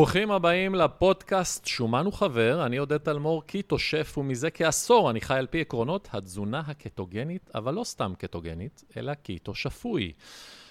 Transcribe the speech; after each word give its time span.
ברוכים 0.00 0.30
הבאים 0.30 0.74
לפודקאסט 0.74 1.66
שומן 1.66 2.06
וחבר, 2.06 2.66
אני 2.66 2.76
עודד 2.76 2.96
תלמור, 2.96 3.42
קיטו 3.46 3.78
שף, 3.78 4.18
ומזה 4.18 4.50
כעשור 4.50 5.10
אני 5.10 5.20
חי 5.20 5.34
על 5.34 5.46
פי 5.46 5.60
עקרונות 5.60 6.08
התזונה 6.12 6.62
הקטוגנית, 6.66 7.50
אבל 7.54 7.74
לא 7.74 7.84
סתם 7.84 8.12
קטוגנית, 8.18 8.84
אלא 8.96 9.14
קיטו 9.14 9.54
שפוי. 9.54 10.12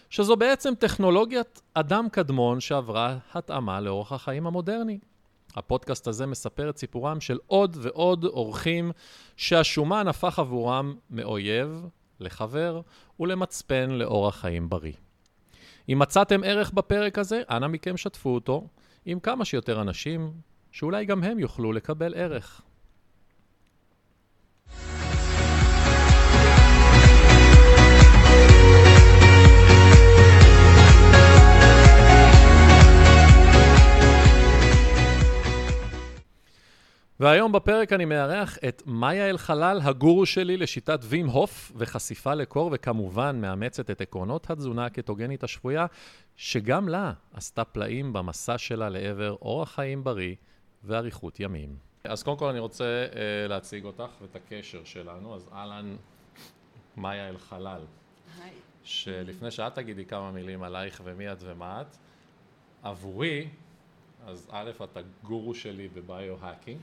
שזו 0.10 0.36
בעצם 0.36 0.74
טכנולוגיית 0.80 1.62
אדם 1.74 2.08
קדמון 2.12 2.60
שעברה 2.60 3.18
התאמה 3.34 3.82
לאורח 3.82 4.12
החיים 4.12 4.48
המודרני. 4.48 5.00
הפודקאסט 5.56 6.08
הזה 6.08 6.26
מספר 6.26 6.70
את 6.70 6.78
סיפורם 6.78 7.22
של 7.22 7.38
עוד 7.48 7.78
ועוד 7.82 8.26
אורחים 8.26 8.92
שהשומן 9.38 10.08
הפך 10.08 10.40
עבורם 10.40 10.96
מאויב 11.10 11.86
לחבר 12.20 12.82
ולמצפן 13.20 13.90
לאורח 13.90 14.36
חיים 14.36 14.70
בריא. 14.70 14.94
אם 15.90 16.00
מצאתם 16.00 16.42
ערך 16.44 16.72
בפרק 16.72 17.18
הזה, 17.18 17.42
אנא 17.50 17.68
מכם 17.68 17.98
שתפו 17.98 18.30
אותו 18.30 18.68
עם 19.06 19.20
כמה 19.20 19.46
שיותר 19.46 19.82
אנשים, 19.82 20.32
שאולי 20.72 21.06
גם 21.06 21.24
הם 21.24 21.40
יוכלו 21.40 21.74
לקבל 21.74 22.14
ערך. 22.16 22.62
והיום 37.20 37.52
בפרק 37.52 37.94
אני 37.94 38.06
מארח 38.06 38.58
את 38.68 38.84
מאיה 38.86 39.30
אלחלל, 39.30 39.80
הגורו 39.84 40.26
שלי 40.26 40.58
לשיטת 40.58 41.00
וים 41.04 41.28
הוף 41.28 41.72
וחשיפה 41.76 42.34
לקור, 42.34 42.70
וכמובן 42.74 43.42
מאמצת 43.42 43.90
את 43.90 44.02
עקרונות 44.02 44.50
התזונה 44.50 44.86
הקטוגנית 44.86 45.44
השפויה, 45.44 45.86
שגם 46.42 46.90
לה 46.90 47.14
עשתה 47.34 47.66
פלאים 47.66 48.14
במסע 48.14 48.58
שלה 48.58 48.90
לעבר 48.90 49.36
אורח 49.42 49.72
חיים 49.72 50.04
בריא 50.04 50.36
ואריכות 50.84 51.40
ימים. 51.40 51.76
אז 52.04 52.24
קודם 52.24 52.38
כל 52.38 52.50
אני 52.50 52.60
רוצה 52.60 53.08
uh, 53.12 53.16
להציג 53.50 53.86
אותך 53.86 54.10
ואת 54.22 54.36
הקשר 54.36 54.84
שלנו. 54.84 55.36
אז 55.36 55.50
אהלן, 55.54 55.96
מאיה 56.98 57.30
אלחלל. 57.30 57.82
היי. 58.42 58.52
שלפני 58.84 59.52
שאת 59.52 59.76
תגידי 59.76 60.06
כמה 60.06 60.32
מילים 60.32 60.64
עלייך 60.64 61.02
ומי 61.04 61.32
את 61.32 61.38
ומה 61.40 61.82
את, 61.82 61.98
עבורי, 62.84 63.50
אז 64.26 64.48
א', 64.52 64.72
את 64.84 64.98
הגורו 64.98 65.56
שלי 65.56 65.88
בביו-האקינג, 65.88 66.80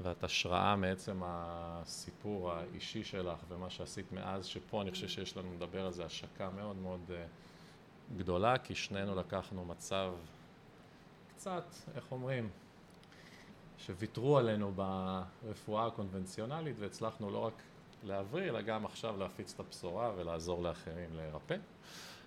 ואת 0.00 0.24
השראה 0.24 0.76
מעצם 0.76 1.20
הסיפור 1.24 2.52
האישי 2.52 3.04
שלך 3.04 3.38
ומה 3.48 3.70
שעשית 3.70 4.12
מאז, 4.12 4.46
שפה 4.46 4.82
אני 4.82 4.90
חושב 4.90 5.08
שיש 5.08 5.36
לנו 5.36 5.54
לדבר 5.54 5.86
על 5.86 5.92
זה 5.92 6.04
השקה 6.04 6.50
מאוד 6.50 6.76
מאוד 6.76 7.00
uh, 7.08 7.12
גדולה, 8.16 8.58
כי 8.58 8.74
שנינו 8.74 9.14
לקחנו 9.14 9.64
מצב 9.64 10.12
קצת, 11.36 11.64
איך 11.94 12.12
אומרים, 12.12 12.48
שוויתרו 13.78 14.38
עלינו 14.38 14.72
ברפואה 14.72 15.86
הקונבנציונלית 15.86 16.76
והצלחנו 16.78 17.30
לא 17.30 17.38
רק 17.38 17.62
להבריא, 18.04 18.48
אלא 18.48 18.62
גם 18.62 18.86
עכשיו 18.86 19.16
להפיץ 19.16 19.54
את 19.54 19.60
הבשורה 19.60 20.12
ולעזור 20.16 20.62
לאחרים 20.62 21.16
להירפא. 21.16 21.56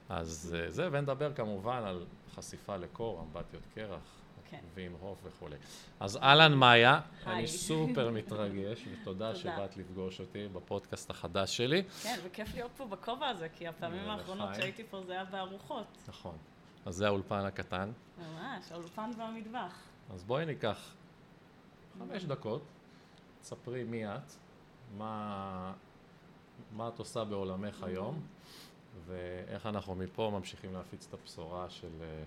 אז 0.09 0.55
אה, 0.59 0.71
זה, 0.71 0.89
ונדבר 0.91 1.33
כמובן 1.33 1.83
על 1.85 2.05
חשיפה 2.35 2.77
לקור, 2.77 3.21
אמבטיות 3.21 3.63
קרח, 3.75 4.20
כן. 4.51 4.59
וים 4.73 4.95
הוף 4.99 5.19
וכולי. 5.23 5.55
אז 5.99 6.17
אהלן 6.17 6.53
מאיה. 6.53 6.99
אני 7.27 7.47
סופר 7.47 8.09
מתרגש, 8.11 8.87
ותודה 8.91 9.33
תודה. 9.33 9.35
שבאת 9.35 9.77
לפגוש 9.77 10.19
אותי 10.19 10.47
בפודקאסט 10.47 11.09
החדש 11.09 11.57
שלי. 11.57 11.83
כן, 12.03 12.19
וכיף 12.23 12.55
להיות 12.55 12.71
פה 12.77 12.85
בכובע 12.85 13.27
הזה, 13.27 13.49
כי 13.49 13.67
הפעמים 13.67 14.09
האחרונות. 14.09 14.55
שהייתי 14.55 14.83
פה 14.89 15.01
זה 15.07 15.13
היה 15.13 15.25
בארוחות. 15.25 15.97
נכון. 16.07 16.37
אז 16.85 16.95
זה 16.95 17.07
האולפן 17.07 17.45
הקטן. 17.45 17.91
ממש, 18.17 18.71
האולפן 18.71 19.11
והמטבח. 19.17 19.79
אז 20.13 20.23
בואי 20.23 20.45
ניקח 20.45 20.93
חמש 21.99 22.23
דקות, 22.23 22.61
ספרי 23.43 23.83
מי 23.83 24.07
את, 24.07 24.31
מה, 24.97 25.73
מה 26.71 26.87
את 26.87 26.99
עושה 26.99 27.23
בעולמך 27.23 27.83
היום, 27.83 28.21
ואיך 29.05 29.65
אנחנו 29.65 29.95
מפה 29.95 30.31
ממשיכים 30.33 30.73
להפיץ 30.73 31.07
את 31.07 31.13
הבשורה 31.13 31.69
של 31.69 32.01
אה, 32.01 32.23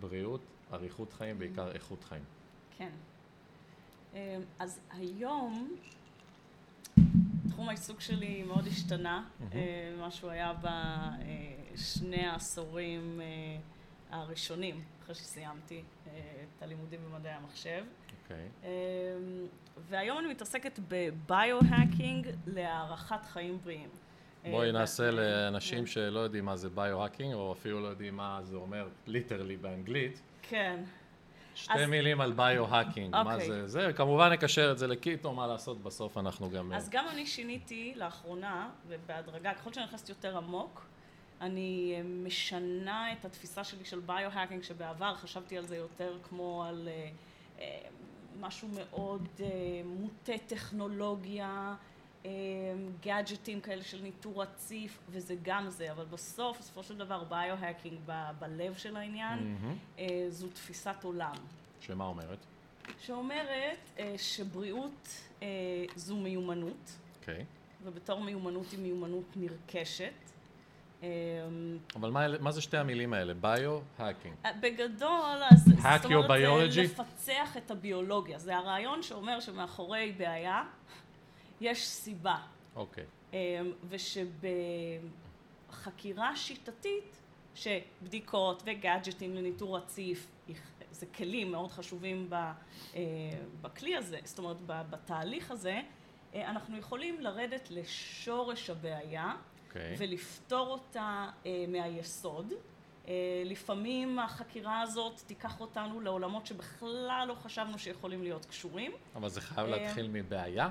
בריאות, 0.00 0.40
אריכות 0.72 1.12
חיים, 1.12 1.38
בעיקר 1.38 1.72
איכות 1.72 2.04
חיים. 2.04 2.22
כן. 2.78 2.90
אמ, 4.14 4.18
אז 4.58 4.80
היום, 4.90 5.76
תחום 7.48 7.68
העיסוק 7.68 8.00
שלי 8.00 8.42
מאוד 8.42 8.66
השתנה, 8.66 9.24
מהמם. 9.40 9.52
אה, 9.52 9.94
מה 10.00 10.10
שהוא 10.10 10.30
היה 10.30 10.52
בשני 11.74 12.26
העשורים 12.26 13.20
אה, 13.20 13.58
הראשונים, 14.18 14.84
אחרי 15.02 15.14
שסיימתי 15.14 15.82
אה, 16.06 16.12
את 16.56 16.62
הלימודים 16.62 17.00
במדעי 17.04 17.32
המחשב. 17.32 17.84
אוקיי. 18.22 18.48
אמ, 18.62 18.68
והיום 19.88 20.18
אני 20.18 20.26
מתעסקת 20.26 20.78
ב 20.88 21.01
biohacking 21.01 22.26
להארכת 22.46 23.26
חיים 23.26 23.58
בריאים. 23.64 23.88
בואי 24.50 24.66
אה, 24.66 24.72
נעשה 24.72 25.10
לאנשים 25.10 25.78
כן. 25.78 25.86
שלא 25.86 26.18
יודעים 26.20 26.44
מה 26.44 26.56
זה 26.56 26.70
biohacking, 26.70 27.34
או 27.34 27.52
אפילו 27.52 27.80
לא 27.80 27.86
יודעים 27.86 28.16
מה 28.16 28.40
זה 28.42 28.56
אומר 28.56 28.88
literally 29.06 29.56
באנגלית. 29.56 30.20
כן, 30.48 30.80
שתי 31.54 31.72
אז- 31.72 31.88
מילים 31.88 32.20
על 32.20 32.32
ביו-האקינג, 32.32 33.12
מה 33.12 33.34
אוקיי. 33.34 33.46
זה 33.46 33.66
זה, 33.66 33.86
וכמובן 33.90 34.32
נקשר 34.32 34.72
את 34.72 34.78
זה 34.78 34.86
לקיטו, 34.86 35.32
מה 35.32 35.46
לעשות, 35.46 35.82
בסוף 35.82 36.18
אנחנו 36.18 36.50
גם... 36.50 36.72
אז 36.72 36.88
גם 36.90 37.08
אני 37.08 37.26
שיניתי 37.26 37.92
לאחרונה, 37.96 38.70
ובהדרגה, 38.88 39.54
ככל 39.54 39.72
שאני 39.72 39.86
נכנסת 39.86 40.08
יותר 40.08 40.36
עמוק, 40.36 40.86
אני 41.40 41.94
אה, 41.96 42.02
משנה 42.02 43.12
את 43.12 43.24
התפיסה 43.24 43.64
שלי 43.64 43.84
של 43.84 44.00
ביו-האקינג, 44.00 44.62
שבעבר 44.62 45.14
חשבתי 45.14 45.58
על 45.58 45.66
זה 45.66 45.76
יותר 45.76 46.18
כמו 46.28 46.64
על 46.64 46.88
אה, 47.58 47.78
משהו 48.40 48.68
מאוד 48.68 49.28
אה, 49.40 49.46
מוטה 49.84 50.32
טכנולוגיה, 50.46 51.74
גאדג'טים 53.02 53.60
כאלה 53.60 53.82
של 53.82 54.02
ניטור 54.02 54.42
רציף, 54.42 54.98
וזה 55.08 55.34
גם 55.42 55.70
זה, 55.70 55.92
אבל 55.92 56.04
בסוף, 56.04 56.58
בסופו 56.58 56.82
של 56.82 56.98
דבר, 56.98 57.24
ביו-האקינג 57.24 57.98
ב- 58.06 58.30
בלב 58.38 58.74
של 58.76 58.96
העניין. 58.96 59.56
אה, 59.98 60.26
זו 60.28 60.48
תפיסת 60.48 61.04
עולם. 61.04 61.34
שמה 61.80 62.04
אומרת? 62.04 62.38
שאומרת 63.00 63.78
אה, 63.98 64.14
שבריאות 64.18 65.08
אה, 65.42 65.46
זו 65.96 66.16
מיומנות, 66.16 66.96
אוקיי. 67.20 67.44
ובתור 67.84 68.20
מיומנות 68.20 68.70
היא 68.70 68.80
מיומנות 68.80 69.24
נרכשת. 69.36 70.12
אה, 71.02 71.08
אבל 71.96 72.10
מה, 72.10 72.38
מה 72.40 72.52
זה 72.52 72.60
שתי 72.60 72.76
המילים 72.76 73.12
האלה? 73.12 73.34
ביו-האקינג. 73.34 74.34
בגדול, 74.60 75.42
אז 75.50 75.64
זאת 75.64 75.66
אומרת? 76.04 76.72
זה 76.72 76.82
לפצח 76.82 77.56
את 77.56 77.70
הביולוגיה. 77.70 78.38
זה 78.38 78.56
הרעיון 78.56 79.02
שאומר 79.02 79.40
שמאחורי 79.40 80.14
בעיה 80.18 80.62
יש 81.60 81.86
סיבה. 81.86 82.36
אוקיי. 82.76 83.04
אה, 83.34 83.60
ושבחקירה 85.68 86.36
שיטתית, 86.36 87.16
שבדיקות 87.54 88.62
וגאדג'טים 88.66 89.34
לניטור 89.34 89.76
רציף, 89.76 90.26
זה 90.90 91.06
כלים 91.06 91.52
מאוד 91.52 91.70
חשובים 91.70 92.30
אה, 92.32 92.50
בכלי 93.60 93.96
הזה, 93.96 94.18
זאת 94.24 94.38
אומרת 94.38 94.56
בתהליך 94.66 95.50
הזה, 95.50 95.80
אה, 96.34 96.50
אנחנו 96.50 96.78
יכולים 96.78 97.20
לרדת 97.20 97.70
לשורש 97.70 98.70
הבעיה 98.70 99.32
אוקיי. 99.68 99.94
ולפתור 99.98 100.68
אותה 100.68 101.28
אה, 101.46 101.64
מהיסוד. 101.68 102.52
לפעמים 103.44 104.18
החקירה 104.18 104.80
הזאת 104.80 105.20
תיקח 105.26 105.60
אותנו 105.60 106.00
לעולמות 106.00 106.46
שבכלל 106.46 107.24
לא 107.28 107.34
חשבנו 107.34 107.78
שיכולים 107.78 108.22
להיות 108.22 108.46
קשורים. 108.46 108.92
אבל 109.14 109.28
זה 109.28 109.40
חייב 109.40 109.66
להתחיל 109.66 110.08
מבעיה? 110.12 110.68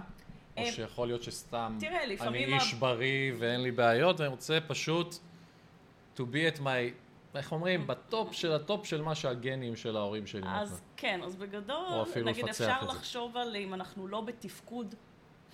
או 0.58 0.64
אה, 0.64 0.72
שיכול 0.72 1.08
להיות 1.08 1.24
שסתם 1.24 1.78
תראה, 1.80 2.06
לפעמים 2.06 2.44
אני 2.44 2.56
איש 2.56 2.74
בריא 2.74 3.34
ואין 3.40 3.62
לי 3.62 3.72
בעיות 3.72 4.20
ואני 4.20 4.32
רוצה 4.32 4.58
פשוט 4.68 5.16
to 6.18 6.20
be 6.20 6.56
at 6.56 6.60
my, 6.60 6.66
איך 7.36 7.52
אומרים, 7.52 7.88
בטופ 7.88 8.34
של 8.34 8.52
הטופ 8.52 8.86
של 8.86 9.02
מה 9.02 9.16
שהגנים 9.16 9.76
של 9.76 9.98
ההורים 9.98 10.28
שלי 10.28 10.42
אז 10.46 10.72
נתנו. 10.72 10.86
כן, 10.98 11.20
אז 11.24 11.36
בגדול, 11.36 11.86
או 11.90 12.04
אפילו 12.04 12.26
נגיד 12.26 12.48
אפשר. 12.48 12.86
לחשוב 12.86 13.38
על 13.38 13.56
אם 13.56 13.74
אנחנו 13.74 14.08
לא 14.08 14.22
בתפקוד 14.22 14.96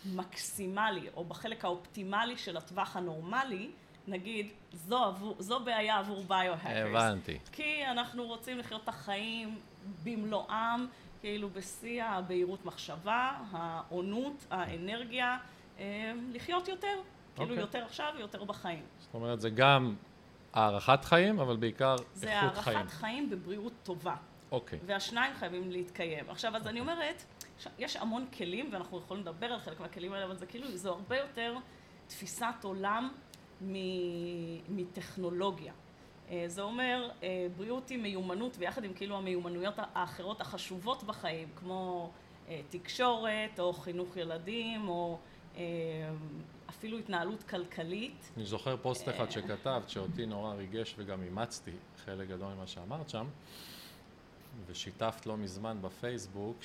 מקסימלי, 0.06 1.09
או 1.15 1.24
בחלק 1.25 1.65
האופטימלי 1.65 2.38
של 2.38 2.57
הטווח 2.57 2.95
הנורמלי, 2.95 3.71
נגיד, 4.07 4.47
זו, 4.74 5.04
עבור, 5.04 5.36
זו 5.39 5.59
בעיה 5.59 6.00
עבור 6.00 6.24
biohackers. 6.28 6.89
הבנתי. 6.89 7.39
כי 7.51 7.86
אנחנו 7.86 8.24
רוצים 8.24 8.57
לחיות 8.57 8.83
את 8.83 8.89
החיים 8.89 9.59
במלואם, 10.04 10.88
כאילו 11.21 11.50
בשיא 11.50 12.03
הבהירות 12.03 12.65
מחשבה, 12.65 13.31
העונות, 13.51 14.45
האנרגיה, 14.51 15.38
אה, 15.79 15.83
לחיות 16.33 16.68
יותר. 16.68 16.88
כאילו 17.35 17.50
אוקיי. 17.50 17.62
יותר 17.62 17.83
עכשיו 17.85 18.13
ויותר 18.18 18.44
בחיים. 18.44 18.83
זאת 19.00 19.13
אומרת, 19.13 19.41
זה 19.41 19.50
גם 19.50 19.95
הארכת 20.53 21.06
חיים, 21.06 21.39
אבל 21.39 21.56
בעיקר 21.57 21.95
זה 22.13 22.41
איכות 22.41 22.57
חיים. 22.57 22.77
הארכת 22.77 22.91
חיים 22.91 23.29
בבריאות 23.29 23.73
טובה. 23.83 24.15
אוקיי. 24.51 24.79
והשניים 24.85 25.33
חייבים 25.33 25.71
להתקיים. 25.71 26.29
עכשיו, 26.29 26.56
אז 26.56 26.68
אני 26.68 26.79
אומרת, 26.79 27.23
ש- 27.59 27.68
יש 27.79 27.95
המון 27.97 28.25
כלים, 28.38 28.69
ואנחנו 28.73 28.97
יכולים 28.97 29.23
לדבר 29.23 29.45
על 29.45 29.59
חלק 29.59 29.79
מהכלים 29.79 30.13
האלה, 30.13 30.25
אבל 30.25 30.35
זה 30.35 30.45
כאילו, 30.45 30.68
זה 30.77 30.89
הרבה 30.89 31.18
יותר 31.18 31.56
תפיסת 32.07 32.53
עולם 32.63 33.09
מ- 33.62 33.75
מטכנולוגיה. 34.77 35.73
אה, 36.31 36.44
זה 36.48 36.62
אומר, 36.62 37.10
אה, 37.24 37.48
בריאות 37.57 37.89
היא 37.89 37.98
מיומנות, 37.98 38.56
ויחד 38.60 38.83
עם 38.83 38.94
כאילו 38.94 39.18
המיומנויות 39.18 39.74
האחרות 39.78 40.42
החשובות 40.42 41.04
בחיים, 41.04 41.48
כמו 41.56 42.12
אה, 42.50 42.62
תקשורת, 42.69 43.60
או 43.60 43.74
חינוך 43.74 44.18
ילדים, 44.18 44.88
או 44.88 45.18
אפילו 46.69 46.98
התנהלות 46.98 47.44
כלכלית. 47.44 48.31
אני 48.38 48.45
זוכר 48.45 48.78
פוסט 48.78 49.10
אחד 49.10 49.31
שכתבת, 49.31 49.89
שאותי 49.89 50.25
נורא 50.25 50.54
ריגש 50.54 50.95
וגם 50.98 51.24
אימצתי 51.24 51.72
חלק 52.06 52.28
גדול 52.28 52.54
ממה 52.54 52.68
שאמרת 52.68 53.10
שם, 53.10 53.28
ושיתפת 54.68 55.25
לא 55.25 55.38
מזמן 55.38 55.78
בפייסבוק, 55.81 56.57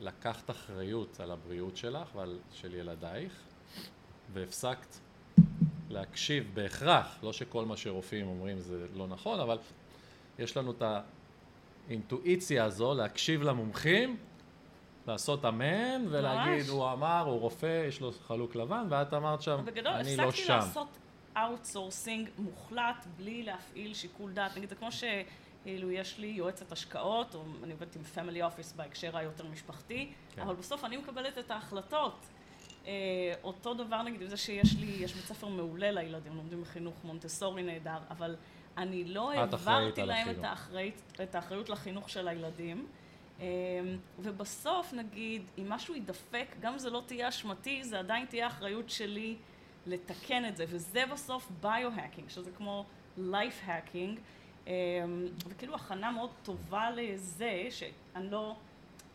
שלקחת 0.00 0.50
אחריות 0.50 1.20
על 1.20 1.30
הבריאות 1.30 1.76
שלך 1.76 2.14
ועל 2.14 2.38
של 2.52 2.74
ילדייך, 2.74 3.32
והפסקת 4.32 4.96
להקשיב 5.90 6.50
בהכרח, 6.54 7.18
לא 7.22 7.32
שכל 7.32 7.64
מה 7.64 7.76
שרופאים 7.76 8.26
אומרים 8.26 8.58
זה 8.58 8.86
לא 8.94 9.06
נכון, 9.06 9.40
אבל 9.40 9.58
יש 10.38 10.56
לנו 10.56 10.70
את 10.70 10.82
האינטואיציה 11.88 12.64
הזו 12.64 12.94
להקשיב 12.94 13.42
למומחים, 13.42 14.16
לעשות 15.06 15.44
אמן 15.44 16.04
ולהגיד 16.10 16.68
הוא 16.68 16.92
אמר, 16.92 17.24
הוא 17.26 17.40
רופא, 17.40 17.84
יש 17.88 18.00
לו 18.00 18.12
חלוק 18.12 18.56
לבן, 18.56 18.86
ואת 18.88 19.14
אמרת 19.14 19.42
שם, 19.42 19.62
בגדול, 19.64 19.92
אני 19.92 20.16
לא 20.16 20.30
שם. 20.30 20.42
בגדול, 20.42 20.56
הפסקתי 20.56 20.78
לעשות 20.78 20.88
outsourcing 21.36 22.28
מוחלט 22.38 23.06
בלי 23.16 23.42
להפעיל 23.42 23.94
שיקול 23.94 24.32
דעת. 24.32 24.56
נגיד, 24.56 24.68
זה 24.68 24.74
כמו 24.74 24.88
שאילו 24.92 25.90
יש 25.90 26.18
לי 26.18 26.26
יועצת 26.26 26.72
השקעות, 26.72 27.34
או 27.34 27.42
אני 27.62 27.72
עובדת 27.72 27.96
עם 27.96 28.02
family 28.02 28.42
office 28.42 28.72
בהקשר 28.72 29.16
היותר 29.16 29.46
משפחתי, 29.46 30.12
כן. 30.34 30.42
אבל 30.42 30.54
בסוף 30.54 30.84
אני 30.84 30.96
מקבלת 30.96 31.38
את 31.38 31.50
ההחלטות. 31.50 32.26
אה, 32.86 33.32
אותו 33.42 33.74
דבר 33.74 34.02
נגיד 34.02 34.28
זה 34.28 34.36
שיש 34.36 34.76
לי, 34.76 34.86
יש 34.86 35.14
בית 35.14 35.24
ספר 35.24 35.48
מעולה 35.48 35.90
לילדים, 35.90 36.36
לומדים 36.36 36.62
בחינוך 36.62 36.94
מונטסורי 37.04 37.62
נהדר, 37.62 37.98
אבל 38.10 38.36
אני 38.76 39.04
לא 39.04 39.32
העברתי 39.32 40.02
להם 40.02 40.30
את, 40.30 40.44
האחרית, 40.44 41.02
את 41.22 41.34
האחריות 41.34 41.68
לחינוך 41.68 42.10
של 42.10 42.28
הילדים. 42.28 42.86
אה, 43.40 43.46
ובסוף 44.18 44.92
נגיד, 44.92 45.42
אם 45.58 45.68
משהו 45.68 45.94
ידפק, 45.94 46.46
גם 46.60 46.72
אם 46.72 46.78
זה 46.78 46.90
לא 46.90 47.02
תהיה 47.06 47.28
אשמתי, 47.28 47.84
זה 47.84 47.98
עדיין 47.98 48.26
תהיה 48.26 48.46
אחריות 48.46 48.90
שלי 48.90 49.36
לתקן 49.86 50.44
את 50.44 50.56
זה, 50.56 50.64
וזה 50.68 51.04
בסוף 51.12 51.50
biohacking, 51.60 52.28
שזה 52.28 52.50
כמו 52.50 52.84
life 53.16 53.50
hacking, 53.50 54.18
אה, 54.66 54.72
וכאילו 55.48 55.74
הכנה 55.74 56.10
מאוד 56.10 56.30
טובה 56.42 56.90
לזה, 56.90 57.66
שאני 57.70 58.30
לא, 58.30 58.56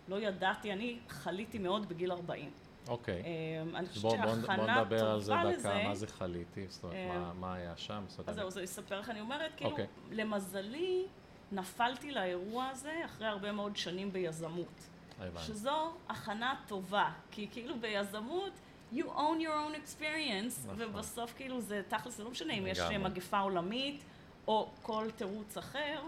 לא 0.08 0.22
ידעתי, 0.22 0.74
אני 0.74 0.98
חליתי 1.10 1.58
מאוד 1.58 1.90
בגיל 1.90 2.12
40. 2.12 2.52
אוקיי. 2.88 3.24
אמ, 3.24 3.76
אני 3.76 3.88
חושבת 3.88 4.12
שהכנה 4.12 4.36
טובה 4.42 4.56
לזה... 4.56 4.56
בוא 4.56 4.82
נדבר 4.82 5.10
על 5.12 5.20
זה 5.20 5.34
דקה, 5.60 5.88
מה 5.88 5.96
זה 5.96 6.08
חליתי, 6.08 6.66
זאת 6.70 6.84
אומרת, 6.84 6.98
אמ, 7.32 7.42
מה 7.42 7.54
היה 7.54 7.78
שם? 7.78 8.04
אז 8.28 8.36
זהו, 8.36 8.52
זה 8.52 8.62
יספר 8.64 9.00
לך, 9.00 9.10
אני 9.10 9.22
אומרת, 9.22 9.52
כאילו, 9.56 9.72
אוקיי. 9.72 9.86
למזלי, 10.12 11.06
נפלתי 11.52 12.12
לאירוע 12.12 12.68
הזה 12.68 13.02
אחרי 13.06 13.28
הרבה 13.28 13.52
מאוד 13.52 13.78
שנים 13.78 14.14
ביזמות. 14.14 14.88
שזו 15.38 15.92
הכנה 16.10 16.56
טובה, 16.68 17.12
כי 17.32 17.48
כאילו 17.52 17.80
ביזמות, 17.80 18.52
you 18.94 19.06
own 19.06 19.40
your 19.40 19.48
own 19.48 19.76
experience, 19.76 20.60
נכון. 20.64 20.76
ובסוף 20.78 21.34
כאילו 21.36 21.62
זה 21.62 21.82
תכלס, 21.88 22.18
זה 22.18 22.24
לא 22.24 22.30
משנה 22.30 22.54
אם 22.54 22.68
יש 22.68 22.80
מגפה 22.80 23.40
עולמית, 23.40 24.04
או 24.48 24.70
כל 24.82 25.08
תירוץ 25.16 25.58
אחר, 25.58 26.02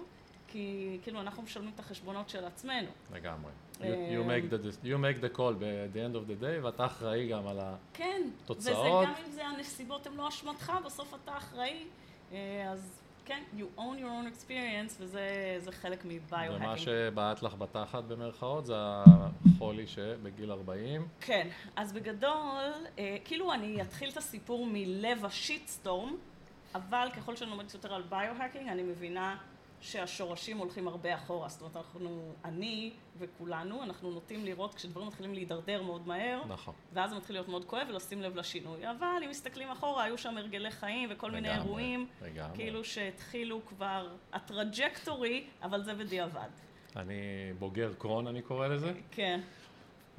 כי 0.48 0.98
כאילו 1.04 1.22
אנחנו 1.22 1.44
משלמים 1.44 1.72
את 1.76 1.80
החשבונות 1.80 2.30
של 2.30 2.46
עצמנו. 2.46 2.88
לגמרי. 3.14 3.52
You, 3.82 4.24
make 4.24 4.50
the, 4.50 4.60
you 4.84 4.98
make 4.98 5.22
the 5.22 5.30
call 5.30 5.52
at 5.52 5.94
the 5.94 6.02
end 6.02 6.16
of 6.16 6.28
the 6.28 6.36
day, 6.42 6.64
ואתה 6.64 6.86
אחראי 6.86 7.28
גם 7.28 7.48
על 7.48 7.60
כן, 7.94 8.22
התוצאות. 8.44 9.06
כן, 9.06 9.12
וזה 9.12 9.22
גם 9.22 9.26
אם 9.26 9.32
זה 9.32 9.46
הנסיבות 9.46 10.08
הן 10.08 10.14
לא 10.14 10.28
אשמתך, 10.28 10.74
בסוף 10.86 11.14
אתה 11.24 11.38
אחראי. 11.38 11.84
אה, 12.32 12.72
אז 12.72 13.02
כן, 13.26 13.44
you 13.58 13.80
own 13.80 14.00
your 14.00 14.10
own 14.10 14.28
experience, 14.34 14.96
וזה 15.00 15.72
חלק 15.72 16.06
מביו-האקינג. 16.06 16.62
ומה 16.62 16.78
שבעט 16.78 17.44
לך 17.44 17.56
בתחת 17.56 18.04
במרכאות, 18.04 18.66
זה 18.66 18.76
החולי 18.78 19.88
שבגיל 19.88 20.52
40. 20.52 21.08
כן, 21.22 21.48
אז 21.76 21.94
בגדול, 21.94 22.74
אה, 23.00 23.18
כאילו 23.26 23.54
אני 23.54 23.82
אתחיל 23.82 24.10
את 24.10 24.18
הסיפור 24.18 24.68
מלב 24.72 25.26
השיטסטורם, 25.26 26.16
אבל 26.76 27.08
ככל 27.16 27.36
שאני 27.36 27.52
לומדת 27.52 27.74
יותר 27.74 27.94
על 27.94 28.02
biohacking, 28.10 28.68
אני 28.68 28.84
מבינה 28.84 29.38
שהשורשים 29.82 30.58
הולכים 30.58 30.88
הרבה 30.88 31.16
אחורה, 31.16 31.50
זאת 31.50 31.62
אומרת 31.62 31.76
אנחנו, 31.78 32.34
אני 32.46 32.92
וכולנו, 33.20 33.84
אנחנו 33.84 34.12
נוטים 34.12 34.46
לראות 34.46 34.76
כשדברים 34.76 35.08
מתחילים 35.08 35.34
להידרדר 35.34 35.82
מאוד 35.82 36.08
מהר, 36.08 36.42
נכון. 36.48 36.74
ואז 36.94 37.10
זה 37.10 37.16
מתחיל 37.16 37.36
להיות 37.36 37.48
מאוד 37.48 37.66
כואב 37.66 37.88
ולשים 37.90 38.22
לב 38.22 38.36
לשינוי, 38.36 38.92
אבל 38.92 39.22
אם 39.26 39.30
מסתכלים 39.30 39.70
אחורה, 39.70 40.04
היו 40.04 40.18
שם 40.18 40.38
הרגלי 40.38 40.72
חיים 40.72 41.10
וכל 41.12 41.28
לגמרי, 41.28 41.42
מיני 41.42 41.56
אירועים, 41.56 42.08
לגמרי. 42.22 42.56
כאילו 42.56 42.84
שהתחילו 42.84 43.66
כבר, 43.66 44.08
ה 44.34 44.43
trajectory, 44.43 45.46
אבל 45.62 45.84
זה 45.84 45.94
בדיעבד. 45.94 46.50
אני 46.96 47.22
בוגר 47.60 47.94
קרוהן 47.98 48.28
אני 48.28 48.42
קורא 48.42 48.68
לזה. 48.68 48.94
כן. 49.12 49.40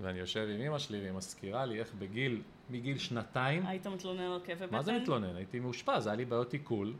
ואני 0.01 0.19
יושב 0.19 0.49
עם 0.55 0.61
אמא 0.61 0.79
שלי 0.79 1.01
והיא 1.01 1.13
מזכירה 1.13 1.65
לי 1.65 1.79
איך 1.79 1.95
בגיל, 1.99 2.43
מגיל 2.71 2.99
שנתיים... 2.99 3.67
היית 3.67 3.87
מתלונן 3.87 4.21
על 4.21 4.41
כאבי 4.45 4.67
בטן? 4.67 4.77
מה 4.77 4.83
זה 4.83 4.93
מתלונן? 4.93 5.37
הייתי 5.37 5.61
מאושפז, 5.61 6.06
היה 6.06 6.17
לי 6.17 6.25
בעיות 6.25 6.53
עיכול. 6.53 6.95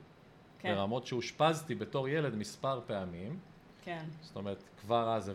כן. 0.61 0.75
ברמות 0.75 1.07
שאושפזתי 1.07 1.75
בתור 1.75 2.09
ילד 2.09 2.35
מספר 2.35 2.81
פעמים. 2.87 3.39
כן. 3.83 4.05
זאת 4.21 4.37
אומרת, 4.37 4.63
כבר 4.81 5.17
אז 5.17 5.33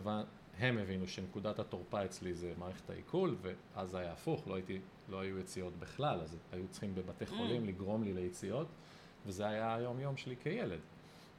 הם 0.58 0.78
הבינו 0.78 1.06
שנקודת 1.06 1.58
התורפה 1.58 2.04
אצלי 2.04 2.34
זה 2.34 2.52
מערכת 2.58 2.90
העיכול, 2.90 3.36
ואז 3.42 3.94
היה 3.94 4.12
הפוך, 4.12 4.48
לא, 4.48 4.54
הייתי, 4.54 4.78
לא 5.08 5.20
היו 5.20 5.38
יציאות 5.38 5.72
בכלל, 5.78 6.20
אז 6.20 6.36
היו 6.52 6.68
צריכים 6.70 6.94
בבתי 6.94 7.24
mm. 7.24 7.28
חולים 7.28 7.64
mm. 7.64 7.68
לגרום 7.68 8.04
לי 8.04 8.12
ליציאות, 8.12 8.66
וזה 9.26 9.46
היה 9.46 9.74
היום-יום 9.74 10.16
שלי 10.16 10.36
כילד. 10.42 10.80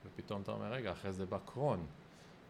ופתאום 0.05 0.41
אתה 0.41 0.51
אומר, 0.51 0.71
רגע, 0.71 0.91
אחרי 0.91 1.13
זה 1.13 1.25
בא 1.25 1.37
קרון. 1.45 1.85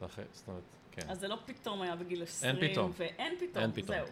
ואחרי, 0.01 0.25
זאת 0.31 0.47
אומרת, 0.47 0.63
כן. 0.91 1.09
אז 1.09 1.19
זה 1.19 1.27
לא 1.27 1.37
פתאום 1.45 1.81
היה 1.81 1.95
בגיל 1.95 2.23
20, 2.23 2.55
אין 2.55 2.71
פתאום. 2.71 2.91
ואין 2.97 3.33
פתאום, 3.39 3.63
אין 3.63 3.71
פתאום. 3.71 3.97
זהו. 3.97 4.07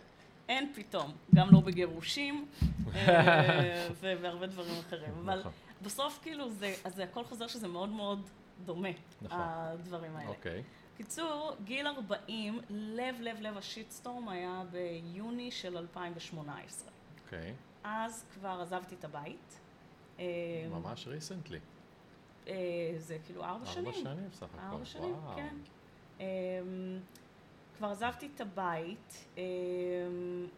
אין 0.49 0.73
פתאום, 0.75 1.11
גם 1.35 1.47
לא 1.51 1.59
בגירושים, 1.59 2.47
אה, 2.95 3.87
והרבה 3.99 4.47
דברים 4.47 4.73
אחרים. 4.79 5.11
אבל 5.23 5.39
נכון. 5.39 5.51
בסוף 5.81 6.19
כאילו 6.21 6.49
זה, 6.49 6.75
אז 6.83 6.95
זה 6.95 7.03
הכל 7.03 7.23
חוזר 7.23 7.47
שזה 7.47 7.67
מאוד 7.67 7.89
מאוד 7.89 8.29
דומה, 8.65 8.89
נכון. 9.21 9.39
הדברים 9.41 10.15
האלה. 10.15 10.29
אוקיי. 10.29 10.63
קיצור, 10.97 11.51
גיל 11.63 11.87
40, 11.87 12.59
לב 12.69 13.15
לב 13.19 13.37
לב 13.39 13.57
השיטסטורם 13.57 14.29
היה 14.29 14.63
ביוני 14.71 15.51
של 15.51 15.77
2018. 15.77 16.91
אוקיי. 17.23 17.53
אז 17.83 18.25
כבר 18.33 18.59
עזבתי 18.61 18.95
את 18.95 19.05
הבית. 19.05 19.59
אה, 20.19 20.25
ממש 20.69 21.07
ריסנטלי. 21.07 21.59
אה, 22.47 22.53
זה 22.97 23.17
כאילו 23.25 23.43
ארבע 23.43 23.65
שנים. 23.65 23.85
ארבע 23.85 23.97
שנים 23.97 24.29
סך 24.33 24.47
הכל, 24.53 24.65
ארבע 24.65 24.85
שנים, 24.85 25.15
כן. 25.35 25.55
אמ, 26.19 26.25
כבר 27.77 27.87
עזבתי 27.87 28.29
את 28.35 28.41
הבית, 28.41 29.25
אמ, 29.37 29.41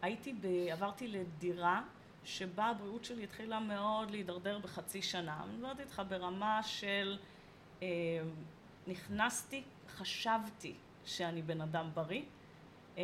הייתי, 0.02 0.34
ב, 0.34 0.46
עברתי 0.72 1.08
לדירה 1.08 1.82
שבה 2.28 2.66
הבריאות 2.66 3.06
שלי 3.06 3.24
התחילה 3.24 3.60
מאוד 3.60 4.12
להידרדר 4.12 4.60
בחצי 4.60 5.02
שנה. 5.02 5.42
אני 5.44 5.54
מדברת 5.58 5.80
איתך 5.80 6.02
ברמה 6.10 6.64
של 6.64 7.18
אה, 7.82 7.88
נכנסתי, 8.88 9.64
חשבתי 9.90 10.74
שאני 11.06 11.42
בן 11.42 11.62
אדם 11.62 11.90
בריא, 11.94 12.22
אה, 12.98 13.04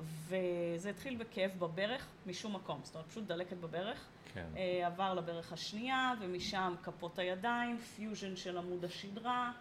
וזה 0.00 0.90
התחיל 0.90 1.16
בכאב 1.16 1.50
בברך 1.58 2.06
משום 2.26 2.56
מקום, 2.56 2.80
זאת 2.84 2.94
אומרת 2.94 3.08
פשוט 3.08 3.24
דלקת 3.24 3.56
בברך, 3.56 4.06
כן. 4.34 4.46
אה, 4.56 4.86
עבר 4.86 5.14
לברך 5.14 5.52
השנייה 5.52 6.12
ומשם 6.20 6.74
כפות 6.82 7.18
הידיים, 7.18 7.78
פיוז'ן 7.78 8.36
של 8.36 8.58
עמוד 8.58 8.84
השדרה, 8.84 9.52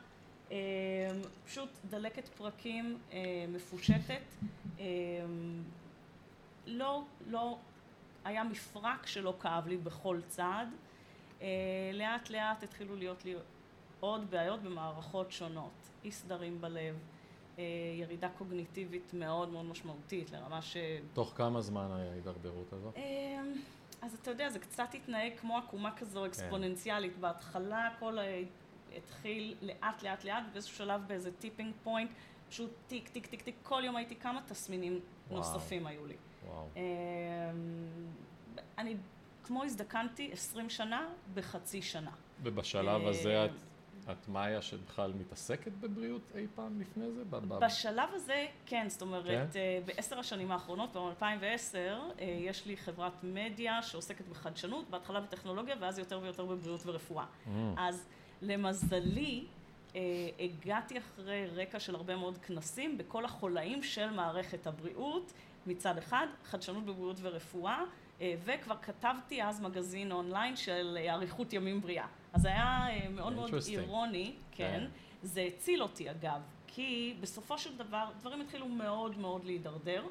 אה, 0.51 0.57
פשוט 1.45 1.69
דלקת 1.89 2.27
פרקים 2.27 2.97
אה, 3.11 3.45
מפושטת, 3.47 4.21
אה, 4.79 4.85
לא, 6.65 7.03
לא 7.27 7.57
היה 8.29 8.43
מפרק 8.43 9.07
שלא 9.07 9.33
כאב 9.39 9.67
לי 9.67 9.77
בכל 9.77 10.19
צעד. 10.27 10.67
אה, 11.41 11.47
לאט 11.93 12.29
לאט 12.29 12.63
התחילו 12.63 12.95
להיות 12.95 13.25
לי 13.25 13.35
עוד 13.99 14.31
בעיות 14.31 14.61
במערכות 14.61 15.31
שונות, 15.31 15.89
אי 16.03 16.11
סדרים 16.11 16.61
בלב, 16.61 16.99
אה, 17.59 17.63
ירידה 17.99 18.29
קוגניטיבית 18.29 19.13
מאוד 19.13 19.49
מאוד 19.49 19.65
משמעותית 19.65 20.31
לרמה 20.31 20.61
ש... 20.61 20.77
תוך 21.13 21.33
כמה 21.35 21.61
זמן 21.61 21.91
ההידרדרות 21.91 22.73
הזאת? 22.73 22.97
אה, 22.97 23.41
אז 24.01 24.13
אתה 24.21 24.31
יודע, 24.31 24.49
זה 24.49 24.59
קצת 24.59 24.93
התנהג 24.93 25.31
כמו 25.37 25.57
עקומה 25.57 25.95
כזו 25.95 26.19
כן. 26.19 26.25
אקספוננציאלית. 26.25 27.13
כן. 27.15 27.21
בהתחלה 27.21 27.87
הכל 27.87 28.17
התחיל 28.97 29.55
לאט 29.61 30.03
לאט 30.03 30.23
לאט, 30.23 30.43
ובאיזשהו 30.49 30.75
שלב 30.75 31.01
באיזה 31.07 31.31
tipping 31.31 31.73
point, 31.83 32.11
פשוט 32.49 32.71
טיק 32.87 33.09
טיק 33.09 33.27
טיק 33.27 33.41
טיק, 33.41 33.55
כל 33.63 33.81
יום 33.85 33.95
הייתי 33.95 34.15
כמה 34.15 34.41
תסמינים 34.47 34.99
וואו. 35.27 35.37
נוספים 35.37 35.87
היו 35.87 36.05
לי. 36.05 36.15
וואו. 36.47 36.67
אמ, 36.75 36.81
אני 38.77 38.95
כמו 39.43 39.63
הזדקנתי 39.63 40.29
20 40.33 40.69
שנה 40.69 41.07
בחצי 41.33 41.81
שנה. 41.81 42.11
ובשלב 42.43 43.07
הזה 43.07 43.45
את 43.45 43.51
את 44.11 44.27
מאיה 44.27 44.61
שבכלל 44.61 45.13
מתעסקת 45.13 45.71
בבריאות 45.71 46.21
אי 46.35 46.47
פעם 46.55 46.81
לפני 46.81 47.11
זה? 47.11 47.23
בשלב 47.59 48.09
הזה, 48.13 48.45
כן, 48.65 48.85
זאת 48.89 49.01
אומרת, 49.01 49.53
כן? 49.53 49.59
אה, 49.59 49.79
בעשר 49.85 50.19
השנים 50.19 50.51
האחרונות, 50.51 50.95
ב-2010, 50.95 52.21
יש 52.21 52.65
לי 52.65 52.77
חברת 52.77 53.13
מדיה 53.23 53.81
שעוסקת 53.81 54.27
בחדשנות, 54.27 54.89
בהתחלה 54.89 55.21
בטכנולוגיה, 55.21 55.75
ואז 55.79 55.99
יותר 55.99 56.19
ויותר 56.23 56.45
בבריאות 56.45 56.81
ורפואה. 56.85 57.25
Mm. 57.25 57.49
אז 57.77 58.07
למזלי, 58.41 59.45
אה, 59.95 60.01
הגעתי 60.39 60.97
אחרי 60.97 61.47
רקע 61.47 61.79
של 61.79 61.95
הרבה 61.95 62.15
מאוד 62.15 62.37
כנסים 62.37 62.97
בכל 62.97 63.25
החולאים 63.25 63.83
של 63.83 64.09
מערכת 64.09 64.67
הבריאות, 64.67 65.33
מצד 65.69 65.97
אחד, 65.97 66.27
חדשנות 66.43 66.85
בבריאות 66.85 67.17
ורפואה, 67.21 67.83
אה, 68.21 68.35
וכבר 68.45 68.75
כתבתי 68.81 69.43
אז 69.43 69.61
מגזין 69.61 70.11
אונליין 70.11 70.55
של 70.55 70.97
אה, 71.01 71.13
אריכות 71.13 71.53
ימים 71.53 71.81
בריאה. 71.81 72.07
אז 72.33 72.45
היה 72.45 72.85
אה, 72.89 73.09
מאוד 73.09 73.33
מאוד. 73.33 73.51
אירוני, 73.67 74.33
כן. 74.51 74.79
כן. 74.79 74.87
זה 75.23 75.41
הציל 75.41 75.83
אותי 75.83 76.11
אגב, 76.11 76.41
כי 76.67 77.15
בסופו 77.21 77.57
של 77.57 77.77
דבר 77.77 78.09
דברים 78.19 78.41
התחילו 78.41 78.67
מאוד 78.67 79.17
מאוד 79.17 79.45
להידרדר. 79.45 80.03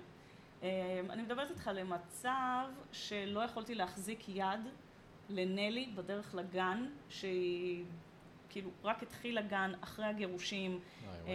אני 1.10 1.22
מדברת 1.22 1.50
איתך 1.50 1.70
למצב 1.74 2.66
שלא 2.92 3.40
יכולתי 3.40 3.74
להחזיק 3.74 4.28
יד 4.28 4.60
לנלי 5.28 5.90
בדרך 5.94 6.34
לגן, 6.34 6.86
שהיא 7.08 7.84
כאילו 8.48 8.70
רק 8.84 9.02
התחילה 9.02 9.42
גן 9.42 9.72
אחרי 9.80 10.06
הגירושים. 10.06 10.80
אה, 11.26 11.32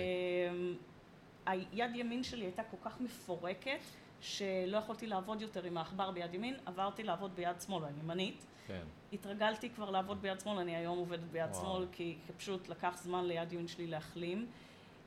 היד 1.46 1.96
ימין 1.96 2.24
שלי 2.24 2.46
הייתה 2.46 2.63
כל 2.63 2.77
כך 2.84 3.01
מפורקת, 3.01 3.80
שלא 4.24 4.77
יכולתי 4.77 5.08
לעבוד 5.08 5.42
יותר 5.42 5.63
עם 5.63 5.77
העכבר 5.77 6.12
ביד 6.12 6.34
ימין, 6.34 6.56
עברתי 6.65 7.03
לעבוד 7.03 7.36
ביד 7.36 7.62
שמאל, 7.62 7.84
אני 7.84 8.00
ימנית. 8.00 8.46
כן. 8.68 8.82
התרגלתי 9.13 9.70
כבר 9.70 9.89
לעבוד 9.89 10.22
ביד 10.22 10.39
שמאל, 10.39 10.58
אני 10.58 10.75
היום 10.75 10.98
עובדת 10.98 11.24
ביד 11.32 11.50
וואו. 11.50 11.62
שמאל, 11.62 11.86
כי 11.92 12.18
פשוט 12.38 12.70
לקח 12.70 12.98
זמן 13.03 13.25
ליד 13.25 13.53
ימין 13.53 13.68
שלי 13.68 13.88
להחלים. 13.88 14.48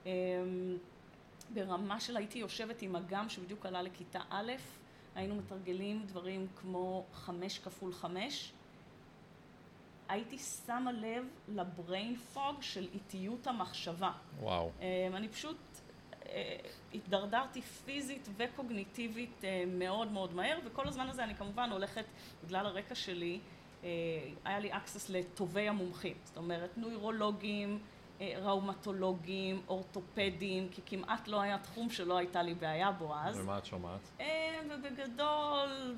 אמ, 0.07 0.11
ברמה 1.55 2.01
של 2.01 2.17
הייתי 2.17 2.39
יושבת 2.39 2.83
עם 2.83 2.97
אגם 2.97 3.29
שבדיוק 3.29 3.67
עלה 3.67 3.83
לכיתה 3.83 4.21
א', 4.31 4.53
היינו 5.15 5.35
מתרגלים 5.35 6.03
דברים 6.07 6.47
כמו 6.57 7.05
חמש 7.13 7.59
כפול 7.59 7.93
חמש. 7.93 8.53
הייתי 10.09 10.39
שמה 10.39 10.93
לב 10.93 11.25
לבריין 11.49 12.17
פוג 12.17 12.63
של 12.63 12.89
איטיות 12.95 13.47
המחשבה. 13.47 14.13
וואו. 14.41 14.71
אמ, 14.81 15.17
אני 15.17 15.29
פשוט 15.29 15.57
התדרדרתי 16.95 17.63
פיזית 17.63 18.29
וקוגניטיבית 18.37 19.45
אה, 19.45 19.65
מאוד 19.67 20.13
מאוד 20.13 20.35
מהר, 20.35 20.59
וכל 20.65 20.89
הזמן 20.89 21.09
הזה 21.09 21.25
אני 21.25 21.35
כמובן 21.35 21.71
הולכת, 21.73 22.05
בגלל 22.45 22.67
הרקע 22.67 22.95
שלי, 22.95 23.41
אה, 23.85 23.89
היה 24.45 24.59
לי 24.59 24.73
access 24.73 25.07
לטובי 25.09 25.69
המומחים, 25.69 26.17
זאת 26.25 26.37
אומרת 26.37 26.79
נוירולוגים, 26.79 27.79
אה, 28.21 28.35
ראומטולוגים, 28.39 29.63
אורתופדים, 29.69 30.69
כי 30.69 30.83
כמעט 30.87 31.29
לא 31.29 31.41
היה 31.41 31.59
תחום 31.59 31.91
שלא 31.91 32.17
הייתה 32.17 32.43
לי 32.43 32.55
בעיה 32.55 32.91
בו 32.93 33.15
אז. 33.15 33.41
ומה 33.41 33.59
את 33.59 33.65
שומעת? 33.65 34.01
אה, 34.21 34.61
ובגדול, 34.71 35.97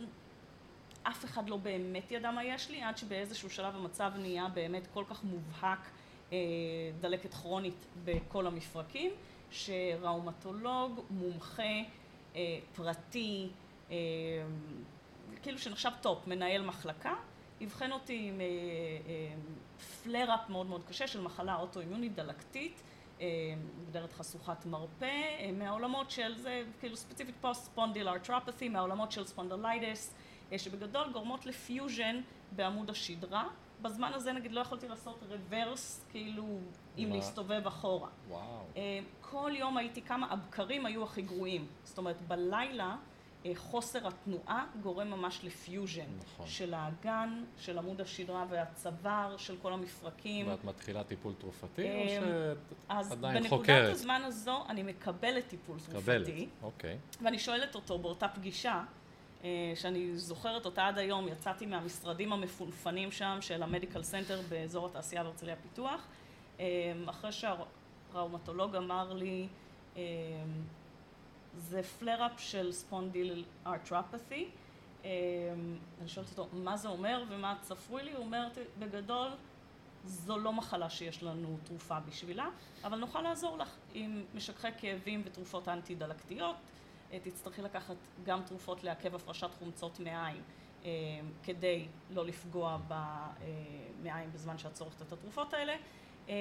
אף 1.03 1.25
אחד 1.25 1.49
לא 1.49 1.57
באמת 1.57 2.13
ידע 2.13 2.31
מה 2.31 2.45
יש 2.45 2.71
לי, 2.71 2.83
עד 2.83 2.97
שבאיזשהו 2.97 3.51
שלב 3.51 3.77
המצב 3.77 4.13
נהיה 4.19 4.49
באמת 4.49 4.87
כל 4.95 5.05
כך 5.11 5.25
מובהק 5.25 5.91
אה, 6.33 6.39
דלקת 7.01 7.35
כרונית 7.35 7.87
בכל 8.05 8.47
המפרקים, 8.47 9.11
שראומטולוג, 9.51 11.01
מומחה, 11.11 11.63
אה, 12.37 12.59
פרטי, 12.77 13.49
אה, 13.91 13.97
כאילו 15.43 15.59
שנחשב 15.59 15.91
top, 16.01 16.27
מנהל 16.27 16.63
מחלקה, 16.63 17.15
אבחן 17.65 17.93
אותי 17.93 18.29
עם 18.29 18.41
אה, 18.41 18.47
אה, 18.47 19.35
flare-up 20.05 20.51
מאוד 20.51 20.67
מאוד 20.67 20.85
קשה 20.89 21.07
של 21.07 21.21
מחלה 21.21 21.57
אוטואימונית 21.57 22.15
דלקתית, 22.15 22.83
אה, 23.21 23.27
מוגדרת 23.79 24.13
חשוכת 24.13 24.67
מרפא, 24.67 25.05
אה, 25.05 25.51
מהעולמות 25.53 26.11
של 26.11 26.37
זה, 26.37 26.63
כאילו 26.81 26.97
ספציפית 26.97 27.35
post 27.41 27.65
spondyloarthropathy, 27.65 28.69
מהעולמות 28.69 29.13
של 29.13 29.25
spondylitis, 29.25 30.15
אה, 30.53 30.59
שבגדול 30.59 31.13
גורמות 31.13 31.47
לפיוז'ן 31.47 32.21
בעמוד 32.53 32.91
השדרה. 32.91 33.49
בזמן 33.83 34.11
הזה 34.15 34.33
נגיד 34.33 34.53
לא 34.53 34.61
יכולתי 34.61 34.89
לעשות 34.89 35.23
רוורס, 35.29 36.05
כאילו 36.11 36.59
אם 36.99 37.09
מה? 37.09 37.17
להסתובב 37.17 37.67
אחורה. 37.67 38.09
וואו. 38.29 38.43
אה, 38.77 38.99
כל 39.21 39.53
יום 39.55 39.77
הייתי 39.77 40.03
קמה 40.03 40.33
הבקרים 40.33 40.87
היו 40.87 41.05
הכי 41.05 41.23
גרועים. 41.23 41.67
זאת 41.85 41.99
אומרת, 41.99 42.17
בלילה 42.29 42.97
אה, 43.47 43.53
חוסר 43.55 44.07
התנועה 44.09 44.67
גורם 44.83 45.11
ממש 45.11 45.41
לפיוז'ן. 45.45 46.03
נכון. 46.25 46.47
של 46.47 46.75
האגן, 46.75 47.45
של 47.59 47.79
עמוד 47.79 48.01
השדרה 48.01 48.45
והצוואר, 48.49 49.37
של 49.37 49.57
כל 49.63 49.73
המפרקים. 49.73 50.49
ואת 50.49 50.65
מתחילה 50.65 51.05
טיפול 51.05 51.35
תרופתי, 51.39 51.91
או 51.91 52.03
אמ, 52.03 52.09
שאת 52.09 52.75
אז 52.89 53.13
עדיין 53.13 53.43
בנקודת 53.43 53.61
חוקרת? 53.61 53.93
הזמן 53.93 54.23
הזו 54.25 54.65
אני 54.69 54.83
מקבלת 54.83 55.49
טיפול 55.49 55.77
מקבלת. 55.89 56.27
תרופתי, 56.27 56.49
אוקיי. 56.63 56.99
ואני 57.23 57.39
שואלת 57.39 57.75
אותו 57.75 57.99
באותה 57.99 58.29
פגישה, 58.29 58.83
שאני 59.75 60.17
זוכרת 60.17 60.67
אותה 60.67 60.87
עד 60.87 60.99
היום, 60.99 61.29
יצאתי 61.29 61.67
מהמשרדים 61.67 62.33
המפונפנים 62.33 63.13
שם 63.13 63.39
של 63.41 63.63
ה 63.63 63.68
medical 63.68 64.03
center 64.03 64.41
באזור 64.49 64.87
התעשייה 64.87 65.23
בהרצליה 65.23 65.57
פיתוח, 65.57 66.07
אה, 66.61 66.93
אחרי 67.07 67.31
שהראומטולוג 67.33 68.77
אמר 68.77 69.13
לי, 69.13 69.49
אה, 69.97 70.03
זה 71.57 71.83
פלר-אפ 71.83 72.41
של 72.41 72.73
ספונדיל 72.73 73.45
ארטרופת'י, 73.67 74.49
אני 75.05 76.09
שואלת 76.09 76.39
אותו 76.39 76.49
מה 76.53 76.77
זה 76.77 76.89
אומר 76.89 77.25
ומה 77.29 77.55
צפוי 77.61 78.03
לי, 78.03 78.13
הוא 78.13 78.25
אומר 78.25 78.49
בגדול 78.79 79.29
זו 80.05 80.39
לא 80.39 80.53
מחלה 80.53 80.91
שיש 80.91 81.23
לנו 81.23 81.57
תרופה 81.65 82.01
בשבילה, 82.01 82.49
אבל 82.85 82.99
נוכל 82.99 83.23
לעזור 83.23 83.59
לך 83.59 83.77
עם 83.95 84.25
משככי 84.35 84.69
כאבים 84.79 85.23
ותרופות 85.25 85.69
אנטי-דלקתיות. 85.69 86.57
אה, 86.57 86.78
תצטרכי 87.23 87.63
לקחת 87.63 87.97
גם 88.25 88.43
תרופות 88.43 88.85
לעכב 88.85 89.15
הפרשת 89.15 89.51
חומצות 89.59 90.01
מעיים 90.01 90.43
אה, 90.85 90.91
כדי 91.43 91.87
לא 92.11 92.27
לפגוע 92.27 92.79
במעיים 92.89 94.31
בזמן 94.33 94.59
שאת 94.59 94.73
צורכת 94.73 95.03
את 95.03 95.13
התרופות 95.13 95.55
האלה. 95.55 95.77
אה, 96.29 96.35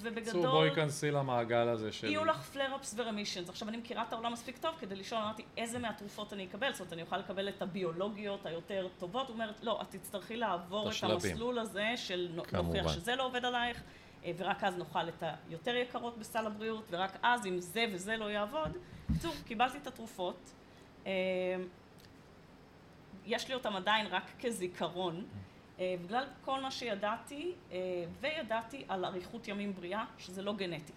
ובגדול... 0.00 0.46
בואי 0.46 0.74
כנסי 0.74 1.10
למעגל 1.10 1.68
הזה 1.68 1.92
של... 1.92 2.06
יהיו 2.06 2.24
לך 2.24 2.42
פלר-אפס 2.42 2.94
ורמישנס. 2.98 3.48
עכשיו, 3.48 3.68
אני 3.68 3.76
מכירה 3.76 4.02
את 4.08 4.12
העולם 4.12 4.32
מספיק 4.32 4.58
טוב 4.58 4.74
כדי 4.80 4.94
לשאול, 4.94 5.20
אמרתי, 5.20 5.44
איזה 5.56 5.78
מהתרופות 5.78 6.32
אני 6.32 6.46
אקבל? 6.46 6.72
זאת 6.72 6.80
אומרת, 6.80 6.92
אני 6.92 7.02
אוכל 7.02 7.18
לקבל 7.18 7.48
את 7.48 7.62
הביולוגיות 7.62 8.46
היותר 8.46 8.88
טובות. 8.98 9.28
הוא 9.28 9.34
אומר, 9.34 9.50
לא, 9.62 9.82
את 9.82 9.90
תצטרכי 9.90 10.36
לעבור 10.36 10.90
את. 10.90 10.94
המסלול 11.02 11.58
הזה 11.58 11.92
של 11.96 12.40
כמובן. 12.44 12.66
נוכיח 12.66 12.92
שזה 12.92 13.16
לא 13.16 13.26
עובד 13.26 13.44
עלייך, 13.44 13.76
אה, 13.76 13.82
ורק 14.36 14.64
אז 14.64 14.78
נאכל 14.78 15.08
את 15.08 15.22
היותר 15.48 15.76
יקרות 15.76 16.18
בסל 16.18 16.46
הבריאות, 16.46 16.84
ורק 16.90 17.16
אז, 17.22 17.46
אם 17.46 17.60
זה 17.60 17.84
וזה 17.92 18.16
לא 18.16 18.30
יעבוד. 18.30 18.76
בקיצור, 19.10 19.34
קיבלתי 19.46 19.78
את 19.78 19.86
התרופות. 19.86 20.50
אה, 21.06 21.12
יש 23.26 23.48
לי 23.48 23.54
אותם 23.54 23.76
עדיין 23.76 24.06
רק 24.06 24.22
כזיכרון. 24.40 25.24
אה, 25.78 25.94
בגלל 26.04 26.24
כל 26.44 26.60
מה 26.60 26.70
שידעתי, 26.70 27.52
אה, 27.72 28.04
וידעתי 28.20 28.84
על 28.88 29.04
אריכות 29.04 29.48
ימים 29.48 29.74
בריאה, 29.74 30.04
שזה 30.18 30.42
לא 30.42 30.52
גנטי. 30.52 30.92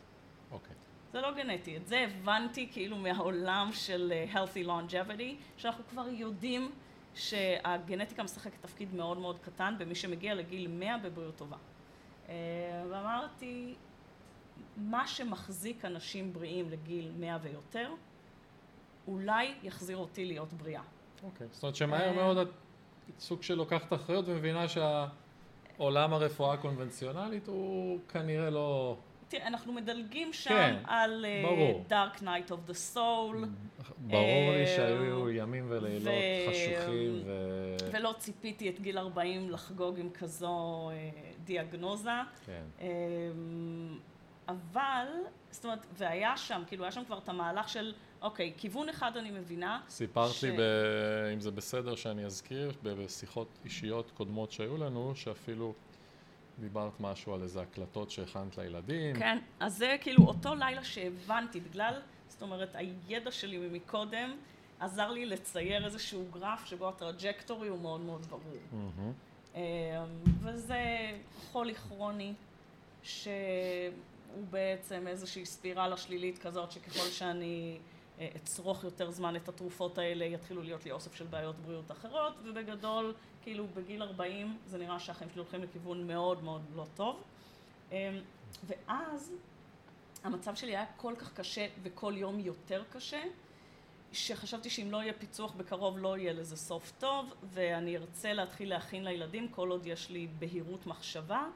אוקיי. 0.51 0.75
זה 1.13 1.21
לא 1.21 1.33
גנטי, 1.33 1.77
את 1.77 1.87
זה 1.87 1.99
הבנתי 1.99 2.69
כאילו 2.71 2.97
מהעולם 2.97 3.69
של 3.73 4.13
healthy 4.33 4.67
longevity, 4.67 5.33
שאנחנו 5.57 5.83
כבר 5.89 6.07
יודעים 6.07 6.71
שהגנטיקה 7.15 8.23
משחקת 8.23 8.61
תפקיד 8.61 8.93
מאוד 8.93 9.17
מאוד 9.17 9.39
קטן 9.39 9.75
במי 9.77 9.95
שמגיע 9.95 10.35
לגיל 10.35 10.67
100 10.67 10.97
בבריאות 10.97 11.35
טובה. 11.35 11.57
אה, 12.29 12.83
ואמרתי, 12.89 13.75
מה 14.77 15.07
שמחזיק 15.07 15.85
אנשים 15.85 16.33
בריאים 16.33 16.69
לגיל 16.69 17.11
100 17.19 17.37
ויותר, 17.41 17.91
אולי 19.07 19.53
יחזיר 19.63 19.97
אותי 19.97 20.25
להיות 20.25 20.53
בריאה. 20.53 20.81
אוקיי. 21.23 21.47
זאת 21.51 21.63
אומרת 21.63 21.75
שמהר 21.75 22.07
אה. 22.07 22.13
מאוד 22.13 22.37
את 22.37 22.49
סוג 23.19 23.43
של 23.43 23.55
לוקחת 23.55 23.93
אחריות 23.93 24.25
ומבינה 24.27 24.65
שהעולם 24.67 26.13
הרפואה 26.13 26.53
הקונבנציונלית 26.53 27.47
הוא 27.47 27.99
כנראה 28.09 28.49
לא... 28.49 28.97
תראה, 29.29 29.47
אנחנו 29.47 29.73
מדלגים 29.73 30.33
שם 30.33 30.49
כן, 30.49 30.75
על 30.83 31.25
אה, 31.25 31.43
ברור. 31.45 31.85
Dark 31.89 32.19
Night 32.21 32.49
of 32.51 32.71
the 32.71 32.95
Soul, 32.95 33.45
ברור 33.97 34.51
לי 34.51 34.61
אה, 34.61 34.73
שהיו 34.75 35.29
ימים 35.29 35.65
ולילות 35.69 36.07
ו- 36.07 36.49
חשוכים 36.51 37.21
ו... 37.25 37.31
ולא 37.91 38.13
ציפיתי 38.17 38.69
את 38.69 38.79
גיל 38.79 38.97
40 38.97 39.49
לחגוג 39.49 39.99
עם 39.99 40.09
כזו 40.09 40.89
אה, 40.89 41.09
דיאגנוזה. 41.43 42.11
כן. 42.45 42.63
אמ, 42.81 42.87
אבל, 44.47 45.07
זאת 45.51 45.65
אומרת, 45.65 45.85
והיה 45.97 46.37
שם, 46.37 46.63
כאילו 46.67 46.83
היה 46.83 46.91
שם 46.91 47.03
כבר 47.05 47.17
את 47.17 47.29
המהלך 47.29 47.69
של, 47.69 47.93
אוקיי, 48.21 48.53
כיוון 48.57 48.89
אחד 48.89 49.17
אני 49.17 49.31
מבינה. 49.31 49.81
סיפרת 49.89 50.31
ש- 50.31 50.43
לי, 50.43 50.51
ב... 50.57 50.61
אם 51.33 51.39
זה 51.39 51.51
בסדר 51.51 51.95
שאני 51.95 52.25
אזכיר, 52.25 52.71
בשיחות 52.83 53.47
אישיות 53.65 54.11
קודמות 54.11 54.51
שהיו 54.51 54.77
לנו, 54.77 55.15
שאפילו 55.15 55.73
דיברת 56.59 56.99
משהו 56.99 57.33
על 57.33 57.41
איזה 57.41 57.61
הקלטות 57.61 58.11
שהכנת 58.11 58.57
לילדים. 58.57 59.15
כן, 59.15 59.37
אז 59.59 59.77
זה 59.77 59.95
כאילו 60.01 60.23
אותו 60.23 60.55
לילה 60.55 60.83
שהבנתי, 60.83 61.59
בגלל, 61.59 62.01
זאת 62.27 62.41
אומרת, 62.41 62.75
הידע 62.75 63.31
שלי 63.31 63.69
מקודם 63.71 64.35
עזר 64.79 65.11
לי 65.11 65.25
לצייר 65.25 65.85
איזשהו 65.85 66.25
גרף 66.33 66.65
שבו 66.65 66.89
הטראג'קטורי 66.89 67.67
הוא 67.67 67.79
מאוד 67.79 68.01
מאוד 68.01 68.25
ברור. 68.25 68.57
אמ, 69.55 69.61
וזה 70.41 71.11
חולי 71.51 71.75
כרוני, 71.75 72.33
שהוא 73.03 73.27
בעצם 74.49 75.07
איזושהי 75.07 75.45
ספירלה 75.45 75.97
שלילית 75.97 76.37
כזאת, 76.37 76.71
שככל 76.71 77.09
שאני 77.09 77.77
אצרוך 78.35 78.83
יותר 78.83 79.11
זמן 79.11 79.35
את 79.35 79.49
התרופות 79.49 79.97
האלה, 79.97 80.25
יתחילו 80.25 80.61
להיות 80.63 80.85
לי 80.85 80.91
אוסף 80.91 81.15
של 81.15 81.25
בעיות 81.25 81.55
בריאות 81.55 81.91
אחרות, 81.91 82.33
ובגדול, 82.43 83.13
כאילו 83.41 83.67
בגיל 83.73 84.03
40 84.03 84.57
זה 84.65 84.77
נראה 84.77 84.99
שהחיים 84.99 85.29
שלי 85.29 85.39
הולכים 85.39 85.63
לכיוון 85.63 86.07
מאוד 86.07 86.43
מאוד 86.43 86.61
לא 86.75 86.85
טוב. 86.95 87.23
אמ, 87.91 87.97
ואז 88.67 89.31
המצב 90.23 90.55
שלי 90.55 90.71
היה 90.71 90.85
כל 90.97 91.13
כך 91.17 91.33
קשה 91.33 91.67
וכל 91.83 92.13
יום 92.17 92.39
יותר 92.39 92.83
קשה, 92.89 93.23
שחשבתי 94.13 94.69
שאם 94.69 94.91
לא 94.91 94.97
יהיה 94.97 95.13
פיצוח 95.13 95.51
בקרוב 95.51 95.97
לא 95.97 96.17
יהיה 96.17 96.33
לזה 96.33 96.57
סוף 96.57 96.93
טוב, 96.99 97.33
ואני 97.43 97.97
ארצה 97.97 98.33
להתחיל 98.33 98.69
להכין 98.69 99.03
לילדים 99.03 99.47
כל 99.47 99.69
עוד 99.69 99.85
יש 99.85 100.09
לי 100.09 100.27
בהירות 100.39 100.87
מחשבה. 100.87 101.47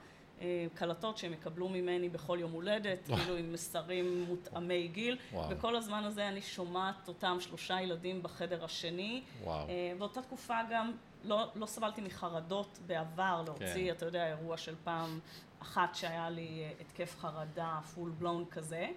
אה, 0.42 0.66
קלטות 0.74 1.18
שהם 1.18 1.34
יקבלו 1.34 1.70
ממני 1.70 2.10
בכל 2.10 2.38
יום 2.42 2.52
הולדת, 2.52 3.06
כאילו 3.06 3.36
עם 3.38 3.54
מסרים 3.54 4.26
מותאמי 4.28 4.88
גיל, 4.88 5.18
וואו. 5.34 5.50
וכל 5.50 5.76
הזמן 5.76 6.04
הזה 6.04 6.28
אני 6.28 6.42
שומעת 6.42 7.08
אותם 7.08 7.38
שלושה 7.40 7.82
ילדים 7.82 8.24
בחדר 8.24 8.66
השני. 8.66 9.22
וואו. 9.44 9.68
אה, 9.70 9.94
באותה 9.98 10.22
תקופה 10.22 10.58
גם 10.72 10.92
לא, 11.24 11.52
לא 11.56 11.66
סבלתי 11.66 12.02
מחרדות 12.02 12.80
בעבר, 12.88 13.44
להוציא, 13.46 13.92
כן. 13.92 13.98
אתה 13.98 14.06
יודע, 14.06 14.28
אירוע 14.28 14.58
של 14.58 14.76
פעם 14.84 15.20
אחת 15.62 15.96
שהיה 15.96 16.30
לי 16.30 16.64
אה, 16.64 16.72
התקף 16.82 17.16
חרדה 17.20 17.80
פול 17.96 18.10
בלון 18.10 18.46
כזה. 18.52 18.88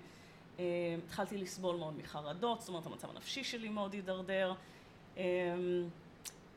התחלתי 1.05 1.39
לסבול 1.39 1.77
מאוד 1.77 1.99
מחרדות, 1.99 2.61
זאת 2.61 2.69
אומרת 2.69 2.87
המצב 2.87 3.11
הנפשי 3.11 3.45
שלי 3.45 3.69
מאוד 3.69 3.93
הידרדר. 3.93 4.53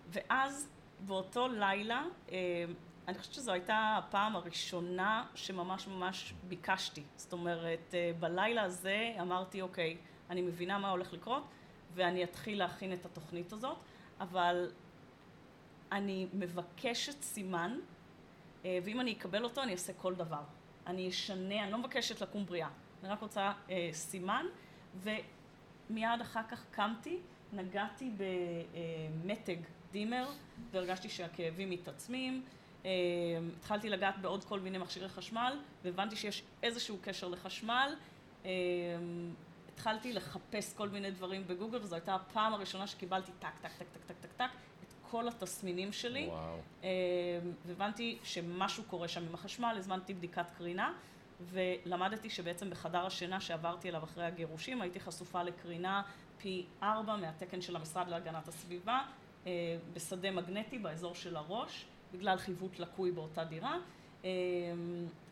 ואז 0.10 0.70
באותו 1.06 1.48
לילה 1.48 2.04
אני 3.08 3.18
חושבת 3.18 3.34
שזו 3.34 3.52
הייתה 3.52 3.96
הפעם 3.98 4.36
הראשונה 4.36 5.26
שממש 5.36 5.88
ממש 5.88 6.34
ביקשתי. 6.48 7.04
זאת 7.16 7.34
אומרת, 7.34 7.94
אה, 7.94 8.12
בלילה 8.20 8.64
הזה 8.64 9.14
אמרתי, 9.22 9.62
אוקיי, 9.62 9.98
אני 10.30 10.42
מבינה 10.42 10.78
מה 10.78 10.90
הולך 10.90 11.14
לקרות, 11.14 11.44
ואני 11.94 12.24
אתחיל 12.24 12.60
להכין 12.60 12.94
את 12.94 13.06
התוכנית 13.06 13.54
הזאת, 13.54 13.78
אבל 14.20 14.72
אני 15.92 16.28
מבקשת 16.34 17.22
סימן, 17.22 17.80
אה, 18.66 18.80
ואם 18.84 19.00
אני 19.00 19.14
אקבל 19.14 19.44
אותו, 19.44 19.64
אני 19.64 19.72
אעשה 19.72 19.94
כל 19.94 20.16
דבר. 20.16 20.44
אני 20.88 21.10
אשנה, 21.10 21.64
אני 21.64 21.72
לא 21.72 21.78
מבקשת 21.78 22.22
לקום 22.22 22.46
בריאה, 22.46 22.70
אני 23.04 23.10
רק 23.10 23.22
רוצה 23.22 23.52
אה, 23.70 23.90
סימן, 23.92 24.46
ומיד 25.04 26.22
אחר 26.22 26.44
כך 26.50 26.66
קמתי, 26.72 27.20
נגעתי 27.54 28.12
במתג 28.18 29.58
dimmer, 29.92 30.30
והרגשתי 30.72 31.10
שהכאבים 31.10 31.70
מתעצמים. 31.70 32.44
אה, 32.88 32.92
התחלתי 33.58 33.90
לגעת 33.90 34.18
בעוד 34.22 34.44
כל 34.44 34.60
מיני 34.60 34.78
מכשירי 34.78 35.10
חשמל, 35.10 35.60
והבנתי 35.84 36.16
שיש 36.16 36.44
איזשהו 36.64 36.98
קשר 37.02 37.28
לחשמל. 37.28 37.96
אה, 38.46 38.52
התחלתי 39.74 40.14
לחפש 40.14 40.74
כל 40.74 40.90
מיני 40.90 41.12
דברים 41.12 41.48
בגוגל, 41.48 41.78
וזו 41.82 41.96
הייתה 41.96 42.16
הפעם 42.16 42.54
הראשונה 42.54 42.88
שקיבלתי 42.88 43.32
טק, 43.40 43.58
טק, 43.62 43.72
טק, 43.78 43.86
טק, 43.94 44.04
טק, 44.08 44.16
טק, 44.22 44.32
טק, 44.38 44.50
את 44.88 44.94
כל 45.12 45.28
התסמינים 45.28 45.92
שלי. 45.92 46.28
וואו. 46.28 46.60
אה, 46.84 46.90
והבנתי 47.66 48.18
שמשהו 48.24 48.84
קורה 48.84 49.08
שם 49.08 49.24
עם 49.28 49.34
החשמל, 49.34 49.76
הזמנתי 49.78 50.14
בדיקת 50.14 50.52
קרינה, 50.58 50.94
ולמדתי 51.42 52.30
שבעצם 52.30 52.70
בחדר 52.70 53.06
השינה 53.06 53.42
שעברתי 53.42 53.90
אליו 53.90 54.04
אחרי 54.04 54.26
הגירושים, 54.26 54.82
הייתי 54.82 55.00
חשופה 55.00 55.44
לקרינה 55.44 56.02
פי 56.38 56.66
ארבע 56.84 57.16
מהתקן 57.16 57.62
של 57.62 57.76
המשרד 57.76 58.08
להגנת 58.08 58.48
הסביבה, 58.48 59.02
בשדה 59.94 60.32
מגנטי 60.32 60.80
באזור 60.80 61.16
של 61.16 61.36
הראש. 61.36 61.86
בגלל 62.14 62.38
חיווט 62.38 62.80
לקוי 62.80 63.12
באותה 63.12 63.44
דירה. 63.44 63.78
אמ, 64.24 64.30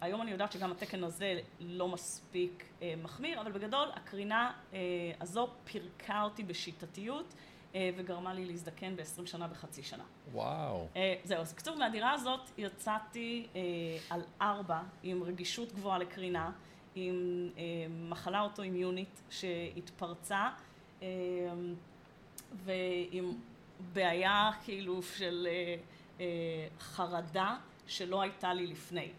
היום 0.01 0.21
אני 0.21 0.31
יודעת 0.31 0.51
שגם 0.51 0.71
התקן 0.71 1.03
הזה 1.03 1.39
לא 1.59 1.87
מספיק 1.87 2.65
אה, 2.81 2.93
מחמיר, 3.03 3.41
אבל 3.41 3.51
בגדול 3.51 3.87
הקרינה 3.93 4.51
אה, 4.73 4.79
הזו 5.21 5.47
פירקה 5.65 6.23
אותי 6.23 6.43
בשיטתיות 6.43 7.33
אה, 7.75 7.89
וגרמה 7.97 8.33
לי 8.33 8.45
להזדקן 8.45 8.95
ב-20 8.95 9.25
שנה 9.25 9.47
בחצי 9.47 9.83
שנה. 9.83 10.03
וואו. 10.31 10.87
זהו, 11.23 11.41
אז 11.41 11.53
בקיצור, 11.53 11.77
מהדירה 11.77 12.11
הזאת 12.13 12.41
יצאתי 12.57 13.47
על 14.09 14.21
ארבע 14.41 14.81
עם 15.03 15.23
רגישות 15.23 15.73
גבוהה 15.73 15.97
לקרינה, 15.97 16.51
עם 16.95 17.49
מחלה 18.09 18.41
אוטואימיונית 18.41 19.21
שהתפרצה 19.29 20.49
ועם 22.65 23.33
בעיה 23.93 24.51
כאילו 24.63 25.03
של 25.03 25.47
אה, 25.51 25.75
חרדה 26.79 27.57
שלא 27.87 28.21
הייתה 28.21 28.53
לי 28.53 28.67
לפני. 28.67 29.11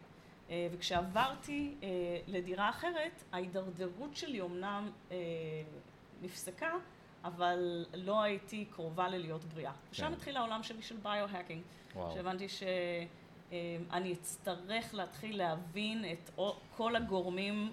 אה, 0.51 0.69
וכשעברתי 0.73 1.75
אה, 1.83 1.89
לדירה 2.27 2.71
אחרת, 2.71 3.23
ההידרדרות 3.33 4.17
שלי 4.17 4.41
אומנם 4.41 4.91
נפסקה, 6.23 6.73
אבל 7.25 7.87
לא 7.95 8.23
הייתי 8.23 8.65
קרובה 8.65 9.09
ללהיות 9.09 9.45
בריאה. 9.45 9.73
כן. 9.73 9.79
ושם 9.93 10.13
התחיל 10.13 10.37
העולם 10.37 10.63
שלי 10.63 10.83
של 10.83 10.97
ביו-האקינג. 10.97 11.63
שהבנתי 12.15 12.47
שאני 12.49 14.13
אצטרך 14.13 14.95
להתחיל 14.95 15.39
להבין 15.39 16.05
את 16.13 16.31
כל 16.77 16.97
הגורמים, 16.97 17.73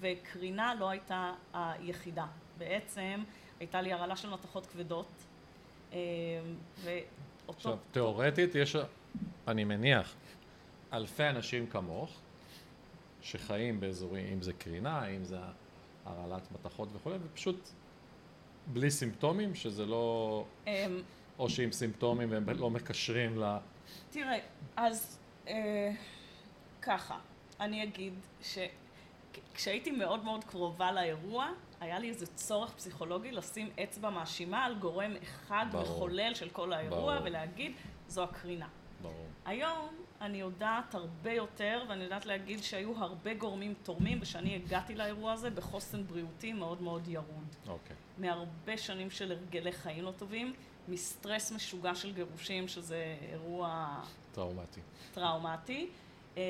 וקרינה 0.00 0.74
לא 0.74 0.90
הייתה 0.90 1.32
היחידה. 1.52 2.26
בעצם 2.58 3.22
הייתה 3.60 3.80
לי 3.80 3.92
הרעלה 3.92 4.16
של 4.16 4.30
מתכות 4.30 4.66
כבדות, 4.66 5.26
אותו... 7.48 7.58
עכשיו, 7.58 7.76
תיאורטית 7.92 8.54
יש, 8.54 8.76
אני 9.48 9.64
מניח, 9.64 10.14
אלפי 10.92 11.28
אנשים 11.28 11.66
כמוך, 11.66 12.20
שחיים 13.22 13.80
באזורים, 13.80 14.26
אם 14.32 14.42
זה 14.42 14.52
קרינה, 14.52 15.06
אם 15.06 15.24
זה 15.24 15.38
הרעלת 16.04 16.52
מתכות 16.52 16.88
וכולי, 16.92 17.16
ופשוט 17.22 17.68
בלי 18.66 18.90
סימפטומים, 18.90 19.54
שזה 19.54 19.86
לא... 19.86 20.44
אמ, 20.66 21.00
או 21.38 21.50
שעם 21.50 21.72
סימפטומים 21.72 22.30
והם 22.30 22.48
לא 22.48 22.70
מקשרים 22.70 23.38
ל... 23.38 23.56
תראה, 24.10 24.38
אז 24.76 25.18
אה, 25.48 25.92
ככה, 26.82 27.18
אני 27.60 27.82
אגיד 27.82 28.14
שכשהייתי 29.36 29.90
מאוד 29.90 30.24
מאוד 30.24 30.44
קרובה 30.44 30.92
לאירוע, 30.92 31.48
היה 31.80 31.98
לי 31.98 32.08
איזה 32.08 32.26
צורך 32.26 32.74
פסיכולוגי 32.74 33.30
לשים 33.30 33.70
אצבע 33.82 34.10
מאשימה 34.10 34.64
על 34.64 34.74
גורם 34.74 35.12
אחד 35.22 35.66
ברור. 35.72 35.82
מחולל 35.84 36.34
של 36.34 36.48
כל 36.48 36.72
האירוע 36.72 37.14
ברור. 37.14 37.26
ולהגיד, 37.26 37.72
זו 38.08 38.22
הקרינה. 38.22 38.68
ברור. 39.02 39.26
היום 39.44 39.88
אני 40.20 40.40
יודעת 40.40 40.94
הרבה 40.94 41.32
יותר, 41.32 41.84
ואני 41.88 42.04
יודעת 42.04 42.26
להגיד 42.26 42.62
שהיו 42.62 42.96
הרבה 42.96 43.34
גורמים 43.34 43.74
תורמים, 43.82 44.18
ושאני 44.22 44.54
הגעתי 44.54 44.94
לאירוע 44.94 45.32
הזה 45.32 45.50
בחוסן 45.50 46.06
בריאותי 46.06 46.52
מאוד 46.52 46.82
מאוד 46.82 47.08
ירוד. 47.08 47.56
אוקיי. 47.68 47.96
מהרבה 48.18 48.76
שנים 48.76 49.10
של 49.10 49.32
הרגלי 49.32 49.72
חיים 49.72 50.04
לא 50.04 50.12
טובים, 50.18 50.52
מסטרס 50.88 51.52
משוגע 51.52 51.94
של 51.94 52.14
גירושים, 52.14 52.68
שזה 52.68 53.16
אירוע... 53.32 53.96
טראומטי. 54.32 54.80
טראומטי. 55.14 55.88
אמ, 56.36 56.42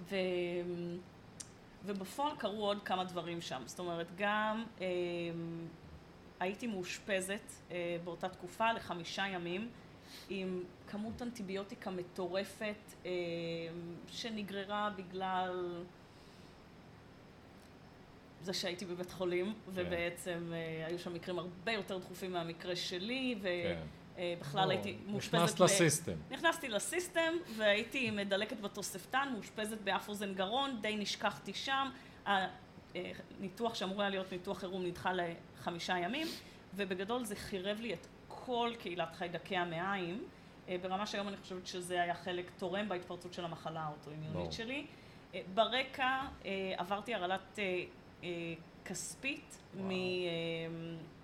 ו... 0.00 0.16
ובפועל 1.86 2.36
קרו 2.36 2.66
עוד 2.66 2.82
כמה 2.84 3.04
דברים 3.04 3.40
שם. 3.40 3.62
זאת 3.66 3.78
אומרת, 3.78 4.06
גם 4.16 4.64
אה, 4.80 4.86
הייתי 6.40 6.66
מאושפזת 6.66 7.52
אה, 7.70 7.96
באותה 8.04 8.28
תקופה 8.28 8.72
לחמישה 8.72 9.26
ימים 9.26 9.68
עם 10.28 10.62
כמות 10.88 11.22
אנטיביוטיקה 11.22 11.90
מטורפת 11.90 12.92
אה, 13.06 13.10
שנגררה 14.08 14.90
בגלל 14.96 15.82
זה 18.42 18.52
שהייתי 18.52 18.84
בבית 18.84 19.10
חולים, 19.10 19.46
כן. 19.46 19.70
ובעצם 19.74 20.52
אה, 20.52 20.86
היו 20.86 20.98
שם 20.98 21.14
מקרים 21.14 21.38
הרבה 21.38 21.72
יותר 21.72 21.98
דחופים 21.98 22.32
מהמקרה 22.32 22.76
שלי, 22.76 23.34
ו... 23.40 23.42
כן. 23.42 23.80
אה, 24.18 24.34
בכלל 24.40 24.70
הייתי 24.70 24.96
מאושפזת... 25.06 25.34
נכנסת 25.34 25.60
לסיסטם. 25.60 26.12
נכנסתי 26.30 26.68
לסיסטם 26.68 27.34
והייתי 27.56 28.10
מדלקת 28.10 28.60
בתוספתן, 28.60 29.28
מאושפזת 29.32 29.80
באף 29.80 30.08
אוזן 30.08 30.34
גרון, 30.34 30.78
די 30.80 30.96
נשכחתי 30.96 31.54
שם. 31.54 31.90
הניתוח 32.26 33.74
שאמור 33.74 34.00
היה 34.00 34.10
להיות 34.10 34.32
ניתוח 34.32 34.58
חירום 34.58 34.86
נדחה 34.86 35.10
לחמישה 35.12 35.98
ימים, 35.98 36.26
ובגדול 36.74 37.24
זה 37.24 37.36
חירב 37.36 37.80
לי 37.80 37.94
את 37.94 38.06
כל 38.28 38.72
קהילת 38.78 39.14
חיידקי 39.16 39.56
המעיים, 39.56 40.24
אה, 40.68 40.76
ברמה 40.82 41.06
שהיום 41.06 41.28
אני 41.28 41.36
חושבת 41.36 41.66
שזה 41.66 42.02
היה 42.02 42.14
חלק 42.14 42.50
תורם 42.58 42.88
בהתפרצות 42.88 43.32
של 43.32 43.44
המחלה 43.44 43.80
האוטואימיונית 43.80 44.52
שלי. 44.52 44.86
אה, 45.34 45.40
ברקע 45.54 46.20
עברתי 46.76 47.14
הרעלת 47.14 47.58
כספית 48.84 49.58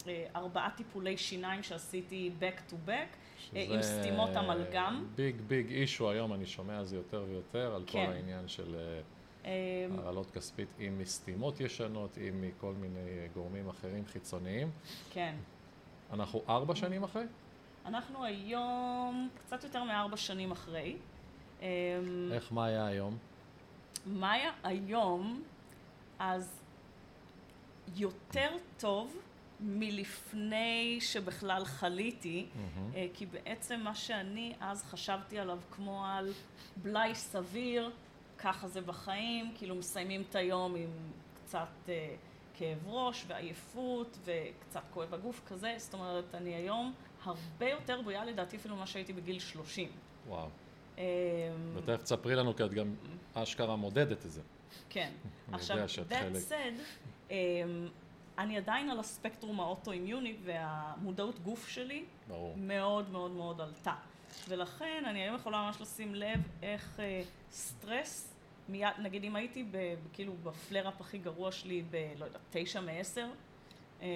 מארבעה 0.06 0.70
טיפולי 0.76 1.16
שיניים 1.16 1.62
שעשיתי 1.62 2.30
back 2.40 2.72
to 2.72 2.88
back. 2.88 3.16
עם 3.54 3.82
סתימות 3.82 4.30
אמלגם. 4.36 5.06
ביג 5.16 5.40
ביג 5.46 5.70
אישו 5.70 6.10
היום, 6.10 6.32
אני 6.32 6.46
שומע 6.46 6.78
על 6.78 6.84
זה 6.84 6.96
יותר 6.96 7.24
ויותר, 7.28 7.74
על 7.74 7.82
כן. 7.86 8.06
כל 8.06 8.12
העניין 8.12 8.48
של 8.48 8.74
אה, 8.74 9.00
אמ, 9.44 9.98
הרעלות 9.98 10.30
כספית 10.30 10.68
עם 10.78 11.00
סתימות 11.04 11.60
ישנות, 11.60 12.16
עם 12.16 12.40
מכל 12.40 12.72
מיני 12.72 13.28
גורמים 13.34 13.68
אחרים 13.68 14.06
חיצוניים. 14.06 14.70
כן. 15.10 15.34
אנחנו 16.12 16.42
ארבע 16.48 16.76
שנים 16.76 17.04
אחרי? 17.04 17.24
אנחנו 17.86 18.24
היום 18.24 19.28
קצת 19.38 19.64
יותר 19.64 19.84
מארבע 19.84 20.16
שנים 20.16 20.50
אחרי. 20.50 20.96
אמ, 21.60 21.66
איך, 22.32 22.52
מה 22.52 22.66
היה 22.66 22.86
היום? 22.86 23.16
מאיה 24.06 24.50
היום, 24.64 25.42
אז 26.18 26.60
יותר 27.96 28.50
טוב 28.78 29.16
מלפני 29.62 30.98
שבכלל 31.00 31.64
חליתי. 31.64 32.46
אה, 32.94 33.06
כי 33.14 33.26
בעצם 33.26 33.80
מה 33.80 33.94
שאני 33.94 34.54
אז 34.60 34.82
חשבתי 34.82 35.38
עליו 35.38 35.58
כמו 35.70 36.06
על 36.06 36.32
בלאי 36.76 37.14
סביר, 37.14 37.90
ככה 38.38 38.68
זה 38.68 38.80
בחיים, 38.80 39.52
כאילו 39.58 39.74
מסיימים 39.74 40.22
את 40.30 40.34
היום 40.34 40.74
עם 40.74 40.90
קצת 41.44 41.68
אה, 41.88 42.14
כאב 42.54 42.88
ראש 42.88 43.24
ועייפות 43.28 44.18
וקצת 44.24 44.82
כואב 44.90 45.14
הגוף 45.14 45.40
כזה, 45.46 45.74
זאת 45.76 45.94
אומרת, 45.94 46.34
אני 46.34 46.54
היום 46.54 46.92
הרבה 47.24 47.70
יותר 47.70 48.02
בריאה 48.02 48.24
לדעתי 48.24 48.56
אפילו 48.56 48.76
ממה 48.76 48.86
שהייתי 48.86 49.12
בגיל 49.12 49.38
30. 49.38 49.88
וואו. 50.28 50.48
אה, 50.98 51.04
ותכף 51.74 52.02
תספרי 52.02 52.34
לנו, 52.34 52.56
כי 52.56 52.64
את 52.64 52.72
גם 52.74 52.94
אשכרה 53.34 53.76
מודדת 53.76 54.26
את 54.26 54.30
זה. 54.32 54.40
כן. 54.88 55.10
עכשיו, 55.52 55.76
that 55.76 56.14
חלק. 56.14 56.42
said, 56.48 56.80
um, 57.28 57.32
אני 58.38 58.56
עדיין 58.56 58.90
על 58.90 59.00
הספקטרום 59.00 59.60
האוטואימיוני 59.60 60.36
והמודעות 60.44 61.38
גוף 61.38 61.68
שלי 61.68 62.04
ברור. 62.28 62.54
מאוד 62.56 63.10
מאוד 63.10 63.30
מאוד 63.30 63.60
עלתה. 63.60 63.94
ולכן 64.48 65.04
אני 65.06 65.22
היום 65.22 65.36
יכולה 65.36 65.62
ממש 65.62 65.80
לשים 65.80 66.14
לב 66.14 66.40
איך 66.62 67.00
אה, 67.00 67.22
סטרס, 67.50 68.34
מיד, 68.68 68.88
נגיד 68.98 69.24
אם 69.24 69.36
הייתי 69.36 69.64
ב, 69.70 69.94
כאילו 70.12 70.32
בפלר-אפ 70.42 71.00
הכי 71.00 71.18
גרוע 71.18 71.52
שלי 71.52 71.82
ב, 71.90 72.12
לא 72.18 72.24
יודעת, 72.24 72.40
תשע 72.50 72.80
מעשר, 72.80 73.28
אה, 74.02 74.08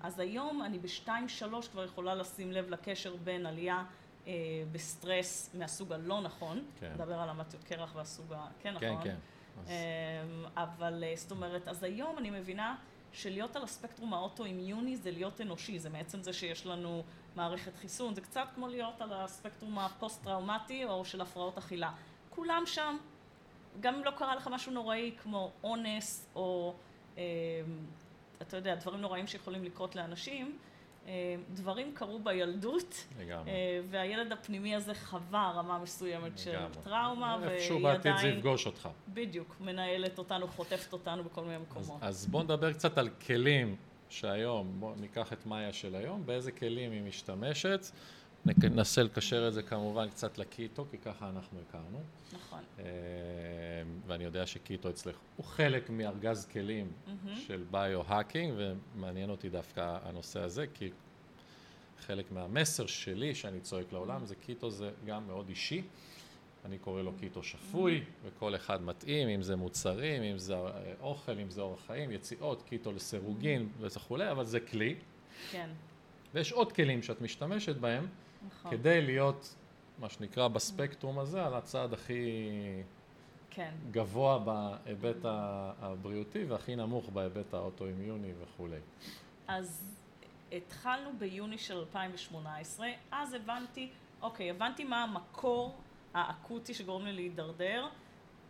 אז 0.00 0.18
היום 0.18 0.62
אני 0.62 0.78
בשתיים 0.78 1.28
שלוש 1.28 1.68
כבר 1.68 1.84
יכולה 1.84 2.14
לשים 2.14 2.52
לב 2.52 2.70
לקשר 2.70 3.16
בין 3.16 3.46
עלייה 3.46 3.84
אה, 4.26 4.32
בסטרס 4.72 5.50
מהסוג 5.54 5.92
הלא 5.92 6.20
נכון, 6.20 6.64
כן. 6.80 6.92
נדבר 6.94 7.14
על 7.14 7.28
אמבטיות 7.28 7.64
קרח 7.64 7.94
והסוג 7.94 8.32
ה... 8.32 8.46
כן, 8.62 8.74
נכון? 8.74 9.04
כן. 9.04 9.16
אז 9.60 9.68
אמ, 9.70 10.44
אבל 10.56 11.04
אה, 11.06 11.12
זאת 11.16 11.30
אומרת, 11.30 11.68
אז 11.68 11.82
היום 11.82 12.18
אני 12.18 12.30
מבינה 12.30 12.76
שלהיות 13.12 13.56
על 13.56 13.62
הספקטרום 13.62 14.14
האוטואימיוני 14.14 14.96
זה 14.96 15.10
להיות 15.10 15.40
אנושי, 15.40 15.78
זה 15.78 15.90
מעצם 15.90 16.22
זה 16.22 16.32
שיש 16.32 16.66
לנו 16.66 17.02
מערכת 17.36 17.76
חיסון, 17.76 18.14
זה 18.14 18.20
קצת 18.20 18.48
כמו 18.54 18.68
להיות 18.68 19.00
על 19.00 19.12
הספקטרום 19.12 19.78
הפוסט-טראומטי 19.78 20.84
או 20.84 21.04
של 21.04 21.20
הפרעות 21.20 21.58
אכילה. 21.58 21.92
כולם 22.30 22.62
שם, 22.66 22.96
גם 23.80 23.94
אם 23.94 24.04
לא 24.04 24.10
קרה 24.10 24.34
לך 24.34 24.48
משהו 24.48 24.72
נוראי 24.72 25.14
כמו 25.22 25.50
אונס 25.64 26.26
או, 26.34 26.74
אמ, 27.16 27.22
אתה 28.42 28.56
יודע, 28.56 28.74
דברים 28.74 29.00
נוראים 29.00 29.26
שיכולים 29.26 29.64
לקרות 29.64 29.96
לאנשים, 29.96 30.58
דברים 31.54 31.92
קרו 31.94 32.18
בילדות, 32.18 33.04
לגמרי. 33.20 33.50
אה, 33.50 33.80
והילד 33.90 34.32
הפנימי 34.32 34.74
הזה 34.74 34.94
חווה 34.94 35.52
רמה 35.56 35.78
מסוימת 35.78 36.38
של. 36.38 36.58
טראומה, 36.84 37.38
איפשהו 37.42 37.74
והיא 37.74 37.84
בעתיד 37.84 38.12
זה. 38.20 38.28
יפגוש 38.28 38.66
אותך. 38.66 38.88
בדיוק, 39.08 39.56
מנהלת 39.60 40.18
אותנו, 40.18 40.48
חוטפת 40.48 40.92
אותנו 40.92 41.24
בכל 41.24 41.40
מיני 41.40 41.56
אז, 41.56 41.62
מקומות. 41.62 42.02
אז 42.02 42.26
בואו 42.26 42.42
נדבר 42.42 42.72
קצת 42.72 42.98
על 42.98 43.08
כלים 43.26 43.76
שהיום, 44.08 44.76
בואו 44.80 44.94
ניקח 45.00 45.32
את 45.32 45.46
מאיה 45.46 45.72
של 45.72 45.94
היום, 45.94 46.26
באיזה 46.26 46.52
כלים 46.52 46.92
היא 46.92 47.02
משתמשת. 47.02 47.86
ננסה 48.46 49.02
לקשר 49.02 49.48
את 49.48 49.54
זה 49.54 49.62
כמובן 49.62 50.08
קצת 50.08 50.38
לקיטו, 50.38 50.86
כי 50.90 50.98
ככה 50.98 51.28
אנחנו 51.28 51.58
הכרנו. 51.68 52.02
נכון. 52.32 52.60
אה, 52.78 52.84
ואני 54.06 54.24
יודע 54.24 54.46
שקיטו 54.46 54.90
אצלך 54.90 55.16
הוא 55.36 55.46
חלק 55.46 55.90
מארגז 55.90 56.46
כלים 56.46 56.92
מהמם. 57.06 57.36
של 57.36 57.64
ביו-האקינג, 57.70 58.54
ומעניין 58.56 59.30
אותי 59.30 59.48
דווקא 59.48 59.98
הנושא 60.02 60.40
הזה, 60.40 60.66
כי 60.74 60.90
חלק 62.00 62.32
מהמסר 62.32 62.86
שלי 62.86 63.34
שאני 63.34 63.60
צועק 63.60 63.92
לעולם 63.92 64.26
זה 64.26 64.34
קיטו 64.34 64.70
זה 64.70 64.90
גם 65.06 65.26
מאוד 65.26 65.48
אישי. 65.48 65.82
אני 66.64 66.78
קורא 66.78 67.02
לו 67.02 67.12
קיטו 67.20 67.42
שפוי, 67.42 68.04
וכל 68.24 68.54
אחד 68.54 68.82
מתאים, 68.82 69.28
אם 69.28 69.42
זה 69.42 69.56
מוצרים, 69.56 70.22
אם 70.22 70.38
זה 70.38 70.54
אה, 70.54 70.70
אוכל, 71.00 71.38
אם 71.38 71.50
זה 71.50 71.60
אורח 71.60 71.80
חיים, 71.86 72.10
יציאות, 72.10 72.62
קיטו 72.62 72.92
לסירוגין 72.92 73.68
וכולי, 73.80 74.30
אבל 74.30 74.44
זה 74.44 74.60
כלי. 74.60 74.94
כן, 75.50 75.68
ויש 76.34 76.52
עוד 76.52 76.72
כלים 76.72 77.02
שאת 77.02 77.20
משתמשת 77.20 77.76
בהם 77.76 78.06
נכון. 78.46 78.70
כדי 78.70 79.00
להיות, 79.00 79.54
מה 79.98 80.08
שנקרא, 80.08 80.48
בספקטרום 80.48 81.18
הזה, 81.18 81.46
על 81.46 81.54
הצד 81.54 81.92
הכי 81.92 82.40
כן. 83.50 83.74
גבוה 83.90 84.38
בהיבט 84.38 85.24
הבריאותי 85.80 86.44
והכי 86.44 86.76
נמוך 86.76 87.08
בהיבט 87.08 87.54
האוטואימיוני 87.54 88.32
וכולי. 88.42 88.80
אז 89.48 89.96
התחלנו 90.52 91.10
ביוני 91.18 91.58
של 91.58 91.78
2018, 91.78 92.88
אז 93.10 93.34
הבנתי, 93.34 93.90
אוקיי, 94.22 94.50
הבנתי 94.50 94.84
מה 94.84 95.02
המקור 95.02 95.76
האקוטי 96.14 96.74
שגורם 96.74 97.06
לי 97.06 97.12
להידרדר, 97.12 97.88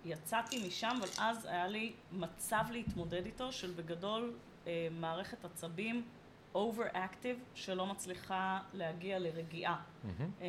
יצאתי 0.04 0.66
משם, 0.66 0.96
אבל 0.98 1.08
אז 1.18 1.44
היה 1.46 1.66
לי 1.66 1.92
מצב 2.12 2.64
להתמודד 2.70 3.26
איתו 3.26 3.52
של 3.52 3.70
בגדול 3.70 4.34
אה, 4.66 4.88
מערכת 4.90 5.44
עצבים 5.44 6.04
overactive 6.54 7.38
שלא 7.54 7.86
מצליחה 7.86 8.60
להגיע 8.72 9.18
לרגיעה. 9.18 9.82
אמ, 10.40 10.46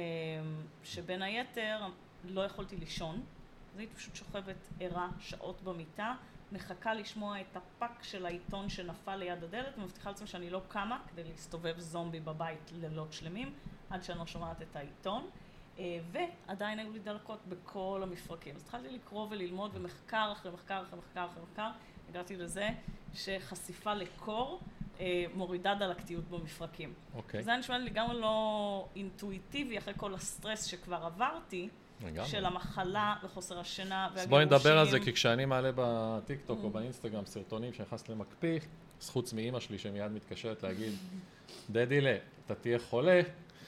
שבין 0.84 1.22
היתר 1.22 1.88
לא 2.24 2.42
יכולתי 2.42 2.78
לישון, 2.78 3.24
אז 3.74 3.80
הייתי 3.80 3.96
פשוט 3.96 4.16
שוכבת 4.16 4.70
ערה 4.80 5.10
שעות 5.20 5.62
במיטה, 5.62 6.16
מחכה 6.52 6.94
לשמוע 6.94 7.42
את 7.42 7.58
הפאק 7.58 8.04
של 8.04 8.26
העיתון 8.26 8.70
שנפל 8.70 9.16
ליד 9.16 9.44
הדלת, 9.44 9.78
ומבטיחה 9.78 10.10
לעצמי 10.10 10.28
שאני 10.28 10.50
לא 10.50 10.62
קמה 10.68 11.00
כדי 11.08 11.24
להסתובב 11.24 11.80
זומבי 11.80 12.20
בבית 12.20 12.72
לילות 12.76 13.14
שלמים, 13.14 13.54
עד 13.90 14.04
שאני 14.04 14.20
לא 14.20 14.26
שומעת 14.26 14.62
את 14.62 14.76
העיתון. 14.76 15.30
אה, 15.80 16.00
ועדיין 16.12 16.80
היו 16.80 16.94
לי 16.94 17.00
דלקות 17.00 17.40
בכל 17.50 18.00
המפרקים. 18.04 18.56
אז 18.56 18.62
התחלתי 18.62 18.90
לקרוא 18.90 19.28
וללמוד, 19.30 19.72
ומחקר 19.74 20.30
אחרי 20.32 20.52
מחקר 20.52 20.82
אחרי 20.82 21.00
מחקר 21.00 21.26
אחרי 21.26 21.44
מחקר, 21.44 21.70
הגעתי 22.10 22.36
לזה 22.36 22.70
שחשיפה 23.14 23.94
לקור 23.94 24.60
אה, 25.00 25.26
מורידה 25.36 25.76
דלקתיות 25.76 26.24
במפרקים. 26.30 26.94
אוקיי, 27.16 27.44
זה 27.44 27.52
היה 27.52 27.60
נשמע 27.60 27.78
לי 27.78 27.86
לגמרי 27.86 28.22
לא 28.22 28.88
אינטואיטיבי 28.96 29.78
אחרי 29.78 29.94
כל 29.98 30.14
הסטרס 30.14 30.66
שכבר 30.66 31.06
עברתי, 31.06 31.70
לגמרי. 32.06 32.30
של 32.30 32.46
המחלה 32.46 33.16
וחוסר 33.24 33.60
השינה 33.60 34.06
אז 34.06 34.12
והגירושים. 34.12 34.30
בואי 34.30 34.46
נדבר 34.46 34.78
על 34.78 34.90
זה, 34.90 35.00
כי 35.00 35.14
כשאני 35.14 35.46
מעלה 35.46 35.70
בטיקטוק 35.76 36.60
או 36.64 36.70
באינסטגרם 36.70 37.26
סרטונים 37.26 37.74
שנכנס 37.74 38.10
למקפיא, 38.10 38.60
אז 39.02 39.10
חוץ 39.10 39.34
מאימא 39.34 39.60
שלי 39.60 39.78
שמיד 39.78 40.12
מתקשרת 40.12 40.64
להגיד, 40.64 40.94
דדילה, 41.70 42.18
אתה 42.46 42.56
תהיה 42.56 42.80
חולה, 42.80 43.22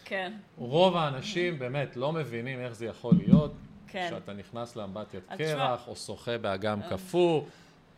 כן, 0.05 0.33
רוב 0.57 0.97
האנשים 0.97 1.59
באמת 1.59 1.97
לא 1.97 2.11
מבינים 2.11 2.59
איך 2.59 2.73
זה 2.73 2.85
יכול 2.85 3.13
להיות, 3.17 3.53
כן. 3.87 4.07
שאתה 4.09 4.33
נכנס 4.33 4.75
לאמבטיית 4.75 5.23
אז 5.29 5.37
קרח, 5.37 5.87
או 5.87 5.95
שוחה 5.95 6.37
באגם 6.37 6.81
קפוא, 6.89 7.41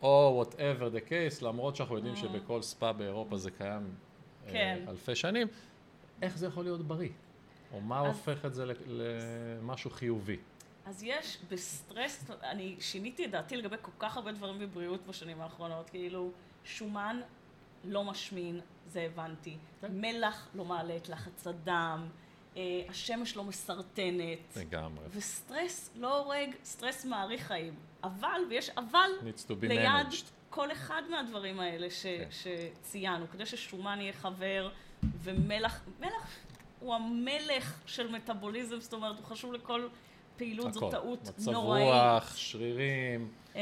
או 0.02 0.44
whatever 0.44 0.94
the 0.94 1.10
case, 1.10 1.44
למרות 1.44 1.76
שאנחנו 1.76 1.96
יודעים 1.96 2.16
שבכל 2.16 2.62
ספא 2.62 2.92
באירופה 2.92 3.36
זה 3.36 3.50
קיים 3.50 3.94
אה, 4.46 4.52
כן. 4.52 4.84
אלפי 4.88 5.14
שנים, 5.14 5.46
איך 6.22 6.38
זה 6.38 6.46
יכול 6.46 6.64
להיות 6.64 6.80
בריא? 6.88 7.08
או 7.72 7.80
מה 7.80 8.00
אז- 8.00 8.06
הופך 8.06 8.44
את 8.44 8.54
זה 8.54 8.64
למשהו 8.86 9.90
חיובי? 9.90 10.36
אז 10.86 11.02
יש 11.02 11.38
בסטרס, 11.50 12.24
אני 12.42 12.76
שיניתי 12.80 13.24
את 13.24 13.30
דעתי 13.30 13.56
לגבי 13.56 13.76
כל 13.82 13.90
כך 13.98 14.16
הרבה 14.16 14.32
דברים 14.32 14.58
בבריאות 14.58 15.06
בשנים 15.06 15.40
האחרונות, 15.40 15.90
כאילו 15.90 16.30
שומן 16.64 17.20
לא 17.84 18.04
משמין, 18.04 18.60
זה 18.86 19.00
הבנתי, 19.02 19.56
כן. 19.80 20.00
מלח 20.00 20.48
לא 20.54 20.64
מעלה 20.64 20.96
את 20.96 21.08
לחץ 21.08 21.46
הדם, 21.46 22.08
אה, 22.56 22.62
השמש 22.88 23.36
לא 23.36 23.44
מסרטנת, 23.44 24.56
לגמרי. 24.56 25.04
וסטרס 25.10 25.90
לא 25.96 26.18
הורג, 26.24 26.50
סטרס 26.64 27.04
מאריך 27.04 27.42
חיים. 27.46 27.74
אבל, 28.04 28.40
ויש 28.50 28.70
אבל 28.70 29.10
ליד. 29.62 30.06
כל 30.50 30.72
אחד 30.72 31.02
מהדברים 31.10 31.60
האלה 31.60 31.90
ש, 31.90 32.02
כן. 32.02 32.28
שציינו, 32.30 33.26
כדי 33.32 33.46
ששומן 33.46 34.00
יהיה 34.00 34.12
חבר, 34.12 34.70
ומלח, 35.22 35.80
מלח 36.00 36.36
הוא 36.80 36.94
המלך 36.94 37.80
של 37.86 38.12
מטאבוליזם, 38.12 38.80
זאת 38.80 38.92
אומרת, 38.92 39.16
הוא 39.16 39.24
חשוב 39.24 39.52
לכל 39.52 39.88
פעילות, 40.36 40.72
זו 40.72 40.80
הכל. 40.80 40.90
טעות 40.90 41.22
מצב 41.28 41.50
נוראית. 41.50 41.84
רוח, 41.84 42.36
שרירים, 42.36 43.32
אמ, 43.54 43.60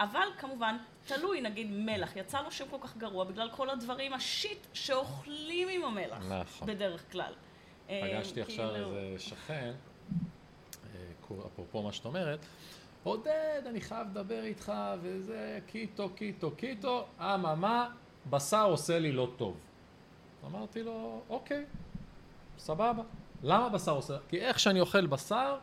אבל 0.00 0.28
כמובן, 0.38 0.76
תלוי, 1.06 1.40
נגיד 1.40 1.66
מלח, 1.70 2.16
יצא 2.16 2.40
לו 2.40 2.50
שם 2.50 2.64
כל 2.70 2.76
כך 2.80 2.96
גרוע 2.96 3.24
בגלל 3.24 3.50
כל 3.50 3.70
הדברים, 3.70 4.12
השיט 4.12 4.66
שאוכלים 4.72 5.68
עם 5.68 5.84
המלח, 5.84 6.24
נכון. 6.28 6.68
בדרך 6.68 7.12
כלל. 7.12 7.32
פגשתי 7.86 8.40
עכשיו 8.40 8.70
כאילו- 8.72 8.96
איזה 8.96 9.18
שכן, 9.18 9.72
אה, 10.94 11.46
אפרופו 11.46 11.82
מה 11.82 11.92
שאת 11.92 12.04
אומרת, 12.04 12.38
עודד, 13.04 13.62
אני 13.66 13.80
חייב 13.80 14.06
לדבר 14.10 14.44
איתך, 14.44 14.72
וזה 15.02 15.58
קיטו, 15.66 16.08
קיטו, 16.08 16.50
קיטו, 16.50 17.04
אממה, 17.20 17.88
בשר 18.30 18.64
עושה 18.64 18.98
לי 18.98 19.12
לא 19.12 19.28
טוב. 19.36 19.56
אמרתי 20.46 20.82
לו, 20.82 21.20
אוקיי, 21.28 21.64
סבבה. 22.58 23.02
למה 23.42 23.68
בשר 23.68 23.92
עושה? 23.92 24.16
כי 24.28 24.40
איך 24.40 24.58
שאני 24.60 24.80
אוכל 24.80 25.06
בשר, 25.06 25.58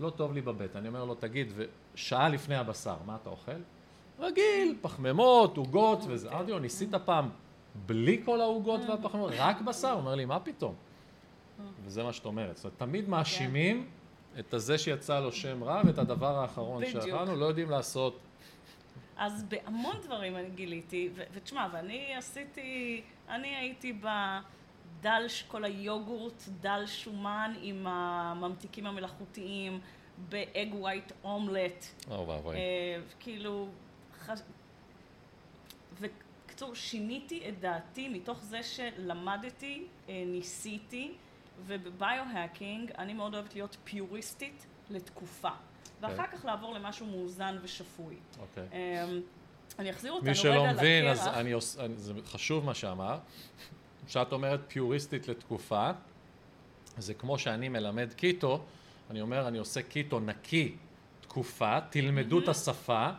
לא 0.00 0.10
טוב 0.10 0.32
לי 0.32 0.40
בבטן. 0.40 0.78
אני 0.78 0.88
אומר 0.88 1.04
לו, 1.04 1.14
תגיד, 1.14 1.52
ושעה 1.94 2.28
לפני 2.28 2.56
הבשר, 2.56 2.96
מה 3.06 3.16
אתה 3.22 3.30
אוכל? 3.30 3.60
רגיל, 4.18 4.76
פחמימות, 4.80 5.56
עוגות 5.56 5.98
וזה. 6.08 6.30
אמרתי 6.32 6.50
לו, 6.50 6.58
ניסית 6.58 6.94
פעם 6.94 7.28
בלי 7.86 8.22
כל 8.24 8.40
העוגות 8.40 8.80
והפחמימות, 8.88 9.32
רק 9.36 9.60
בשר? 9.60 9.90
הוא 9.90 10.00
אומר 10.00 10.14
לי, 10.14 10.24
מה 10.24 10.40
פתאום? 10.40 10.74
וזה 11.84 12.02
מה 12.02 12.12
שאת 12.12 12.24
אומרת. 12.24 12.56
זאת 12.56 12.64
אומרת, 12.64 12.78
תמיד 12.78 13.08
מאשימים 13.08 13.86
את 14.38 14.54
הזה 14.54 14.78
שיצא 14.78 15.20
לו 15.20 15.32
שם 15.32 15.64
רע 15.64 15.82
ואת 15.86 15.98
הדבר 15.98 16.38
האחרון. 16.38 16.86
שאכלנו, 16.86 17.36
לא 17.36 17.44
יודעים 17.44 17.70
לעשות. 17.70 18.20
אז 19.16 19.44
בהמון 19.48 19.96
דברים 20.02 20.36
אני 20.36 20.50
גיליתי, 20.50 21.10
ו- 21.14 21.22
ותשמע, 21.32 21.66
ואני 21.72 22.14
עשיתי, 22.16 23.02
אני 23.28 23.56
הייתי 23.56 23.92
בדל, 23.92 25.26
כל 25.48 25.64
היוגורט 25.64 26.42
דל 26.60 26.82
שומן 26.86 27.54
עם 27.62 27.86
הממתיקים 27.86 28.86
המלאכותיים, 28.86 29.80
באג 30.28 30.74
ווייט 30.74 31.12
אומלט, 31.24 31.84
או 32.10 32.28
ואבוי. 32.28 32.56
אה, 32.56 32.60
כאילו, 33.20 33.68
ח... 34.26 34.30
בקיצור, 36.00 36.74
שיניתי 36.74 37.48
את 37.48 37.60
דעתי 37.60 38.08
מתוך 38.08 38.42
זה 38.42 38.62
שלמדתי, 38.62 39.84
אה, 40.08 40.22
ניסיתי, 40.26 41.12
ובביו-האקינג 41.66 42.90
אני 42.98 43.14
מאוד 43.14 43.34
אוהבת 43.34 43.54
להיות 43.54 43.76
פיוריסטית 43.84 44.66
לתקופה. 44.90 45.48
ואחר 46.00 46.26
כך 46.32 46.44
לעבור 46.44 46.74
למשהו 46.74 47.06
מאוזן 47.06 47.56
ושפוי. 47.62 48.16
אוקיי. 48.40 48.68
אמ, 48.72 49.20
אני 49.78 49.90
אחזיר 49.90 50.12
אותנו 50.12 50.24
מי 50.24 50.30
רגע 50.30 50.40
שלא 50.40 50.66
לקרח. 50.66 50.76
מבין, 50.78 51.06
אז 51.06 51.26
אני 51.26 51.52
עוש... 51.52 51.76
אני- 51.78 51.96
זה 51.96 52.12
חשוב 52.26 52.64
מה 52.64 52.74
שאמרת. 52.74 53.20
כשאת 54.06 54.32
אומרת 54.32 54.60
פיוריסטית 54.68 55.28
לתקופה, 55.28 55.90
זה 56.98 57.14
כמו 57.14 57.38
שאני 57.38 57.68
מלמד 57.68 58.12
קיטו, 58.12 58.60
אני 59.10 59.20
אומר, 59.20 59.48
אני 59.48 59.58
עושה 59.58 59.82
קיטו 59.82 60.20
נקי 60.20 60.76
תקופה, 61.20 61.78
תלמדו 61.90 62.38
את 62.38 62.48
השפה, 62.48 63.10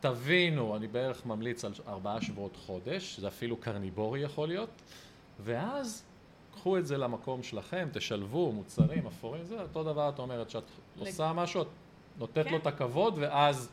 תבינו, 0.00 0.76
אני 0.76 0.86
בערך 0.88 1.26
ממליץ 1.26 1.64
על 1.64 1.72
ארבעה 1.88 2.22
שבועות 2.22 2.56
חודש, 2.56 3.18
זה 3.20 3.28
אפילו 3.28 3.56
קרניבורי 3.56 4.20
יכול 4.20 4.48
להיות, 4.48 4.70
ואז 5.40 6.04
קחו 6.60 6.78
את 6.78 6.86
זה 6.86 6.98
למקום 6.98 7.42
שלכם, 7.42 7.88
תשלבו 7.92 8.52
מוצרים 8.52 9.06
אפורים, 9.06 9.44
זה 9.44 9.62
אותו 9.62 9.84
דבר 9.84 10.08
את 10.08 10.18
אומרת, 10.18 10.50
שאת 10.50 10.62
לג- 10.96 11.06
עושה 11.06 11.32
משהו, 11.32 11.62
את 11.62 11.66
נותנת 12.18 12.44
כן. 12.46 12.52
לו 12.52 12.56
את 12.58 12.66
הכבוד, 12.66 13.14
ואז 13.18 13.72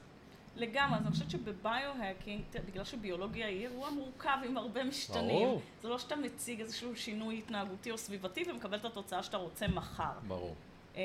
לגמרי, 0.56 0.95
אז 0.97 1.02
אני 1.06 1.12
חושבת 1.12 1.30
שבביו-האקינג, 1.30 2.41
בגלל 2.67 2.84
שביולוגיה 2.84 3.47
היא 3.47 3.67
אירוע 3.67 3.89
מורכב 3.89 4.38
עם 4.45 4.58
הרבה 4.58 4.84
משתנים, 4.84 5.45
ברור. 5.47 5.62
זה 5.82 5.89
לא 5.89 5.97
שאתה 6.00 6.15
מציג 6.15 6.60
איזשהו 6.62 6.95
שינוי 6.95 7.38
התנהגותי 7.38 7.91
או 7.91 7.97
סביבתי 7.97 8.43
ומקבל 8.50 8.78
את 8.78 8.86
התוצאה 8.86 9.23
שאתה 9.23 9.38
רוצה 9.38 9.67
מחר. 9.67 10.12
ברור. 10.28 10.56
אמ, 10.95 11.02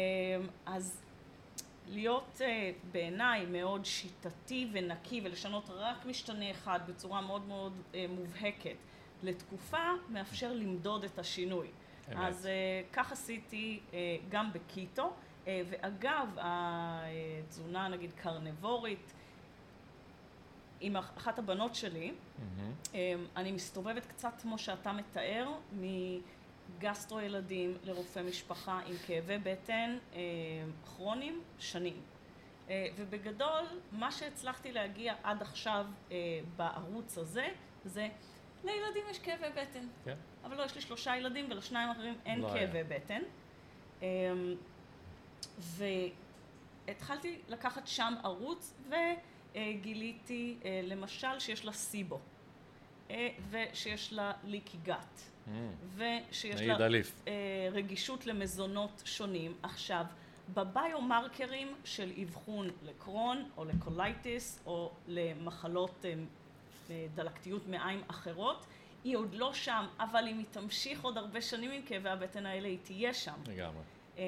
אז 0.66 1.00
להיות 1.88 2.40
אה, 2.44 2.70
בעיניי 2.92 3.46
מאוד 3.46 3.84
שיטתי 3.84 4.68
ונקי 4.72 5.20
ולשנות 5.24 5.70
רק 5.70 6.06
משתנה 6.06 6.50
אחד 6.50 6.80
בצורה 6.86 7.20
מאוד 7.20 7.42
מאוד 7.48 7.72
אה, 7.94 8.06
מובהקת 8.08 8.76
לתקופה, 9.22 9.78
מאפשר 10.08 10.52
למדוד 10.52 11.04
את 11.04 11.18
השינוי. 11.18 11.68
אמת. 12.08 12.16
אז 12.18 12.46
אה, 12.46 12.52
כך 12.92 13.12
עשיתי 13.12 13.80
אה, 13.92 13.98
גם 14.28 14.52
בקיטו, 14.52 15.12
אה, 15.46 15.62
ואגב, 15.70 16.28
התזונה 16.40 17.88
נגיד 17.88 18.12
קרנבורית, 18.12 19.12
עם 20.80 20.96
אח- 20.96 21.12
אחת 21.16 21.38
הבנות 21.38 21.74
שלי, 21.74 22.12
מהמם. 22.38 22.72
אמ, 22.94 22.98
אני 23.36 23.52
מסתובבת 23.52 24.06
קצת 24.06 24.32
כמו 24.42 24.58
שאתה 24.58 24.92
מתאר, 24.92 25.48
מגסטרו 26.78 27.20
ילדים 27.20 27.74
לרופא 27.84 28.20
משפחה 28.20 28.80
עם 28.86 28.94
כאבי 29.06 29.38
בטן 29.38 29.98
כרוניים 30.84 31.40
שנים. 31.58 32.00
ובגדול, 32.96 33.62
מה 33.92 34.10
שהצלחתי 34.12 34.72
להגיע 34.72 35.14
עד 35.22 35.42
עכשיו 35.42 35.86
בערוץ 36.56 37.18
הזה, 37.18 37.48
זה 37.84 38.08
לילדים 38.64 39.02
יש 39.10 39.18
כאבי 39.18 39.46
בטן. 39.50 39.86
כן. 40.04 40.16
אבל 40.44 40.56
לא, 40.56 40.62
יש 40.62 40.74
לי 40.74 40.80
שלושה 40.80 41.16
ילדים 41.16 41.50
ולשניים 41.50 41.88
האחרים 41.88 42.14
אין 42.26 42.40
לא 42.40 42.52
היה. 42.52 42.66
כאבי 42.66 42.94
בטן. 42.94 43.22
אמ, 44.02 44.54
והתחלתי 46.86 47.38
לקחת 47.48 47.86
שם 47.86 48.14
ערוץ 48.24 48.74
וגיליתי 48.88 50.56
אה, 50.64 50.80
למשל 50.84 51.38
שיש 51.38 51.64
לה 51.64 51.72
סיבו 51.72 52.20
אה, 53.10 53.28
ושיש 53.50 54.12
לה 54.12 54.32
ליקי 54.44 54.78
גת 54.82 55.20
מהמם. 55.46 55.72
ושיש 55.96 56.60
לה 56.60 56.86
אליף. 56.86 57.22
אה, 57.28 57.32
רגישות 57.72 58.26
למזונות 58.26 59.02
שונים. 59.04 59.54
עכשיו, 59.62 60.04
בביומרקרים 60.54 61.74
של 61.84 62.12
אבחון 62.22 62.70
לקרון 62.82 63.50
או 63.56 63.64
לקולייטיס 63.64 64.62
או 64.66 64.92
למחלות 65.08 66.04
אה, 66.90 66.94
אה, 66.94 67.06
דלקתיות 67.14 67.68
מעיים 67.68 68.02
אחרות, 68.08 68.66
היא 69.04 69.16
עוד 69.16 69.34
לא 69.34 69.54
שם, 69.54 69.86
אבל 70.00 70.28
אם 70.28 70.38
היא 70.38 70.46
תמשיך 70.50 71.04
עוד 71.04 71.18
הרבה 71.18 71.40
שנים 71.40 71.70
עם 71.70 71.82
כאבי 71.82 72.08
הבטן 72.08 72.46
האלה, 72.46 72.68
היא 72.68 72.78
תהיה 72.82 73.14
שם. 73.14 73.34
לגמרי. 73.46 73.82
אמ, 74.16 74.22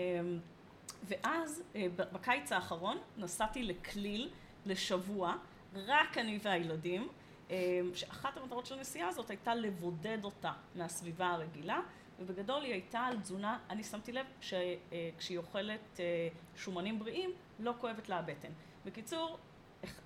ואז 1.05 1.62
אה, 1.75 1.87
בקיץ 1.97 2.53
האחרון 2.53 2.99
נסעתי 3.17 3.62
לכליל 3.62 4.31
לשבוע, 4.67 5.35
רק 5.75 6.19
אני 6.19 6.38
והילדים, 6.43 7.09
אמ, 7.51 7.55
שאחת 7.95 8.37
המטרות 8.37 8.67
של 8.67 8.75
הנסיעה 8.75 9.09
הזאת 9.09 9.31
הייתה 9.31 9.55
לבודד 9.55 10.25
אותה 10.25 10.53
מהסביבה 10.75 11.31
הרגילה, 11.31 11.81
ובגדול 12.21 12.62
היא 12.62 12.73
הייתה 12.73 13.01
על 13.01 13.21
תזונה, 13.21 13.59
אני 13.71 13.85
שמתי 13.85 14.12
לב 14.12 14.27
שכשהיא 14.40 15.38
אוכלת 15.38 16.01
אה, 16.01 16.29
שומנים 16.57 16.99
בריאים, 16.99 17.31
לא 17.59 17.75
כואבת 17.81 18.09
לה 18.09 18.19
הבטן. 18.19 18.49
בקיצור, 18.85 19.38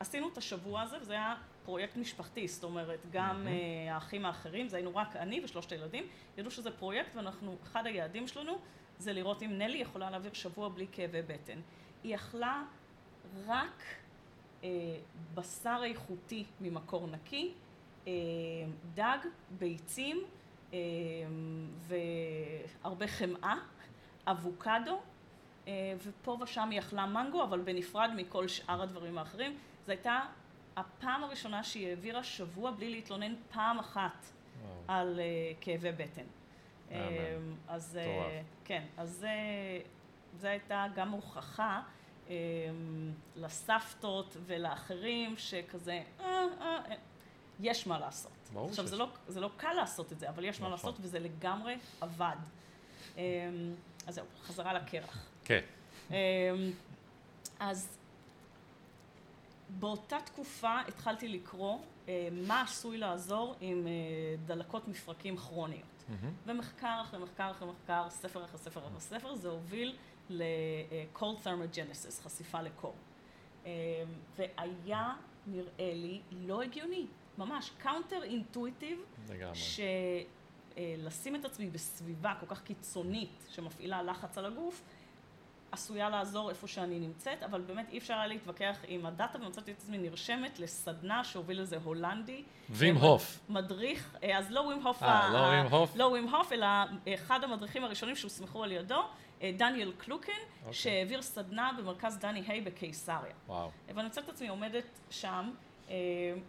עשינו 0.00 0.28
את 0.28 0.38
השבוע 0.38 0.80
הזה, 0.82 0.96
וזה 1.00 1.12
היה 1.12 1.34
פרויקט 1.68 1.96
משפחתי, 1.96 2.48
זאת 2.48 2.64
אומרת, 2.64 2.98
גם 3.12 3.44
מהמם. 3.44 3.46
אה, 3.46 3.94
האחים 3.94 4.24
האחרים, 4.24 4.68
זה 4.68 4.76
היינו 4.76 4.96
רק 4.96 5.16
אני 5.16 5.40
ושלושת 5.44 5.72
הילדים, 5.72 6.04
ידעו 6.38 6.50
שזה 6.50 6.70
פרויקט 6.70 7.16
ואנחנו, 7.16 7.56
אחד 7.62 7.86
היעדים 7.86 8.28
שלנו 8.28 8.58
זה 8.98 9.12
לראות 9.12 9.42
אם 9.42 9.58
נלי 9.58 9.78
יכולה 9.78 10.10
להעביר 10.10 10.32
שבוע 10.32 10.68
בלי 10.68 10.86
כאבי 10.92 11.22
בטן. 11.22 11.60
היא 12.04 12.14
אכלה 12.14 12.62
רק 13.46 13.82
אה, 14.64 14.68
בשר 15.34 15.80
איכותי 15.84 16.44
ממקור 16.60 17.06
נקי, 17.06 17.52
אה, 18.06 18.12
דג, 18.94 19.18
ביצים 19.58 20.24
אה, 20.72 20.78
והרבה 22.82 23.06
חמאה, 23.06 23.56
אבוקדו, 24.26 25.00
אה, 25.68 25.72
ופה 26.04 26.38
ושם 26.40 26.70
היא 26.70 26.78
אכלה 26.78 27.06
מנגו, 27.06 27.42
אבל 27.42 27.60
בנפרד 27.60 28.10
מכל 28.16 28.48
שאר 28.48 28.82
הדברים 28.82 29.18
האחרים. 29.18 29.58
זו 29.86 29.92
הייתה 29.92 30.20
הפעם 30.78 31.24
הראשונה 31.24 31.64
שהיא 31.64 31.88
העבירה 31.88 32.24
שבוע 32.24 32.70
בלי 32.70 32.90
להתלונן 32.90 33.34
פעם 33.52 33.78
אחת 33.78 34.26
וואו. 34.62 34.74
על 34.88 35.20
אה, 35.20 35.24
כאבי 35.60 35.92
בטן. 35.92 36.22
אה, 36.90 37.36
אז 37.68 37.98
מטורף. 38.02 38.44
כן, 38.64 38.82
אז 38.96 39.10
זה, 39.10 39.30
זה 40.40 40.50
הייתה 40.50 40.86
גם 40.94 41.10
הוכחה 41.10 41.82
אה, 42.30 42.34
לסבתות 43.36 44.36
ולאחרים 44.46 45.34
שכזה, 45.36 46.02
אה, 46.20 46.44
אה, 46.60 46.78
יש 47.60 47.86
מה 47.86 47.98
לעשות. 47.98 48.32
ברור 48.52 48.68
עכשיו, 48.68 48.86
זה. 48.86 48.96
לא, 48.96 49.08
זה 49.28 49.40
לא 49.40 49.50
קל 49.56 49.72
לעשות 49.72 50.12
את 50.12 50.18
זה, 50.18 50.28
אבל 50.28 50.44
יש 50.44 50.60
מה 50.60 50.66
נכון. 50.66 50.70
לעשות 50.70 50.94
וזה 51.00 51.18
לגמרי 51.18 51.76
עבד. 52.00 52.36
אה, 53.18 53.22
אז 54.06 54.14
זהו, 54.14 54.26
חזרה 54.42 54.72
לקרח. 54.72 55.26
כן. 55.44 55.60
אמ, 56.10 56.14
אז 57.60 57.97
באותה 59.70 60.16
תקופה 60.24 60.80
התחלתי 60.88 61.28
לקרוא 61.28 61.78
אה, 62.08 62.28
מה 62.32 62.62
עשוי 62.62 62.98
לעזור 62.98 63.54
עם 63.60 63.86
אה, 63.86 63.92
דלקות 64.46 64.88
מפרקים 64.88 65.36
כרוניות. 65.36 66.04
מהמם. 66.08 66.32
ומחקר 66.46 66.98
אחרי 67.02 67.20
מחקר 67.20 67.50
אחרי 67.50 67.68
מחקר, 67.68 68.06
ספר 68.10 68.44
אחרי 68.44 68.58
ספר 68.58 68.80
אחרי 68.80 69.00
ספר, 69.00 69.34
זה 69.34 69.48
הוביל 69.48 69.96
ל-cold 70.30 71.44
thermogenesis, 71.44 72.22
חשיפה 72.24 72.62
לקור. 72.62 72.94
אמ, 73.64 73.70
והיה 74.36 75.14
נראה 75.46 75.94
לי 75.94 76.20
לא 76.30 76.62
הגיוני, 76.62 77.06
ממש 77.38 77.70
intuitive 78.22 79.28
לגמרי. 79.28 79.58
שלשים 80.76 81.36
את 81.36 81.44
עצמי 81.44 81.70
בסביבה 81.70 82.34
כל 82.40 82.46
כך 82.46 82.62
קיצונית 82.62 83.46
שמפעילה 83.48 84.02
לחץ 84.02 84.38
על 84.38 84.44
הגוף, 84.44 84.82
עשויה 85.72 86.08
לעזור 86.08 86.50
איפה 86.50 86.66
שאני 86.66 87.00
נמצאת, 87.00 87.42
אבל 87.42 87.60
באמת 87.60 87.88
אי 87.90 87.98
אפשר 87.98 88.14
היה 88.14 88.26
להתווכח 88.26 88.78
עם 88.88 89.06
הדאטה, 89.06 89.38
ומצאתי 89.38 89.70
את 89.70 89.76
עצמי 89.76 89.98
נרשמת 89.98 90.58
לסדנה 90.58 91.24
שהוביל 91.24 91.60
לזה 91.60 91.76
הולנדי. 91.84 92.42
וים 92.70 92.96
אה, 92.96 93.02
הוף. 93.02 93.40
מדריך, 93.48 94.16
אה, 94.22 94.38
אז 94.38 94.50
לא 94.50 94.60
ווים 94.60 94.86
הוף, 94.86 95.02
אה, 95.02 95.28
לא 95.32 95.38
ווים 95.38 95.66
הוף? 95.66 95.96
לא 95.96 96.04
ווים 96.04 96.28
הוף, 96.28 96.52
אלא 96.52 96.66
אחד 97.14 97.44
המדריכים 97.44 97.84
הראשונים 97.84 98.16
שהוסמכו 98.16 98.64
על 98.64 98.72
ידו, 98.72 99.02
אה, 99.42 99.50
דניאל 99.56 99.92
קלוקן, 99.98 100.32
אוקיי. 100.60 100.74
שהעביר 100.74 101.22
סדנה 101.22 101.70
במרכז 101.78 102.18
דני 102.18 102.42
היי 102.46 102.60
בקיסריה. 102.60 103.34
וואו. 103.46 103.70
ואני 103.88 104.04
מוצאת 104.04 104.24
את 104.24 104.28
עצמי 104.28 104.48
עומדת 104.48 105.00
שם, 105.10 105.50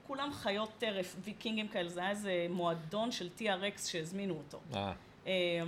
כולם 0.07 0.29
חיות 0.33 0.69
טרף, 0.77 1.15
ויקינגים 1.23 1.67
כאלה, 1.67 1.89
זה 1.89 1.99
היה 1.99 2.09
איזה 2.09 2.47
מועדון 2.49 3.11
של 3.11 3.29
TRX 3.37 3.87
שהזמינו 3.87 4.33
אותו. 4.33 4.59
אה, 5.27 5.63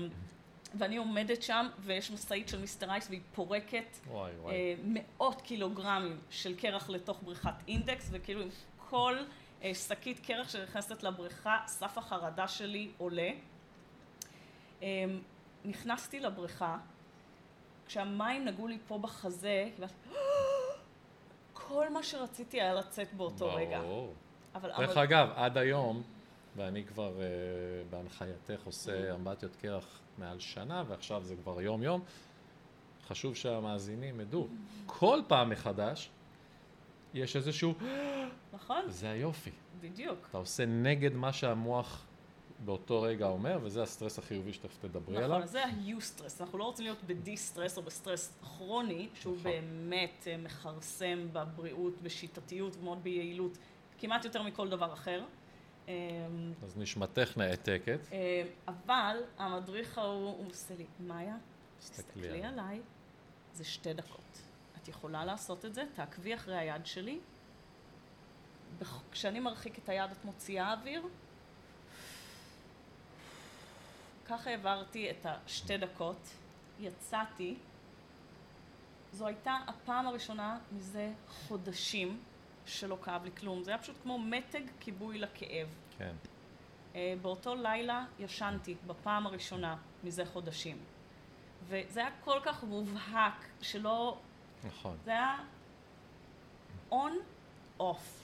ואני 0.74 0.98
עומדת 0.98 1.44
שם, 1.44 1.68
ויש 1.80 2.12
משאית 2.12 2.50
של 2.50 2.60
מיסטר 2.60 2.92
אייס, 2.92 3.08
והיא 3.10 3.22
פורקת 3.36 3.98
וואי 4.08 4.32
וואי. 4.42 4.54
אה, 4.54 4.76
מאות 4.84 5.42
קילוגרמים 5.42 6.20
של 6.30 6.56
קרח 6.56 6.90
לתוך 6.90 7.20
בריכת 7.24 7.54
אינדקס, 7.68 8.10
וכאילו 8.12 8.42
עם 8.42 8.50
כל 8.90 9.18
אה, 9.64 9.76
שקית 9.76 10.20
קרח 10.20 10.50
שנכנסת 10.50 11.04
לבריכה, 11.04 11.58
סף 11.68 11.98
החרדה 11.98 12.48
שלי 12.48 12.92
עולה. 12.98 13.30
אה, 14.84 15.06
נכנסתי 15.66 16.20
לבריכה, 16.20 16.78
כשהמים 17.88 18.46
נגעו 18.46 18.68
לי 18.68 18.78
פה 18.88 18.98
בחזה, 18.98 19.70
קיבלתי, 19.76 19.94
כל 21.54 21.90
מה 21.90 22.04
שרציתי 22.04 22.62
היה 22.62 22.74
לצאת 22.74 23.14
באותו 23.14 23.56
רגע. 23.56 23.80
ברור. 23.80 24.14
אבל, 24.56 24.70
דרך 24.70 24.90
אבל, 24.90 25.04
אגב, 25.04 25.30
עד 25.36 25.58
היום, 25.58 26.04
ואני 26.56 26.86
כבר 26.86 27.14
uh, 27.18 27.22
בהנחייתך 27.92 28.62
עושה 28.66 29.16
אמבטיות 29.16 29.56
קרח 29.56 30.00
מעל 30.18 30.40
שנה, 30.40 30.84
ועכשיו 30.88 31.24
זה 31.24 31.36
כבר 31.36 31.62
יום-יום, 31.62 32.02
חשוב 33.08 33.36
שהמאזינים 33.36 34.20
ידעו, 34.20 34.48
כל 34.86 35.22
פעם 35.28 35.50
מחדש 35.50 36.10
יש 37.14 37.36
איזשהו, 37.36 37.74
נכון, 38.54 38.82
זה 38.88 39.10
היופי. 39.10 39.52
בדיוק. 39.82 40.28
אתה 40.30 40.38
עושה 40.38 40.66
נגד 40.66 41.14
מה 41.14 41.34
שהמוח 41.34 42.06
באותו 42.66 43.02
רגע 43.02 43.28
אומר, 43.28 43.60
וזה 43.62 43.84
הסטרס 43.84 44.20
החיובי 44.20 44.54
שתכף 44.54 44.78
תדברי 44.82 45.16
נכון, 45.16 45.24
עליו. 45.24 45.44
אז 45.44 45.52
זה 45.52 45.66
ה-eustress. 45.66 46.42
אנחנו 46.42 46.58
לא 46.58 46.64
רוצים 46.64 46.86
להיות 46.86 46.98
ב-distress 47.08 47.78
או 47.78 47.82
בסטרס 47.82 48.34
כרוני, 48.42 49.10
שהוא 49.14 49.38
נכון. 49.38 49.52
באמת 49.52 50.28
אה, 50.28 50.38
מכרסם 50.38 51.28
בבריאות, 51.34 52.02
בשיטתיות 52.02 52.76
ומאוד 52.76 53.04
ביעילות, 53.04 53.58
כמעט 54.00 54.26
יותר 54.26 54.44
מכל 54.44 54.70
דבר 54.70 54.94
אחר. 54.94 55.24
אה, 55.92 56.66
אז 56.66 56.78
נשימתך 56.78 57.38
נעתקת. 57.38 58.00
אה, 58.12 58.44
אבל 58.68 59.18
המדריך 59.38 59.98
ההוא, 59.98 60.38
הוא 60.38 60.50
עושה 60.50 60.76
לי, 60.76 60.86
מאיה, 61.00 61.38
תסתכלי 61.80 62.44
עליי. 62.44 62.82
זה 63.54 63.64
שתי 63.64 63.94
דקות. 63.94 64.42
את 64.82 64.88
יכולה 64.88 65.26
לעשות 65.26 65.66
את 65.66 65.74
זה, 65.74 65.84
תעקבי 65.96 66.36
אחרי 66.36 66.58
היד 66.58 66.86
שלי. 66.86 67.20
כשאני 69.12 69.40
מרחיק 69.40 69.80
את 69.80 69.90
היד 69.90 70.12
את 70.12 70.26
מוציאה 70.26 70.74
אוויר. 70.74 71.04
ככה 74.26 74.50
העברתי 74.50 75.12
את 75.12 75.26
השתי 75.26 75.78
דקות, 75.78 76.30
יצאתי. 76.80 77.56
זו 79.14 79.28
הייתה 79.28 79.58
הפעם 79.68 80.08
הראשונה 80.08 80.60
מזה 80.72 81.14
חודשים 81.28 82.20
שלא 82.66 82.98
כאב 83.04 83.24
לי 83.24 83.32
כלום. 83.32 83.64
זה 83.64 83.72
היה 83.72 83.78
פשוט 83.78 83.96
כמו 84.04 84.20
מתג 84.20 84.62
כיבוי 84.80 85.18
לכאב. 85.18 85.68
כן. 86.02 86.16
אה, 86.96 87.14
באותו 87.22 87.56
לילה 87.56 88.06
ישנתי 88.20 88.76
בפעם 88.88 89.28
הראשונה 89.28 89.78
מזה 90.04 90.26
חודשים. 90.26 90.78
וזה 91.68 92.00
היה 92.00 92.10
כל 92.24 92.40
כך 92.44 92.64
מובהק 92.64 93.46
שלא... 93.62 94.18
נכון. 94.64 94.98
זה 95.06 95.12
היה 95.12 95.38
on, 96.92 97.12
off. 97.80 98.24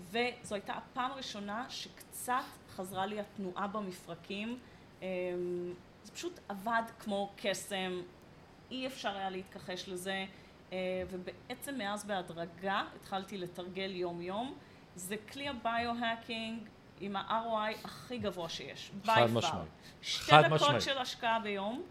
וזו 0.00 0.54
הייתה 0.54 0.72
הפעם 0.72 1.10
הראשונה 1.10 1.70
שקצת 1.70 2.34
חזרה 2.68 3.06
לי 3.06 3.20
התנועה 3.20 3.66
במפרקים. 3.66 4.58
אה, 5.02 5.08
זה 6.02 6.12
פשוט 6.12 6.40
עבד 6.48 6.82
כמו 6.98 7.32
קסם, 7.36 8.00
אי 8.70 8.86
אפשר 8.86 9.16
היה 9.16 9.30
להתכחש 9.30 9.88
לזה, 9.88 10.24
אה, 10.72 11.02
ובעצם 11.10 11.78
מאז 11.78 12.04
בהדרגה 12.04 12.84
התחלתי 12.96 13.38
לתרגל 13.38 13.90
יום-יום. 13.90 14.54
זה 14.96 15.16
כלי 15.32 15.48
הביו-האקינג 15.48 16.58
עם 17.00 17.16
ה-ROI 17.16 17.84
הכי 17.84 18.18
גבוה 18.18 18.48
שיש. 18.48 18.90
חד. 19.04 19.26
משמעית. 19.32 19.68
שתי 20.02 20.22
חד 20.30 20.42
דקות 20.46 20.52
משמעית. 20.62 20.82
של 20.82 20.98
השקעה 20.98 21.38
ביום. 21.40 21.82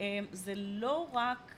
אה, 0.00 0.06
זה 0.32 0.52
לא 0.56 1.08
רק 1.12 1.52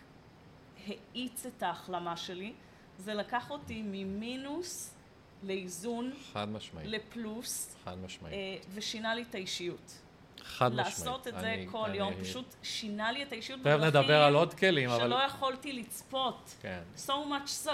האיץ 0.86 1.46
את 1.46 1.62
ההחלמה 1.62 2.16
שלי, 2.16 2.52
זה 2.98 3.14
לקח 3.14 3.50
אותי 3.50 3.82
ממינוס 3.82 4.94
לאיזון, 5.42 6.12
חד 6.32 6.48
משמעית. 6.48 6.88
לפלוס, 6.88 7.76
חד 7.84 7.98
משמעית. 7.98 8.34
אה, 8.34 8.56
ושינה 8.74 9.14
לי 9.14 9.22
את 9.22 9.34
האישיות. 9.34 9.98
חד 10.42 10.68
משמעית. 10.72 10.86
לעשות 10.86 11.28
את 11.28 11.34
זה 11.40 11.52
אני- 11.54 11.66
כל 11.70 11.84
אני- 11.88 11.96
יום, 11.98 12.14
פשוט 12.22 12.54
שינה 12.62 13.12
לי 13.12 13.22
את 13.22 13.32
האישיות 13.32 13.60
תכף 13.60 13.68
נדבר 13.80 14.22
על 14.22 14.34
עוד 14.34 14.54
כלים, 14.54 14.90
אבל... 14.90 14.98
שלא 15.06 15.16
יכולתי 15.26 15.72
לצפות. 15.72 16.54
כן. 16.62 16.82
so 17.06 17.10
much 17.10 17.66
so, 17.66 17.70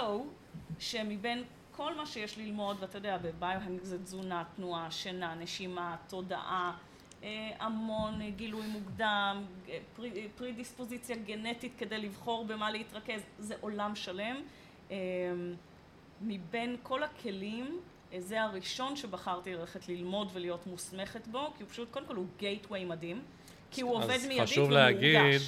שמבין 0.79 1.43
כל 1.79 1.95
מה 1.95 2.05
שיש 2.05 2.37
ללמוד, 2.37 2.77
ואתה 2.79 2.97
יודע, 2.97 3.17
בביו-הנג 3.17 3.83
זה 3.83 4.03
תזונה, 4.03 4.43
תנועה, 4.55 4.91
שינה, 4.91 5.35
נשימה, 5.35 5.95
תודעה, 6.07 6.77
אה, 7.23 7.49
המון 7.59 8.21
אה, 8.21 8.29
גילוי 8.29 8.67
מוקדם, 8.67 9.43
אה, 9.69 9.77
פרי- 9.95 10.27
פרידיספוזיציה 10.35 11.15
גנטית 11.15 11.71
כדי 11.77 11.97
לבחור 11.97 12.45
במה 12.45 12.71
להתרכז, 12.71 13.21
זה 13.39 13.55
עולם 13.61 13.95
שלם. 13.95 14.35
מבין 16.21 16.75
כל 16.83 17.03
הכלים, 17.03 17.79
זה 18.17 18.41
הראשון 18.41 18.95
שבחרתי 18.95 19.53
ללכת 19.53 19.89
ללמוד 19.89 20.29
ולהיות 20.33 20.67
מוסמכת 20.67 21.27
בו, 21.27 21.47
כי 21.57 21.63
הוא 21.63 21.69
פשוט, 21.69 21.91
קודם 21.91 22.05
כל 22.05 22.15
הוא 22.15 22.25
גייטווי 22.37 22.85
מדהים, 22.85 23.21
כי 23.71 23.81
הוא 23.81 23.95
עובד 23.95 24.09
אז 24.09 24.25
מיידית 24.27 24.49
חשוב 24.49 24.69
ומורגש. 24.69 25.05
להגיד 25.05 25.41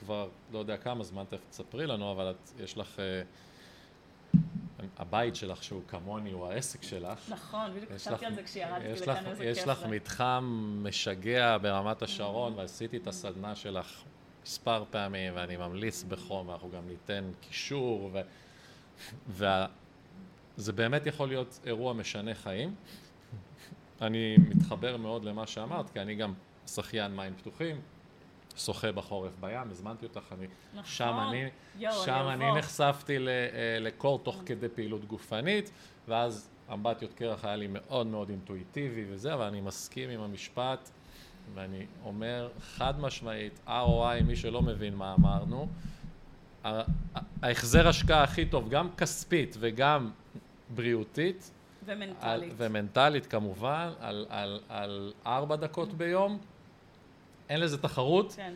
שכבר 0.00 0.28
לא 0.52 0.58
יודע 0.58 0.76
כמה 0.76 1.04
זמן, 1.04 1.24
תכף 1.28 1.48
תספרי 1.50 1.86
לנו, 1.86 2.12
אבל 2.12 2.30
את, 2.30 2.50
יש 2.60 2.78
לך... 2.78 3.00
הבית 4.98 5.36
שלך, 5.36 5.62
שהוא 5.64 5.82
כמוני, 5.88 6.32
הוא 6.32 6.46
העסק 6.46 6.82
שלך. 6.82 7.18
נכון, 7.30 7.70
בדיוק 7.74 7.90
יש 7.90 8.02
חשבתי 8.02 8.14
לך- 8.24 8.30
על 8.30 8.34
זה 8.34 8.42
כשירדתי 8.42 8.86
יש 8.86 9.00
לכאן, 9.02 9.14
לך- 9.22 9.26
איזה 9.28 9.44
יש 9.44 9.58
כיף 9.58 9.66
לך 9.66 9.78
זה. 9.78 9.88
מתחם 9.88 10.44
משגע 10.82 11.56
ברמת 11.62 12.02
השרון, 12.02 12.52
ועשיתי 12.56 12.96
את 12.96 13.06
הסדנה 13.06 13.54
שלך 13.54 14.02
מספר 14.44 14.84
פעמים, 14.90 15.32
ואני 15.36 15.56
ממליץ 15.56 16.02
בחום, 16.02 16.50
אנחנו 16.50 16.70
גם 16.70 16.88
ניתן 16.88 17.30
קישור. 17.40 18.10
וזה 19.28 20.72
באמת 20.74 21.06
יכול 21.06 21.28
להיות 21.28 21.58
אירוע 21.66 21.92
משנה 21.92 22.34
חיים. 22.34 22.74
אני 24.02 24.36
מתחבר 24.48 24.96
מאוד 24.96 25.24
למה 25.24 25.46
שאמרת, 25.46 25.90
כי 25.90 26.00
אני 26.00 26.14
גם 26.14 26.34
שחיין 26.66 27.16
מים 27.16 27.34
פתוחים, 27.36 27.80
שוחה 28.56 28.92
בחורף 28.92 29.32
בים, 29.40 29.70
הזמנתי 29.70 30.06
אותך, 30.06 30.24
אני, 30.38 30.46
נכון. 30.72 30.84
שם 30.84 31.16
אני, 31.28 31.48
יואו, 31.78 32.04
שם 32.04 32.26
אני. 32.32 32.52
נחשפתי 32.58 33.18
ל- 33.18 33.28
אה, 33.28 33.34
לקור 33.80 34.18
תוך 34.18 34.42
כדי 34.46 34.68
פעילות 34.68 35.04
גופנית, 35.04 35.70
ואז 36.08 36.48
אמבטיות 36.72 37.12
קרח 37.14 37.44
היה 37.44 37.56
לי 37.56 37.66
מאוד 37.70 38.06
מאוד 38.06 38.28
אינטואיטיבי 38.30 39.04
וזה, 39.08 39.34
אבל 39.34 39.44
אני 39.44 39.60
מסכים 39.60 40.10
עם 40.10 40.20
המשפט, 40.20 40.90
ואני 41.54 41.86
אומר 42.04 42.48
חד 42.60 43.00
משמעית, 43.00 43.60
ROI, 43.66 44.22
מי 44.26 44.36
שלא 44.36 44.62
מבין 44.62 44.94
מה 44.94 45.14
אמרנו, 45.18 45.68
ההחזר 47.42 47.88
השקעה 47.88 48.22
הכי 48.22 48.46
טוב, 48.46 48.68
גם 48.70 48.88
כספית 48.96 49.56
וגם 49.60 50.10
בריאותית, 50.74 51.50
על, 51.88 51.96
ומנטלית. 51.96 52.52
ומנטלית 52.56 53.26
כמובן, 53.26 53.90
על, 54.00 54.26
על, 54.28 54.60
על 54.68 55.12
ארבע 55.26 55.56
דקות 55.56 55.94
ביום, 55.94 56.38
אין 57.52 57.60
לזה 57.60 57.82
תחרות. 57.82 58.32
כן. 58.36 58.54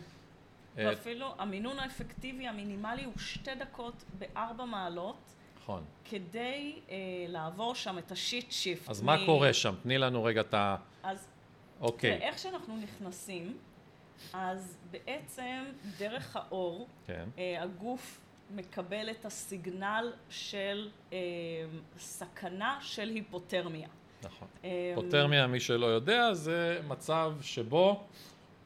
אה, 0.78 0.84
ואפילו 0.88 1.34
המינון 1.38 1.78
האפקטיבי 1.78 2.48
המינימלי 2.48 3.04
הוא 3.04 3.12
שתי 3.18 3.54
דקות 3.54 4.04
בארבע 4.18 4.64
מעלות, 4.64 5.16
נכון. 5.62 5.84
כדי 6.04 6.78
אה, 6.90 6.96
לעבור 7.28 7.74
שם 7.74 7.98
את 7.98 8.12
השיט 8.12 8.52
שיפט. 8.52 8.90
אז 8.90 9.02
מה 9.02 9.16
קורה 9.26 9.52
שם? 9.52 9.74
תני 9.82 9.98
לנו 9.98 10.24
רגע 10.24 10.40
את 10.40 10.54
ה... 10.54 10.76
אז 11.02 11.28
אוקיי. 11.80 12.16
תראה, 12.16 12.28
איך 12.28 12.38
שאנחנו 12.38 12.76
נכנסים, 12.76 13.56
אז 14.32 14.78
בעצם 14.90 15.64
דרך 15.98 16.36
האור, 16.36 16.88
כן. 17.06 17.28
אה, 17.38 17.62
הגוף 17.62 18.20
מקבל 18.54 19.10
את 19.10 19.24
הסיגנל 19.24 20.12
של 20.30 20.88
אה, 21.12 21.18
סכנה 21.98 22.78
של 22.80 23.08
היפותרמיה. 23.08 23.88
נכון. 24.22 24.48
אה, 24.64 24.94
היפותרמיה, 24.96 25.46
מי 25.46 25.60
שלא 25.60 25.86
יודע, 25.86 26.34
זה 26.34 26.80
מצב 26.88 27.32
שבו 27.40 28.04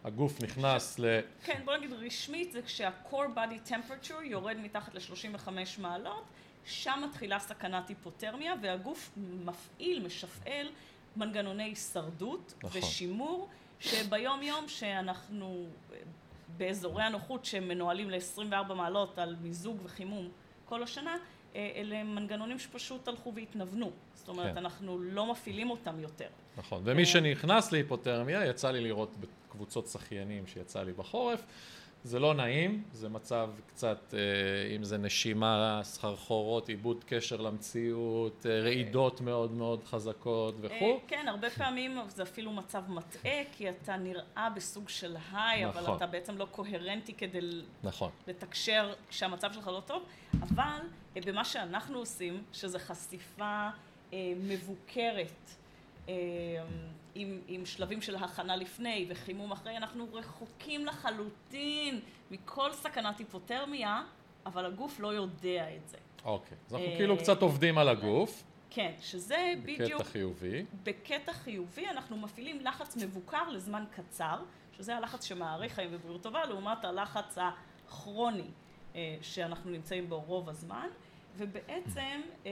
הגוף 0.04 0.40
נכנס 0.40 0.98
ל... 0.98 1.20
כן, 1.44 1.62
בוא 1.64 1.76
נגיד 1.76 1.92
רשמית 1.92 2.52
זה 2.52 2.62
כשה-core 2.62 3.36
body 3.36 3.70
temperature 3.70 4.22
יורד 4.22 4.56
מתחת 4.56 4.94
ל-35 4.94 5.48
מעלות, 5.78 6.24
שם 6.64 7.02
מתחילה 7.08 7.38
סכנת 7.38 7.88
היפותרמיה, 7.88 8.54
והגוף 8.62 9.10
מפעיל, 9.16 10.06
משפעל 10.06 10.68
מנגנוני 11.16 11.62
הישרדות 11.62 12.54
נכון. 12.62 12.80
ושימור, 12.82 13.48
שביום 13.80 14.42
יום 14.42 14.68
שאנחנו 14.68 15.66
באזורי 16.56 17.02
הנוחות 17.02 17.44
שמנוהלים 17.44 18.10
ל-24 18.10 18.74
מעלות 18.74 19.18
על 19.18 19.36
מיזוג 19.40 19.76
וחימום 19.84 20.28
כל 20.64 20.82
השנה, 20.82 21.16
אלה 21.56 21.96
הם 21.96 22.14
מנגנונים 22.14 22.58
שפשוט 22.58 23.08
הלכו 23.08 23.32
והתנוונו. 23.34 23.90
זאת 24.14 24.28
אומרת, 24.28 24.52
כן. 24.52 24.58
אנחנו 24.58 24.98
לא 24.98 25.26
מפעילים 25.26 25.70
אותם 25.70 26.00
יותר. 26.00 26.28
נכון. 26.56 26.82
ומי 26.84 27.06
שנכנס 27.06 27.72
להיפותרמיה, 27.72 28.46
יצא 28.46 28.70
לי 28.70 28.80
לראות 28.80 29.16
בקבוצות 29.20 29.86
שחיינים 29.86 30.46
שיצא 30.46 30.82
לי 30.82 30.92
בחורף. 30.92 31.42
זה 32.04 32.18
לא 32.18 32.34
נעים, 32.34 32.82
זה 32.92 33.08
מצב 33.08 33.50
קצת, 33.66 34.14
אה, 34.14 34.76
אם 34.76 34.84
זה 34.84 34.98
נשימה, 34.98 35.80
סחרחורות, 35.82 36.68
איבוד 36.68 37.04
קשר 37.06 37.40
למציאות, 37.40 38.46
אה, 38.46 38.60
רעידות 38.60 39.20
מאוד 39.20 39.52
מאוד 39.52 39.84
חזקות 39.84 40.54
אה, 40.54 40.58
וכו'. 40.62 41.00
כן, 41.08 41.28
הרבה 41.28 41.50
פעמים 41.50 41.98
זה 42.08 42.22
אפילו 42.22 42.52
מצב 42.52 42.82
מטעה, 42.88 43.40
כי 43.52 43.70
אתה 43.70 43.96
נראה 43.96 44.48
בסוג 44.56 44.88
של 44.88 45.16
היי, 45.32 45.66
אבל 45.66 45.82
נכון. 45.82 45.96
אתה 45.96 46.06
בעצם 46.06 46.38
לא 46.38 46.46
קוהרנטי 46.50 47.14
כדי 47.14 47.40
נכון. 47.82 48.10
לתקשר 48.26 48.92
כשהמצב 49.08 49.52
שלך 49.52 49.66
לא 49.66 49.82
טוב, 49.86 50.02
אבל 50.42 50.80
אה, 51.16 51.22
במה 51.26 51.44
שאנחנו 51.44 51.98
עושים, 51.98 52.42
שזה 52.52 52.78
חשיפה 52.78 53.68
אה, 54.12 54.32
מבוקרת, 54.36 55.50
אה, 56.08 56.14
עם, 57.20 57.40
עם 57.48 57.66
שלבים 57.66 58.02
של 58.02 58.16
הכנה 58.16 58.56
לפני 58.56 59.06
וחימום 59.08 59.52
אחרי, 59.52 59.76
אנחנו 59.76 60.06
רחוקים 60.12 60.86
לחלוטין 60.86 62.00
מכל 62.30 62.72
סכנת 62.72 63.18
היפותרמיה, 63.18 64.02
אבל 64.46 64.66
הגוף 64.66 65.00
לא 65.00 65.14
יודע 65.14 65.76
את 65.76 65.88
זה. 65.88 65.96
אוקיי, 66.24 66.56
אז 66.66 66.74
אנחנו 66.74 66.88
כאילו 66.96 67.18
קצת 67.18 67.42
עובדים 67.42 67.78
על 67.78 67.88
הגוף. 67.88 68.44
כן, 68.70 68.92
שזה 69.00 69.54
בדיוק... 69.62 70.00
בקטע 70.00 70.04
חיובי. 70.04 70.64
בקטע 70.82 71.32
חיובי 71.32 71.88
אנחנו 71.88 72.16
מפעילים 72.16 72.60
לחץ 72.60 72.96
מבוקר 72.96 73.48
לזמן 73.48 73.84
קצר, 73.90 74.42
שזה 74.76 74.96
הלחץ 74.96 75.24
שמאריך 75.24 75.72
חיים 75.72 75.90
ובריאות 75.92 76.22
טובה, 76.22 76.44
לעומת 76.44 76.84
הלחץ 76.84 77.38
הכרוני 77.38 78.50
אה, 78.94 79.16
שאנחנו 79.22 79.70
נמצאים 79.70 80.08
בו 80.08 80.20
רוב 80.20 80.48
הזמן. 80.48 80.88
ובעצם 81.36 82.20
אה, 82.46 82.50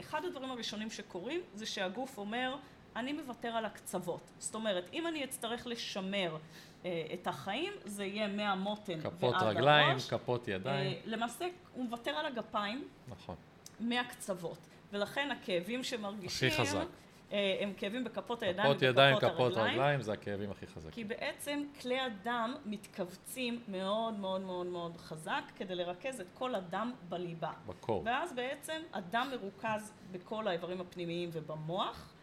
אחד 0.00 0.24
הדברים 0.24 0.50
הראשונים 0.50 0.90
שקורים 0.90 1.40
זה 1.54 1.66
שהגוף 1.66 2.18
אומר, 2.18 2.56
אני 2.96 3.12
מוותר 3.12 3.48
על 3.48 3.64
הקצוות. 3.64 4.20
זאת 4.38 4.54
אומרת, 4.54 4.90
אם 4.92 5.06
אני 5.06 5.24
אצטרך 5.24 5.66
לשמר 5.66 6.36
אה, 6.84 7.06
את 7.14 7.26
החיים, 7.26 7.72
זה 7.84 8.04
יהיה 8.04 8.28
מהמותן 8.28 8.92
ועד 8.92 9.02
כפות 9.02 9.34
הראש. 9.34 9.56
רגליים, 9.56 9.96
כפות 10.10 10.48
ידיים. 10.48 10.96
למעשה 11.04 11.46
הוא 11.74 11.84
מוותר 11.84 12.10
על 12.10 12.26
הגפיים. 12.26 12.88
נכון. 13.08 13.36
מהקצוות. 13.80 14.58
ולכן 14.92 15.30
הכאבים 15.30 15.84
שמרגישים... 15.84 16.48
הכי 16.48 16.60
חזק. 16.60 16.86
אה, 17.32 17.56
הם 17.60 17.72
כאבים 17.76 18.04
בכפות 18.04 18.42
הידיים 18.42 18.66
כפות 18.66 18.76
ובכפות 18.76 18.82
ידיים, 18.82 19.14
הרגליים. 19.14 19.34
כפות 19.34 19.52
רגליים, 19.56 20.02
זה 20.02 20.12
הכאבים 20.12 20.50
הכי 20.50 20.66
חזקים. 20.66 20.92
כי 20.92 21.04
בעצם 21.04 21.64
כלי 21.80 22.00
הדם 22.00 22.54
מתכווצים 22.66 23.62
מאוד 23.68 24.14
מאוד 24.14 24.40
מאוד 24.40 24.66
מאוד 24.66 24.96
חזק 24.96 25.42
כדי 25.56 25.74
לרכז 25.74 26.20
את 26.20 26.26
כל 26.34 26.54
הדם 26.54 26.92
בליבה. 27.08 27.52
בקור. 27.66 28.02
ואז 28.06 28.32
בעצם 28.32 28.82
הדם 28.92 29.28
מרוכז 29.30 29.92
בכל 30.12 30.48
האיברים 30.48 30.80
הפנימיים 30.80 31.30
ובמוח, 31.32 32.12
אה, 32.12 32.15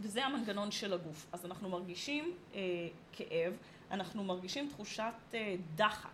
וזה 0.00 0.24
המנגנון 0.24 0.70
של 0.70 0.92
הגוף. 0.92 1.26
אז 1.32 1.46
אנחנו 1.46 1.68
מרגישים 1.68 2.34
אה, 2.54 2.60
כאב, 3.12 3.52
אנחנו 3.90 4.24
מרגישים 4.24 4.68
תחושת 4.68 5.12
אה, 5.34 5.54
דחק. 5.74 6.08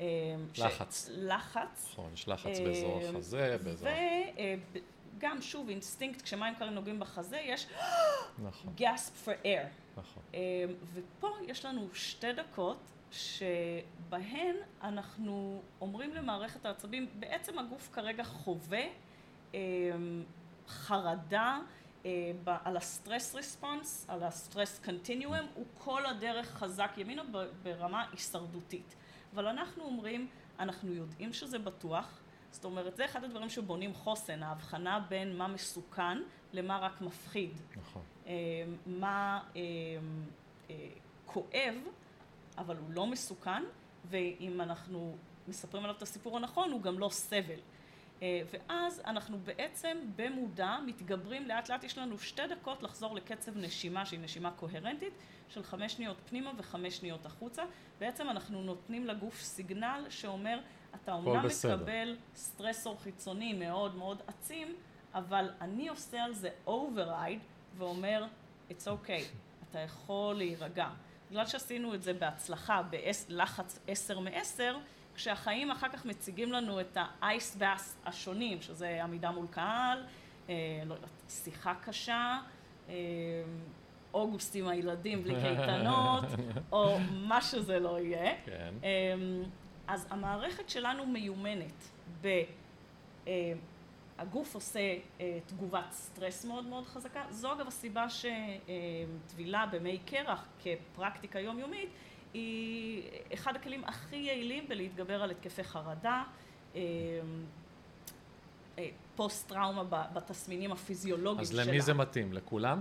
אה, 0.00 0.06
ש- 0.54 0.60
לחץ. 0.60 1.08
לחץ. 1.12 1.88
נכון, 1.92 2.10
יש 2.14 2.28
לחץ 2.28 2.58
באזור 2.58 3.00
אה, 3.02 3.08
החזה, 3.10 3.56
באזור... 3.64 3.88
וגם 5.16 5.42
שוב 5.42 5.68
אינסטינקט, 5.68 6.22
כשמים 6.22 6.54
קרים 6.54 6.74
נוגעים 6.74 7.00
בחזה, 7.00 7.38
יש 7.38 7.66
נכון, 8.38 8.72
gasp 8.78 9.26
for 9.28 9.44
air. 9.44 9.66
נכון. 9.96 10.22
אה, 10.34 10.40
ופה 10.94 11.28
יש 11.46 11.64
לנו 11.64 11.88
שתי 11.94 12.32
דקות 12.32 12.78
שבהן 13.10 14.56
אנחנו 14.82 15.62
אומרים 15.80 16.14
למערכת 16.14 16.66
העצבים, 16.66 17.08
בעצם 17.18 17.58
הגוף 17.58 17.88
כרגע 17.92 18.24
חווה 18.24 18.84
אה, 19.54 19.60
חרדה 20.68 21.58
אה, 21.58 21.83
על 22.46 22.76
ה 22.76 22.84
stress 22.84 23.34
response, 23.34 24.06
על 24.08 24.22
ה 24.22 24.30
stress 24.30 24.80
continuum, 24.84 25.44
הוא 25.54 25.66
כל 25.78 26.06
הדרך 26.06 26.46
חזק 26.46 26.90
ימינה 26.96 27.22
ברמה 27.62 28.04
הישרדותית. 28.12 28.94
אבל 29.34 29.46
אנחנו 29.46 29.84
אומרים, 29.84 30.28
אנחנו 30.58 30.92
יודעים 30.92 31.32
שזה 31.32 31.58
בטוח, 31.58 32.20
זאת 32.50 32.64
אומרת, 32.64 32.96
זה 32.96 33.04
אחד 33.04 33.24
הדברים 33.24 33.48
שבונים 33.48 33.94
חוסן, 33.94 34.42
ההבחנה 34.42 35.00
בין 35.08 35.36
מה 35.36 35.48
מסוכן 35.48 36.18
למה 36.52 36.78
רק 36.78 37.00
מפחיד. 37.00 37.50
נכון. 37.76 38.02
אה, 38.26 38.32
מה 38.86 39.40
אה, 39.56 39.60
אה, 40.70 40.88
כואב, 41.26 41.74
אבל 42.58 42.76
הוא 42.76 42.90
לא 42.90 43.06
מסוכן, 43.06 43.62
ואם 44.04 44.60
אנחנו 44.60 45.16
מספרים 45.48 45.84
עליו 45.84 45.96
את 45.96 46.02
הסיפור 46.02 46.36
הנכון, 46.36 46.72
הוא 46.72 46.82
גם 46.82 46.98
לא 46.98 47.08
סבל. 47.08 47.58
אה, 48.24 48.42
ואז 48.50 49.02
אנחנו 49.06 49.38
בעצם 49.38 49.98
במודע 50.16 50.76
מתגברים, 50.86 51.48
לאט 51.48 51.68
לאט 51.68 51.84
יש 51.84 51.98
לנו 51.98 52.18
שתי 52.18 52.42
דקות 52.50 52.82
לחזור 52.82 53.14
לקצב 53.14 53.56
נשימה 53.56 54.06
שהיא 54.06 54.20
נשימה 54.20 54.50
קוהרנטית 54.50 55.12
של 55.48 55.62
חמש 55.62 55.92
שניות 55.92 56.16
פנימה 56.28 56.52
וחמש 56.56 56.96
שניות 56.96 57.26
החוצה. 57.26 57.62
בעצם 58.00 58.30
אנחנו 58.30 58.62
נותנים 58.62 59.06
לגוף 59.06 59.40
סיגנל 59.40 60.06
שאומר, 60.08 60.58
אתה 60.94 61.12
אומנם. 61.12 61.46
מקבל 61.46 62.16
סטרסור 62.34 63.00
חיצוני 63.00 63.52
מאוד 63.52 63.94
מאוד 63.94 64.22
עצים, 64.26 64.74
אבל 65.14 65.50
אני 65.60 65.88
עושה 65.88 66.24
על 66.24 66.34
זה 66.34 66.50
override 66.66 67.44
ואומר, 67.76 68.26
it's 68.70 68.86
okay, 68.86 69.22
אתה 69.70 69.78
יכול 69.78 70.34
להירגע. 70.34 70.88
בגלל 71.30 71.46
שעשינו 71.46 71.94
את 71.94 72.02
זה 72.02 72.12
בהצלחה, 72.12 72.82
בלחץ 72.82 73.78
10 73.86 74.20
מ-10, 74.20 74.60
כשהחיים 75.14 75.70
אחר 75.70 75.88
כך 75.88 76.04
מציגים 76.04 76.52
לנו 76.52 76.80
את 76.80 76.96
ה-ice 76.96 77.60
bass 77.60 78.06
השונים, 78.06 78.62
שזה 78.62 79.04
עמידה 79.04 79.30
מול 79.30 79.46
קהל, 79.50 80.02
אה, 80.48 80.54
לא 80.86 80.94
יודעת, 80.94 81.22
שיחה 81.28 81.74
קשה, 81.74 82.38
אה, 82.88 82.94
אוגוסט 84.14 84.56
עם 84.56 84.68
הילדים 84.68 85.22
בלי 85.22 85.34
קייטנות, 85.34 86.24
או 86.72 86.98
מה 87.10 87.42
שזה 87.42 87.78
לא 87.78 87.98
יהיה. 88.00 88.34
כן. 88.44 88.74
אה, 88.84 89.14
אז 89.86 90.06
המערכת 90.10 90.68
שלנו 90.68 91.06
מיומנת 91.06 91.88
ב... 92.20 92.42
אה, 93.26 93.52
הגוף 94.18 94.54
עושה 94.54 94.96
אה, 95.20 95.38
תגובת 95.46 95.92
סטרס 95.92 96.44
מאוד 96.44 96.64
מאוד 96.64 96.84
חזקה. 96.84 97.22
זו 97.30 97.52
אגב 97.52 97.66
הסיבה 97.66 98.06
שטבילה 98.08 99.66
במי 99.66 99.98
קרח 99.98 100.46
כפרקטיקה 100.62 101.40
יומיומית 101.40 101.88
היא 102.34 103.02
אחד 103.34 103.56
הכלים 103.56 103.84
הכי 103.84 104.16
יעילים 104.16 104.68
בלהתגבר 104.68 105.22
על 105.22 105.30
התקפי 105.30 105.64
חרדה, 105.64 106.22
אה, 106.74 106.80
אה, 108.78 108.88
פוסט 109.16 109.48
טראומה 109.48 109.84
ב- 109.84 110.14
בתסמינים 110.14 110.72
הפיזיולוגיים 110.72 111.40
אז 111.40 111.48
שלה. 111.50 111.64
למי 111.64 111.80
זה 111.80 111.94
מתאים? 111.94 112.32
לכולם? 112.32 112.80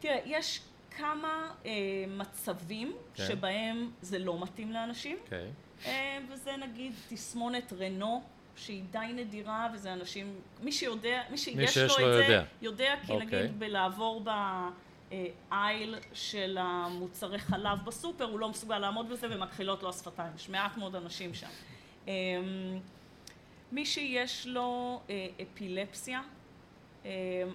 תראה, 0.00 0.18
יש 0.24 0.60
כמה 0.90 1.54
אה, 1.66 1.70
מצבים 2.08 2.96
כן. 3.14 3.24
שבהם 3.28 3.90
זה 4.02 4.18
לא 4.18 4.42
מתאים 4.42 4.72
לאנשים. 4.72 5.16
אה, 5.86 6.18
וזה 6.30 6.56
נגיד 6.56 6.92
תסמונת 7.08 7.72
רנו, 7.72 8.22
שהיא 8.56 8.82
די 8.90 9.06
נדירה, 9.14 9.68
וזה 9.74 9.92
אנשים, 9.92 10.34
מי 10.62 10.72
שיודע, 10.72 11.22
מי 11.30 11.38
שיש 11.38 11.74
שיש 11.74 11.90
לו 11.90 11.96
את 11.96 12.00
יודע. 12.00 12.26
זה, 12.26 12.42
יודע, 12.62 12.94
כי 13.06 13.12
אוקיי. 13.12 13.26
נגיד 13.26 13.58
בלעבור 13.58 14.20
באייל 15.10 15.94
של 16.12 16.58
המוצרי 16.60 17.38
חלב 17.38 17.78
בסופר, 17.84 18.24
הוא 18.24 18.38
לא 18.38 18.48
מסוגל 18.48 18.78
לעמוד 18.78 19.08
בזה 19.08 19.26
ומכחילות 19.30 19.82
לו 19.82 19.88
השפתיים. 19.88 20.32
יש 20.36 20.48
מעט 20.48 20.76
מאוד 20.76 20.96
אנשים 20.96 21.34
שם. 21.34 21.48
אה, 22.08 22.12
מי 23.72 23.86
שיש 23.86 24.46
לו 24.46 25.00
אה, 25.10 25.26
אפילפסיה, 25.42 26.22
אה, 27.04 27.10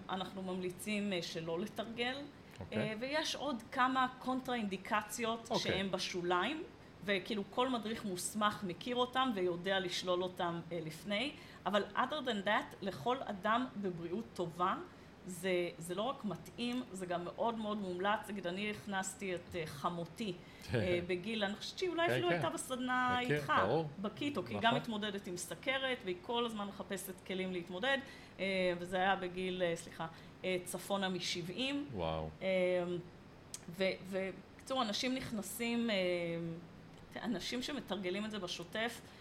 אנחנו 0.09 0.41
ממליצים 0.41 1.13
אה, 1.13 1.21
שלא 1.21 1.59
לתרגל. 1.59 2.15
אוקיי. 2.59 2.89
אה, 2.89 2.93
ויש 2.99 3.35
עוד 3.35 3.63
כמה 3.71 4.07
קונטרה 4.19 4.55
אינדיקציות 4.55 5.47
אוקיי. 5.51 5.71
שהן 5.71 5.91
בשוליים, 5.91 6.63
וכאילו 7.05 7.43
כל 7.49 7.69
מדריך 7.69 8.05
מוסמך 8.05 8.63
מכיר 8.63 8.95
אותם 8.95 9.29
ויודע 9.35 9.79
לשלול 9.79 10.23
אותם 10.23 10.59
אה, 10.71 10.79
לפני, 10.85 11.31
אבל 11.65 11.83
other 11.95 12.25
than 12.25 12.47
that, 12.47 12.75
לכל 12.81 13.17
אדם 13.23 13.65
בבריאות 13.81 14.25
טובה, 14.33 14.75
זה, 15.25 15.69
זה 15.77 15.95
לא 15.95 16.01
רק 16.01 16.25
מתאים, 16.25 16.83
זה 16.91 17.05
גם 17.05 17.23
מאוד 17.23 17.57
מאוד 17.57 17.77
מומלץ. 17.77 18.29
נגיד, 18.29 18.47
אני 18.47 18.69
הכנסתי 18.71 19.35
את 19.35 19.55
אה, 19.55 19.65
חמותי 19.65 20.33
אה, 20.73 20.99
בגיל, 21.07 21.43
אני 21.43 21.55
חושבת 21.55 21.77
שהיא 21.77 21.89
אולי 21.89 22.07
כן, 22.07 22.11
אפילו 22.11 22.27
כן. 22.27 22.33
הייתה 22.33 22.49
בסדנה 22.49 23.19
מכיר, 23.23 23.37
איתך. 23.37 23.53
בקיטו, 24.01 24.43
כי 24.43 24.53
היא 24.53 24.57
נכון. 24.57 24.69
גם 24.69 24.75
מתמודדת 24.75 25.27
עם 25.27 25.37
סכרת, 25.37 25.97
והיא 26.03 26.15
כל 26.21 26.45
הזמן 26.45 26.67
מחפשת 26.67 27.13
כלים 27.27 27.53
להתמודד, 27.53 27.97
אה, 28.39 28.73
וזה 28.79 28.97
היה 28.97 29.15
בגיל, 29.15 29.63
אה, 29.63 29.75
סליחה, 29.75 30.07
אה, 30.43 30.57
צפונה 30.65 31.09
מ-70. 31.09 31.59
וואו. 31.93 32.29
ובקיצור, 33.77 34.81
אנשים 34.81 35.15
נכנסים, 35.15 35.89
אה, 35.89 35.95
אנשים 37.23 37.61
שמתרגלים 37.61 38.25
את 38.25 38.31
זה 38.31 38.39
בשוטף, 38.39 39.01
אה, 39.01 39.20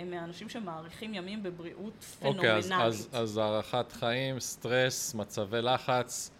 הם 0.00 0.10
מהאנשים 0.10 0.48
שמאריכים 0.48 1.14
ימים 1.14 1.42
בבריאות 1.42 2.04
אוקיי, 2.22 2.52
אז, 2.56 2.66
פנומנלית. 2.66 2.86
אז, 2.86 3.08
אז 3.12 3.36
הארכת 3.36 3.92
חיים, 3.92 4.40
סטרס, 4.40 5.14
מצבי 5.14 5.62
לחץ. 5.62 6.30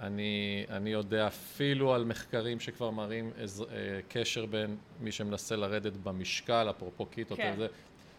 אני, 0.00 0.64
אני 0.70 0.90
יודע 0.90 1.26
אפילו 1.26 1.94
על 1.94 2.04
מחקרים 2.04 2.60
שכבר 2.60 2.90
מראים 2.90 3.30
איז, 3.38 3.62
אה, 3.62 3.66
קשר 4.08 4.46
בין 4.46 4.76
מי 5.00 5.12
שמנסה 5.12 5.56
לרדת 5.56 5.92
במשקל, 5.96 6.70
אפרופו 6.70 7.06
קיטות, 7.06 7.38
כן. 7.38 7.52
וזה, 7.54 7.66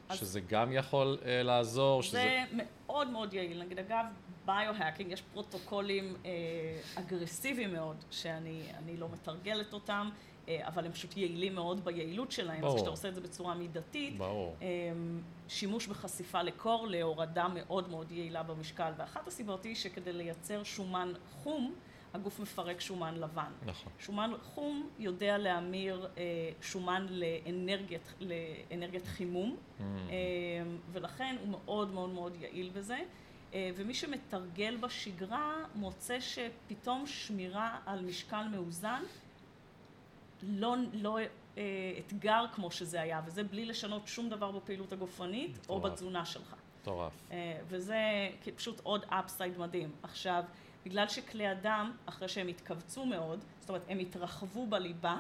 אז- 0.10 0.20
שזה 0.20 0.40
גם 0.40 0.72
יכול 0.74 1.18
אה, 1.26 1.44
לעזור, 1.44 2.04
שזה... 2.04 2.18
זה 2.18 2.44
מאוד 2.52 3.10
מאוד 3.10 3.34
יעיל. 3.34 3.64
נגיד, 3.64 3.80
אגב, 3.80 4.06
ביו-האקינג, 4.46 5.12
יש 5.12 5.22
פרוטוקולים 5.22 6.16
אה, 6.26 6.32
אגרסיביים 6.96 7.74
מאוד, 7.74 7.96
שאני 8.12 8.62
אני 8.84 8.98
לא 8.98 9.10
מתרגלת 9.14 9.74
אותם, 9.74 10.10
אה, 10.12 10.35
אבל 10.50 10.86
הם 10.86 10.92
פשוט 10.92 11.18
יעילים 11.18 11.56
מאוד 11.56 11.86
ביעילות 11.86 12.32
שלהם. 12.32 12.62
ברור. 12.62 12.72
אז 12.74 12.76
כשאתה 12.76 12.90
עושה 12.90 13.08
את 13.10 13.16
זה 13.16 13.22
בצורה 13.22 13.54
מידתית, 13.54 14.18
ברור. 14.18 14.56
אה, 14.62 14.68
שימוש 15.48 15.88
בחשיפה 15.88 16.42
לקור 16.42 16.88
להורדה 16.88 17.48
מאוד 17.54 17.90
מאוד 17.90 18.12
יעילה 18.12 18.44
במשקל. 18.44 18.92
ואחת 18.98 19.28
הסיבות 19.28 19.64
היא 19.64 19.76
שכדי 19.76 20.14
לייצר 20.14 20.64
שומן 20.64 21.14
חום, 21.32 21.74
הגוף 22.14 22.40
מפרק 22.40 22.82
שומן 22.82 23.16
לבן. 23.16 23.52
נכון. 23.66 23.92
שומן 24.00 24.32
חום 24.44 24.90
יודע 25.00 25.38
להמיר 25.38 26.08
אה, 26.18 26.24
שומן 26.62 27.06
לאנרגיית, 27.10 28.14
לאנרגיית 28.20 29.06
חימום, 29.06 29.56
Mm. 29.56 29.82
אה, 29.82 30.16
ולכן 30.92 31.36
הוא 31.42 31.50
מאוד 31.50 31.94
מאוד 31.94 32.10
מאוד 32.10 32.36
יעיל 32.42 32.70
בזה. 32.74 32.96
אה, 32.96 33.04
אה, 33.54 33.70
ומי 33.76 33.94
שמתרגל 33.94 34.78
בשגרה 34.78 35.56
מוצא 35.76 36.18
שפתאום 36.20 37.08
שמירה 37.08 37.78
על 37.86 38.02
משקל 38.02 38.44
מאוזן 38.52 39.04
לא, 40.44 40.76
לא 40.94 41.20
אה, 41.58 41.64
אתגר 42.00 42.46
כמו 42.54 42.72
שזה 42.72 43.02
היה, 43.02 43.22
וזה 43.26 43.44
בלי 43.44 43.66
לשנות 43.66 44.08
שום 44.08 44.30
דבר 44.30 44.52
בפעילות 44.52 44.94
הגופנית 44.94 45.66
או 45.70 45.80
בתזונה 45.80 46.26
שלך. 46.26 46.56
מטורף. 46.82 47.14
אה, 47.32 47.60
וזה 47.68 48.00
פשוט 48.56 48.80
עוד 48.84 49.06
upside 49.10 49.58
מדהים. 49.58 49.92
עכשיו, 50.04 50.44
בגלל 50.86 51.08
שכלי 51.08 51.48
הדם, 51.48 51.92
אחרי 52.06 52.28
שהם 52.28 52.48
התכווצו 52.48 53.06
מאוד, 53.06 53.44
זאת 53.60 53.70
אומרת, 53.70 53.86
הם 53.90 54.00
התרחבו 54.00 54.68
בליבה, 54.68 55.18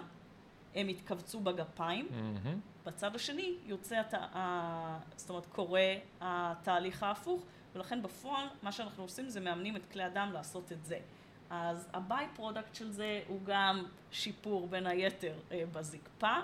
הם 0.75 0.87
התכווצו 0.87 1.39
בגפיים, 1.39 2.07
מהמם. 2.11 2.59
בצד 2.85 3.15
השני 3.15 3.55
יוצא, 3.65 3.95
הת... 3.95 4.13
ה... 4.13 4.99
זאת 5.15 5.29
אומרת, 5.29 5.45
קורה 5.45 5.95
התהליך 6.21 7.03
ההפוך, 7.03 7.41
ולכן 7.75 8.01
בפועל 8.01 8.47
מה 8.63 8.71
שאנחנו 8.71 9.03
עושים 9.03 9.29
זה 9.29 9.39
מאמנים 9.39 9.75
את 9.75 9.85
כלי 9.85 10.03
הדם 10.03 10.29
לעשות 10.33 10.71
את 10.71 10.85
זה. 10.85 10.99
אז 11.49 11.87
ה 11.93 12.25
byproduct 12.35 12.75
של 12.75 12.91
זה 12.91 13.21
הוא 13.27 13.39
גם 13.45 13.85
שיפור 14.11 14.67
בין 14.67 14.87
היתר 14.87 15.33
אה, 15.51 15.63
בזקפה. 15.73 16.35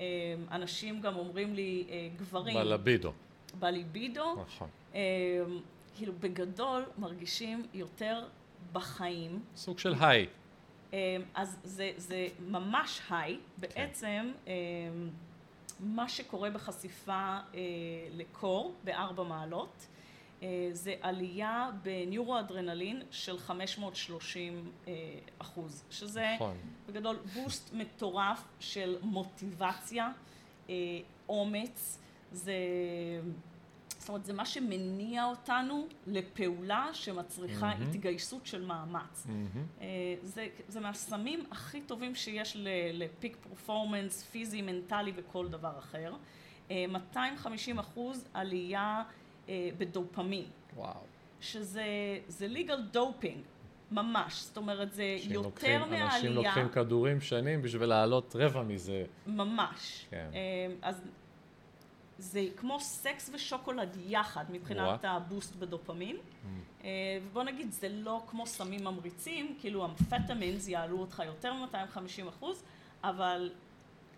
אה, 0.00 0.04
אנשים 0.50 1.00
גם 1.00 1.16
אומרים 1.16 1.54
לי, 1.54 1.84
אה, 1.90 2.08
גברים, 2.16 2.54
בלבידו, 2.54 3.12
בליבידו, 3.58 4.44
נכון. 4.46 4.68
אה, 4.94 5.00
כאילו 5.96 6.12
בגדול 6.20 6.84
מרגישים 6.98 7.66
יותר 7.74 8.26
בחיים. 8.72 9.42
סוג 9.56 9.78
של 9.78 9.94
היי. 10.00 10.26
אה, 10.92 11.16
אז 11.34 11.58
זה, 11.64 11.92
זה 11.96 12.28
ממש 12.48 13.00
היי, 13.10 13.38
בעצם 13.58 14.32
אה, 14.48 14.52
מה 15.80 16.08
שקורה 16.08 16.50
בחשיפה 16.50 17.12
אה, 17.54 17.60
לקור 18.12 18.74
בארבע 18.84 19.22
מעלות 19.22 19.86
זה 20.72 20.94
עלייה 21.00 21.70
בניורו-אדרנלין 21.82 23.02
של 23.10 23.38
530 23.38 24.70
אה, 24.88 24.92
אחוז, 25.38 25.84
שזה 25.90 26.26
נכון. 26.36 26.56
בגדול 26.88 27.16
בוסט 27.34 27.74
מטורף 27.74 28.44
של 28.60 28.96
מוטיבציה, 29.02 30.08
אה, 30.70 30.74
אומץ, 31.28 31.98
זה, 32.32 32.54
זאת 33.98 34.08
אומרת 34.08 34.24
זה 34.24 34.32
מה 34.32 34.46
שמניע 34.46 35.24
אותנו 35.24 35.86
לפעולה 36.06 36.88
שמצריכה 36.92 37.66
מהמם. 37.66 37.82
התגייסות 37.82 38.46
של 38.46 38.64
מאמץ. 38.64 39.26
אה, 39.80 39.86
זה, 40.22 40.48
זה 40.68 40.80
מהסמים 40.80 41.44
הכי 41.50 41.80
טובים 41.80 42.14
שיש 42.14 42.56
לפיק 42.92 43.36
פרפורמנס 43.36 44.22
פיזי, 44.22 44.62
מנטלי 44.62 45.12
וכל 45.16 45.48
דבר 45.48 45.78
אחר. 45.78 46.14
אה, 46.70 46.84
250 46.88 47.78
אחוז 47.78 48.28
עלייה 48.34 48.80
אה, 48.80 49.19
בדופמין, 49.78 50.44
וואו. 50.76 50.94
שזה 51.40 51.84
זה 52.28 52.46
legal 52.54 52.96
doping, 52.96 53.38
ממש, 53.90 54.42
זאת 54.42 54.56
אומרת 54.56 54.92
זה 54.92 55.02
אנשים 55.16 55.32
יותר 55.32 55.48
לוקחים- 55.48 55.82
אנשים 55.82 56.00
מהעלייה, 56.00 56.30
לוקחים 56.30 56.68
כדורים 56.68 57.20
שנים 57.20 57.62
בשביל 57.62 57.88
להעלות 57.88 58.36
רבע 58.38 58.62
מזה. 58.62 59.04
ממש. 59.26 60.06
כן. 60.10 60.30
אה, 60.34 60.38
אז 60.82 61.02
זה 62.18 62.44
כמו 62.56 62.80
סקס 62.80 63.30
ושוקולד 63.34 63.96
יחד 64.06 64.44
מבחינת 64.50 64.86
what. 64.86 65.04
ה 65.04 65.13
boost 65.13 65.56
בדופמין. 65.56 66.16
Mm. 66.16 66.46
אה, 66.84 66.88
ובוא 67.26 67.42
נגיד, 67.42 67.72
זה 67.72 67.88
לא 67.88 68.22
כמו 68.26 68.46
סמים 68.46 68.84
ממריצים, 68.84 69.56
כאילו 69.60 69.84
amphetamines 69.86 70.68
יעלו 70.68 70.98
אותך 71.00 71.22
יותר 71.26 71.52
מ-250 71.52 72.28
אחוז, 72.28 72.62
אבל 73.04 73.50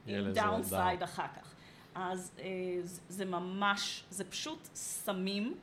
עם 0.07 0.33
downside. 0.33 1.03
אחר 1.03 1.27
כך. 1.37 1.52
אז 1.95 2.33
אה, 2.39 2.45
זה- 2.83 3.01
זה 3.09 3.25
ממש, 3.25 4.05
זה 4.11 4.25
פשוט 4.31 4.59
סמים. 4.75 5.55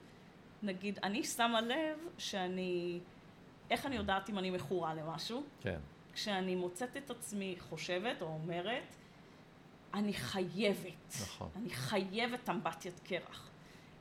נגיד, 0.63 0.99
אני 1.03 1.23
שמה 1.23 1.61
לב 1.61 1.97
שאני, 2.17 2.99
איך 3.71 3.85
אני 3.85 3.95
יודעת 3.95 4.29
אם 4.29 4.39
אני 4.39 4.49
מכורה 4.49 4.93
למשהו? 4.93 5.43
כן. 5.61 5.79
כשאני 6.13 6.55
מוצאת 6.55 6.97
את 6.97 7.09
עצמי 7.11 7.55
חושבת 7.59 8.21
או 8.21 8.27
אומרת, 8.27 8.95
אני 9.93 10.13
חייבת. 10.13 11.13
נכון. 11.21 11.49
אני 11.55 11.69
חייבת 11.69 12.49
אמבטיית 12.49 12.99
קרח. 13.03 13.48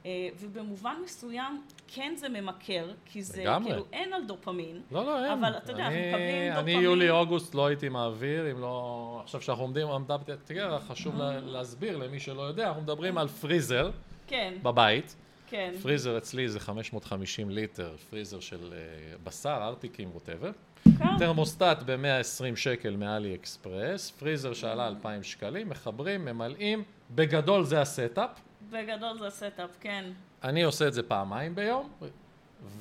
אה, 0.06 0.10
ובמובן 0.40 0.94
מסוים, 1.04 1.62
כן 1.88 2.14
זה 2.16 2.28
ממכר, 2.28 2.90
כי 3.04 3.22
זה 3.22 3.42
לגמרי. 3.42 3.70
כאילו 3.70 3.84
אין 3.92 4.12
על 4.12 4.24
דופמין. 4.26 4.80
לא, 4.90 5.04
לא, 5.06 5.24
אין. 5.24 5.32
אבל 5.44 5.56
אתה 5.56 5.72
יודע, 5.72 5.82
אנחנו 5.82 5.98
אני- 5.98 6.08
מקבלים 6.08 6.52
אני 6.52 6.56
דופמין. 6.60 6.80
יולי-אוגוסט 6.80 7.54
לא 7.54 7.66
הייתי 7.66 7.88
מעביר, 7.88 8.50
אם 8.50 8.60
לא... 8.60 9.20
עכשיו 9.24 9.40
שאנחנו 9.40 9.64
עומדים 9.64 9.88
עמדה 9.88 10.16
בתגר, 10.16 10.78
חשוב. 10.78 11.16
לה- 11.16 11.40
להסביר 11.40 11.96
למי 11.96 12.20
שלא 12.20 12.42
יודע, 12.42 12.68
אנחנו 12.68 12.82
מדברים 12.82 13.18
על 13.18 13.28
פריזר 13.28 13.90
כן, 14.26 14.54
בבית. 14.62 15.16
כן. 15.50 15.72
פריזר 15.82 16.18
אצלי 16.18 16.48
זה 16.48 16.60
550 16.60 17.50
ליטר, 17.50 17.94
פריזר 18.10 18.40
של 18.40 18.72
אה, 18.72 18.78
בשר, 19.24 19.58
ארטיקים, 19.62 20.10
whatever. 20.10 20.50
כן. 20.98 21.18
תרמוסטט 21.18 21.62
ב-120 21.86 22.56
שקל 22.56 22.96
מאלי 22.96 23.34
אקספרס, 23.34 24.10
פריזר 24.10 24.52
שעלה 24.54 24.86
2,000 24.88 25.22
שקלים, 25.22 25.68
מחברים, 25.68 26.24
ממלאים, 26.24 26.82
בגדול 27.14 27.64
זה 27.64 27.80
ה 27.80 27.87
setup. 27.87 28.30
בגדול 28.70 29.18
זה 29.18 29.26
ה 29.26 29.33
setup, 29.33 29.70
כן. 29.80 30.04
אני 30.44 30.62
עושה 30.62 30.88
את 30.88 30.94
זה 30.94 31.02
פעמיים 31.02 31.54
ביום, 31.54 31.90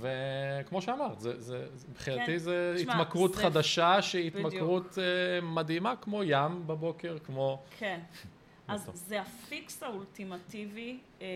וכמו 0.02 0.82
שאמרת, 0.82 1.20
זה, 1.20 1.42
זה, 1.42 1.68
זה, 1.76 1.88
מבחינתי 1.90 2.26
כן. 2.32 2.38
זה 2.38 2.74
תשמע, 2.78 2.94
התמכרות 2.94 3.34
זה- 3.34 3.42
חדשה 3.42 4.02
שהיא 4.02 4.32
בדיוק. 4.32 4.48
התמכרות 4.48 4.98
אה, 4.98 5.42
מדהימה, 5.42 5.96
כמו 5.96 6.24
ים 6.24 6.68
בבוקר, 6.68 7.18
כמו... 7.24 7.64
כן. 7.78 8.00
אז 8.68 8.86
טוב. 8.86 8.96
זה 8.96 9.22
ה 9.22 9.37
fix 9.37 9.84
האולטימטיבי, 9.84 11.00
אה, 11.22 11.28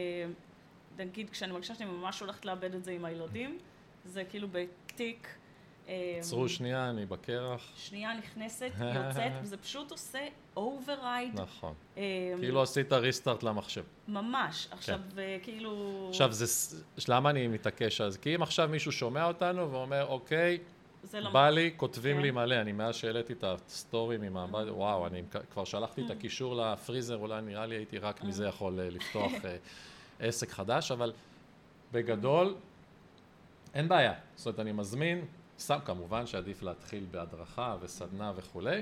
נגיד 0.97 1.29
כשאני 1.29 1.51
מרגישה 1.51 1.75
שאני 1.75 1.89
ממש 1.91 2.19
הולכת 2.19 2.45
לאבד 2.45 2.75
את 2.75 2.83
זה 2.83 2.91
עם 2.91 3.05
הילדים, 3.05 3.57
זה 4.05 4.23
כאילו 4.23 4.47
בתיק. 4.51 5.27
אה, 5.91 6.15
עצרו 6.19 6.49
שנייה, 6.49 6.89
אני 6.89 7.05
בקרח. 7.05 7.71
שנייה 7.75 8.13
נכנסת, 8.17 8.71
יוצאת, 8.79 9.31
וזה 9.41 9.57
פשוט 9.57 9.91
עושה 9.91 10.27
override. 10.57 11.33
נכון. 11.33 11.73
אה, 11.97 12.03
כאילו 12.39 12.61
עשית 12.61 12.93
restart 12.93 13.43
למחשב. 13.43 13.83
ממש. 14.07 14.67
עכשיו, 14.71 14.99
אה, 15.17 15.37
כאילו... 15.43 16.05
עכשיו, 16.09 16.31
זה, 16.31 16.75
למה 17.07 17.29
אני 17.29 17.47
מתעקש 17.47 18.01
על 18.01 18.09
זה? 18.09 18.19
כי 18.19 18.35
אם 18.35 18.41
עכשיו 18.41 18.69
מישהו 18.69 18.91
שומע 18.91 19.25
אותנו 19.25 19.71
ואומר, 19.71 20.05
אוקיי, 20.07 20.57
לא... 21.13 21.29
בא 21.29 21.49
לי, 21.49 21.73
כותבים 21.77 22.15
כן. 22.15 22.21
לי 22.21 22.31
מלא, 22.31 22.55
אני 22.55 22.71
מאז 22.71 22.95
שהעליתי 22.95 23.33
את 23.33 23.43
הסטורים 23.43 24.21
עם 24.21 24.37
המבט, 24.37 24.67
וואו, 24.69 25.07
אני 25.07 25.23
כבר 25.53 25.63
שלחתי 25.63 26.05
את 26.05 26.11
הקישור 26.11 26.55
לפריזר, 26.55 27.17
אולי 27.17 27.41
נראה 27.41 27.65
לי 27.65 27.75
הייתי 27.75 27.97
רק 27.97 28.23
מזה 28.23 28.45
יכול 28.45 28.79
אה, 28.79 28.89
לפתוח 28.89 29.31
אה, 29.45 29.55
עסק 30.19 30.49
חדש, 30.51 30.91
אבל 30.91 31.13
בגדול, 31.91 32.55
אין 33.73 33.87
בעיה. 33.87 34.13
זאת 34.35 34.45
אומרת, 34.45 34.59
אני 34.59 34.71
מזמין, 34.71 35.25
שם 35.62 35.80
כמובן 35.86 36.28
שעדיף 36.28 36.64
להתחיל 36.64 37.05
בהדרכה 37.12 37.76
וסדנה 37.82 38.32
וכולי, 38.36 38.82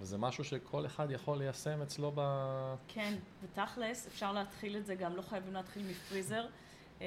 וזה 0.00 0.18
משהו 0.18 0.44
שכל 0.44 0.86
אחד 0.86 1.10
יכול 1.10 1.38
ליישם 1.38 1.82
אצלו 1.82 2.12
ב... 2.14 2.20
כן, 2.88 3.14
ותכלס, 3.42 4.06
אפשר 4.06 4.32
להתחיל 4.32 4.76
את 4.76 4.86
זה 4.86 4.94
גם, 4.94 5.16
לא 5.16 5.22
חייבים 5.22 5.54
להתחיל 5.54 5.82
מפריזר. 5.90 6.46
אה, 7.00 7.06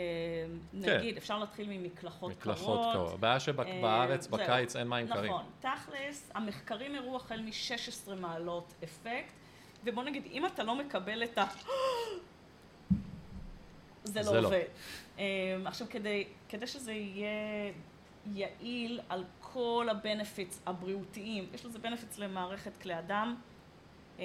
כן. 0.83 0.97
נגיד, 0.97 1.17
אפשר 1.17 1.39
להתחיל 1.39 1.67
ממקלחות 1.69 2.33
קרות. 2.33 2.57
מקלחות 2.57 2.93
קרות. 2.93 3.13
הבעיה 3.13 3.33
אה, 3.33 3.39
שבארץ 3.39 4.27
זהו. 4.29 4.37
בקיץ 4.37 4.75
אין 4.75 4.87
מים 4.87 5.07
קרים. 5.07 5.31
נכון. 5.31 5.45
תכלס, 5.59 6.31
המחקרים 6.33 6.95
הראו 6.95 7.15
החל 7.15 7.41
מ-16 7.41 8.13
מעלות 8.15 8.73
אפקט, 8.83 9.33
ובוא 9.83 10.03
נגיד, 10.03 10.23
אם 10.31 10.45
אתה 10.45 10.63
לא 10.63 10.75
מקבל 10.75 11.23
את 11.23 11.37
ה... 11.37 11.45
זה 14.03 14.23
זה 14.23 14.31
לא 14.31 14.39
לא. 14.39 14.47
עובד. 14.47 14.63
אמ, 15.17 15.23
עכשיו, 15.65 15.87
כדי, 15.89 16.27
כדי 16.49 16.67
שזה 16.67 16.91
יהיה 16.91 17.71
יעיל 18.33 18.99
על 19.09 19.23
כל 19.39 19.87
ה 19.91 19.99
benefits 19.99 20.61
הבריאותיים, 20.65 21.47
יש 21.53 21.65
לזה 21.65 21.79
benefits 21.79 22.17
למערכת 22.17 22.77
כלי 22.77 22.93
הדם, 22.93 23.35
אמ, 24.19 24.23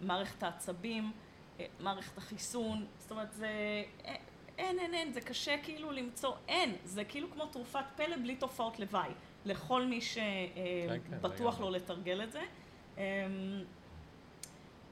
מערכת 0.00 0.42
העצבים, 0.42 1.12
אה, 1.60 1.66
מערכת 1.80 2.18
החיסון, 2.18 2.86
זאת 2.98 3.10
אומרת, 3.10 3.32
זה... 3.32 3.48
אה, 4.04 4.14
אין, 4.58 4.78
אין, 4.78 4.94
אין, 4.94 5.12
זה 5.12 5.20
קשה 5.20 5.56
כאילו 5.62 5.92
למצוא, 5.92 6.34
אין, 6.48 6.76
זה 6.84 7.04
כאילו 7.04 7.30
כמו 7.30 7.46
תרופת 7.46 7.84
פלא 7.96 8.16
בלי 8.16 8.36
תופעות 8.36 8.80
לוואי, 8.80 9.10
לכל 9.44 9.86
מי 9.86 10.00
כן, 10.00 10.06
שבטוח 11.06 11.54
לגמרי. 11.54 11.72
לא 11.72 11.76
לתרגל 11.76 12.22
את 12.22 12.32
זה. 12.32 12.42
אמ, 12.98 13.02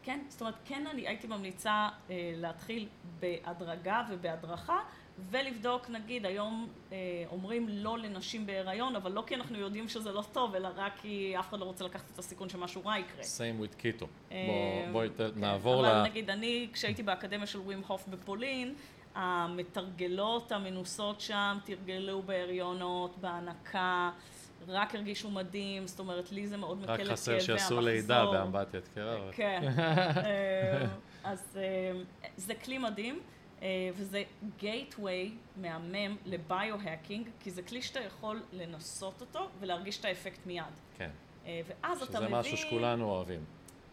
כן, 0.03 0.21
זאת 0.29 0.41
אומרת, 0.41 0.55
כן 0.65 0.87
אני 0.87 1.09
הייתי 1.09 1.27
ממליצה 1.27 1.89
אה, 2.11 2.33
להתחיל 2.37 2.89
בהדרגה 3.21 4.03
ובהדרכה 4.11 4.79
ולבדוק, 5.31 5.91
נגיד, 5.91 6.27
היום 6.27 6.69
אה, 6.93 6.97
אומרים 7.31 7.67
לא 7.69 7.99
לנשים 7.99 8.47
בהיריון, 8.47 8.97
אבל 8.97 9.13
לא 9.13 9.23
כי 9.27 9.35
אנחנו 9.35 9.59
יודעים 9.59 9.89
שזה 9.89 10.13
לא 10.13 10.23
טוב, 10.33 10.55
אלא 10.55 10.69
רק 10.77 10.93
כי 11.03 11.35
אף 11.39 11.49
אחד 11.49 11.59
לא 11.61 11.65
רוצה 11.65 11.85
לקחת 11.85 12.05
את 12.15 12.19
הסיכון 12.19 12.49
שמשהו 12.49 12.83
רע 12.85 12.99
יקרה. 12.99 13.23
same 13.23 13.63
with 13.63 13.83
keto. 13.83 14.05
אה, 14.33 14.37
בוא- 14.87 14.93
בואי 14.93 15.09
כן, 15.19 15.25
נעבור 15.37 15.87
אבל 15.87 16.01
ל... 16.01 16.03
נגיד, 16.05 16.31
אני, 16.31 16.69
כשהייתי 16.73 17.03
באקדמיה 17.03 17.47
של 17.47 17.59
ווים 17.59 17.83
הוף 17.87 18.09
בפולין, 18.09 18.75
המתרגלות 19.15 20.53
המנוסות 20.53 21.21
שם 21.21 21.59
תרגלו 21.65 22.23
בהריונות, 22.23 23.19
בהנקה, 23.19 24.11
רק 24.69 24.95
הרגישו 24.95 25.31
מדהים, 25.31 25.87
זאת 25.87 25.99
אומרת, 25.99 26.33
לי 26.33 26.47
זה 26.47 26.57
מאוד 26.57 26.79
מקל 26.83 26.93
את 26.93 26.99
רק 26.99 26.99
כאבי 26.99 27.13
חסר 27.13 27.41
שיעשו 27.41 27.81
לידה 27.81 28.27
באמבטיית 28.27 28.89
קרח. 28.95 29.21
כן. 29.33 29.61
אה, 29.77 30.87
אז 31.25 31.59
אה, 31.61 31.93
זה 32.37 32.55
כלי 32.55 32.79
מדהים. 32.79 33.21
אה, 33.63 33.69
וזה 33.95 34.23
גייטווי 34.59 35.33
מהמם 35.57 36.17
לביו-האקינג, 36.27 37.29
כי 37.41 37.51
זה 37.51 37.63
כלי 37.63 37.83
שאתה 37.83 38.01
יכול 38.01 38.43
לנסות 38.53 39.21
אותו 39.21 39.49
ולהרגיש 39.61 40.01
את 40.01 40.05
האפקט 40.05 40.47
מיד. 40.47 40.65
כן. 40.99 41.11
אה, 41.47 41.61
ואז 41.67 42.03
אתה 42.03 42.13
שזה 42.13 42.21
מבין... 42.21 42.39
משהו 42.39 42.57
שכולנו 42.57 43.11
אוהבים. 43.11 43.45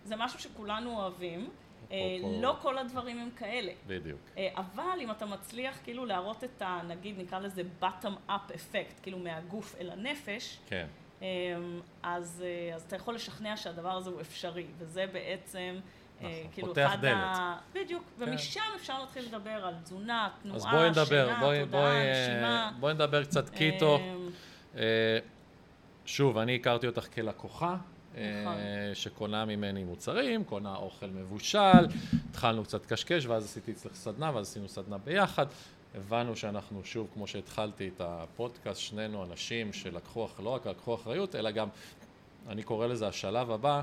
זה 0.06 0.16
משהו 0.16 0.40
שכולנו 0.40 1.00
אוהבים. 1.02 1.50
אה, 1.92 1.98
אפרופו- 2.20 2.42
לא 2.42 2.56
כל 2.62 2.78
הדברים 2.78 3.20
הם 3.20 3.30
כאלה. 3.38 3.72
בדיוק. 3.88 4.20
אה, 4.38 4.48
אבל 4.56 5.00
אם 5.02 5.12
אתה 5.12 5.26
מצליח 5.26 5.80
כאילו 5.84 6.06
להראות 6.06 6.44
את 6.44 6.62
ה... 6.62 6.82
נגיד 6.88 7.20
נקרא 7.20 7.40
לזה 7.40 7.62
bottom 7.82 8.30
up 8.30 8.54
אפקט, 8.56 9.00
כאילו 9.04 9.20
מהגוף 9.20 9.76
אל 9.80 9.90
הנפש, 9.90 10.58
כן. 10.68 10.88
אה, 11.22 11.28
אז, 12.04 12.44
אה, 12.46 12.76
אז 12.76 12.84
אתה 12.84 12.96
יכול 12.96 13.16
לשכנע 13.16 13.58
שהדבר 13.58 13.92
הזה 13.98 14.10
הוא 14.10 14.22
אפשרי, 14.22 14.66
וזה 14.78 15.06
בעצם... 15.14 15.80
אה, 16.22 16.28
נכון, 16.30 16.52
כאילו 16.54 16.68
פותח 16.68 16.92
דלת. 17.02 17.14
ה... 17.16 17.58
בדיוק, 17.74 18.04
ומשם 18.20 18.62
אפשר 18.76 19.00
להתחיל 19.02 19.26
לדבר 19.26 19.50
על 19.50 19.74
תזונה, 19.84 20.30
תנועה, 20.44 20.60
שינה, 20.60 21.06
תודעה, 21.06 21.40
בואי, 21.40 21.84
אה, 21.84 22.12
נשימה. 22.12 22.72
בואי 22.80 22.94
נדבר 22.94 23.24
קצת 23.24 23.50
קיטו. 23.50 23.96
אה, 23.96 24.82
אה, 24.82 25.20
שוב, 26.06 26.38
אני 26.38 26.56
הכרתי 26.56 26.88
אותך 26.88 27.08
כלקוחה. 27.14 27.76
נכון. 28.14 28.54
שקונה 28.94 29.46
ממני 29.46 29.84
מוצרים, 29.84 30.44
קונה 30.44 30.76
אוכל 30.76 31.06
מבושל, 31.06 31.88
התחלנו 32.30 32.64
קצת 32.64 32.86
קשקש, 32.86 33.26
ואז 33.26 33.46
עשיתי 33.46 33.72
אצלך 33.72 33.96
סדנה, 33.96 34.32
ואז 34.36 34.48
עשינו 34.48 34.70
סדנה 34.70 34.98
ביחד. 34.98 35.46
הבנו 35.96 36.36
שאנחנו, 36.36 36.82
שוב, 36.84 37.08
כמו 37.14 37.28
שהתחלתי 37.28 37.88
את 37.96 38.02
הפודקאסט, 38.02 38.82
שנינו 38.82 39.24
אנשים 39.24 39.74
שלקחו, 39.74 40.28
לא 40.44 40.50
רק 40.50 40.68
לקחו 40.68 40.96
אחריות, 40.96 41.36
אלא 41.36 41.52
גם, 41.52 41.68
אני 42.48 42.64
קורא 42.64 42.88
לזה 42.88 43.08
השלב 43.08 43.52
הבא, 43.52 43.82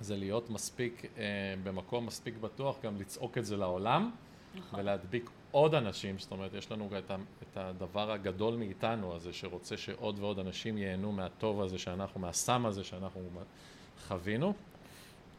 זה 0.00 0.16
להיות 0.16 0.50
מספיק, 0.50 1.04
אה, 1.04 1.54
במקום 1.64 2.06
מספיק 2.06 2.34
בטוח, 2.36 2.76
גם 2.82 2.96
לצעוק 3.00 3.38
את 3.38 3.44
זה 3.44 3.56
לעולם, 3.56 4.10
נכון. 4.54 4.80
ולהדביק 4.80 5.30
עוד 5.50 5.74
אנשים, 5.74 6.18
זאת 6.18 6.32
אומרת, 6.32 6.54
יש 6.54 6.72
לנו 6.72 6.88
את, 6.98 7.10
את 7.42 7.56
הדבר 7.56 8.12
הגדול 8.12 8.56
מאיתנו 8.56 9.14
הזה, 9.14 9.32
שרוצה 9.32 9.76
שעוד 9.76 10.18
ועוד 10.18 10.38
אנשים 10.38 10.78
ייהנו 10.78 11.12
מהטוב 11.12 11.60
הזה 11.60 11.78
שאנחנו, 11.78 12.20
מהסם 12.20 12.66
הזה 12.66 12.84
שאנחנו 12.84 13.20
חווינו. 14.06 14.54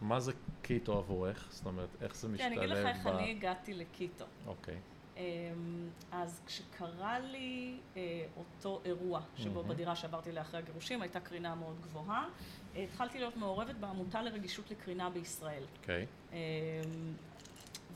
מה 0.02 0.20
זה 0.20 0.32
קיטו 0.62 0.98
עבורך? 0.98 1.48
זאת 1.50 1.66
אומרת, 1.66 1.90
איך 2.02 2.16
זה 2.16 2.28
כן, 2.28 2.34
משתלב 2.34 2.48
אני 2.48 2.58
אגיד 2.58 2.70
לך 2.70 2.86
איך 2.86 3.06
ב... 3.06 3.08
אני 3.08 3.32
הגעתי 3.32 3.74
לקיטו. 3.74 4.26
אוקיי, 4.48 4.78
אמ, 5.18 5.90
אז 6.12 6.42
כשקרה 6.46 7.20
לי 7.20 7.78
אה, 7.98 8.26
אותו 8.38 8.82
אירוע, 8.86 9.22
שבו. 9.36 9.64
בדירה 9.64 9.96
שעברתי 9.96 10.32
לאחרי 10.32 10.60
הגירושים 10.60 11.02
הייתה 11.02 11.20
קרינה 11.20 11.56
מאוד 11.56 11.76
גבוהה, 11.82 12.28
התחלתי 12.76 13.20
להיות 13.20 13.38
מעורבת 13.38 13.76
בעמותה 13.76 14.22
לרגישות 14.22 14.72
לקרינה 14.72 15.10
בישראל. 15.10 15.64
אוקיי, 15.82 16.06
אמ, 16.34 16.38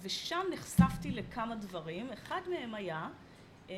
ושם 0.02 0.42
נחשפתי 0.54 1.12
לכמה 1.12 1.56
דברים, 1.56 2.12
אחד 2.12 2.42
מהם 2.50 2.76
היה 2.76 3.10
אמ, 3.70 3.74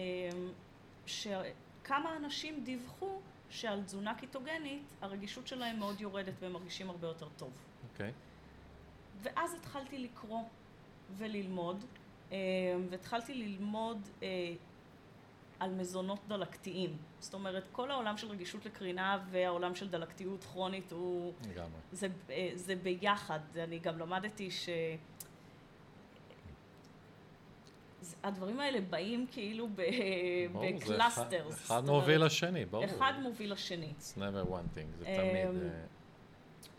שכמה 1.05 2.17
אנשים 2.17 2.63
דיווחו 2.63 3.19
שעל 3.49 3.83
תזונה 3.83 4.15
קיטוגנית 4.15 4.93
הרגישות 5.01 5.47
שלהם 5.47 5.79
מאוד 5.79 6.01
יורדת 6.01 6.33
והם 6.39 6.53
מרגישים 6.53 6.89
הרבה 6.89 7.07
יותר 7.07 7.27
טוב. 7.37 7.51
אוקיי. 7.91 8.11
ואז 9.21 9.53
התחלתי 9.53 9.97
לקרוא 9.97 10.41
וללמוד, 11.17 11.85
אה, 12.31 12.37
והתחלתי 12.89 13.33
ללמוד 13.33 14.09
אה, 14.23 14.27
על 15.59 15.71
מזונות 15.73 16.19
דלקתיים. 16.27 16.97
זאת 17.19 17.33
אומרת, 17.33 17.63
כל 17.71 17.91
העולם 17.91 18.17
של 18.17 18.27
רגישות 18.29 18.65
לקרינה 18.65 19.23
והעולם 19.31 19.75
של 19.75 19.89
דלקתיות 19.89 20.43
כרונית 20.43 20.91
הוא... 20.91 21.33
לגמרי. 21.51 21.79
זה, 21.91 22.07
אה, 22.29 22.49
זה 22.55 22.75
ביחד. 22.75 23.39
אני 23.57 23.79
גם 23.79 23.99
למדתי 23.99 24.51
ש... 24.51 24.69
הדברים 28.23 28.59
האלה 28.59 28.81
באים 28.81 29.25
כאילו 29.31 29.67
ב- 29.67 29.81
ברור, 30.51 30.65
זה 30.65 30.85
ב 30.85 30.92
clusters. 30.92 31.53
אחד- 31.53 31.75
אחד 31.75 31.85
מוביל 31.85 32.25
לשני, 32.25 32.65
ברור. 32.65 32.85
אחד 32.85 33.13
מוביל 33.21 33.51
לשני. 33.51 33.93
It's 33.99 34.17
never 34.17 34.49
one 34.49 34.77
thing, 34.77 34.97
זה 34.99 35.05
אמ, 35.07 35.15
תמיד... 35.51 35.63
אה, 35.63 35.83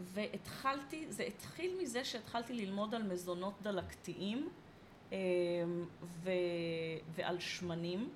והתחלתי, 0.00 1.06
זה 1.12 1.22
התחיל 1.22 1.78
מזה 1.82 2.04
שהתחלתי 2.04 2.52
ללמוד 2.52 2.94
על 2.94 3.02
מזונות 3.02 3.54
דלקתיים 3.62 4.48
אמ, 5.12 5.16
ו, 6.02 6.30
ועל 7.14 7.40
שמנים 7.40 8.10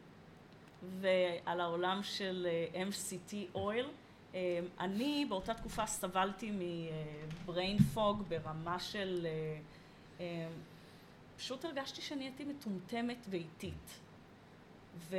ועל 0.82 1.60
העולם 1.60 2.00
של 2.02 2.46
אה, 2.50 2.84
MCT 2.88 3.34
oil. 3.54 3.86
אמ, 4.34 4.38
אני 4.80 5.26
באותה 5.28 5.54
תקופה 5.54 5.86
סבלתי 5.86 6.50
מ-brain 6.50 7.96
fog 7.96 8.22
ברמה 8.28 8.78
של... 8.78 9.26
אה, 10.20 10.48
פשוט 11.36 11.64
הרגשתי 11.64 12.02
שאני 12.02 12.24
הייתי 12.24 12.44
מטומטמת 12.44 13.26
ואיטית. 13.30 14.00
ו... 14.96 15.16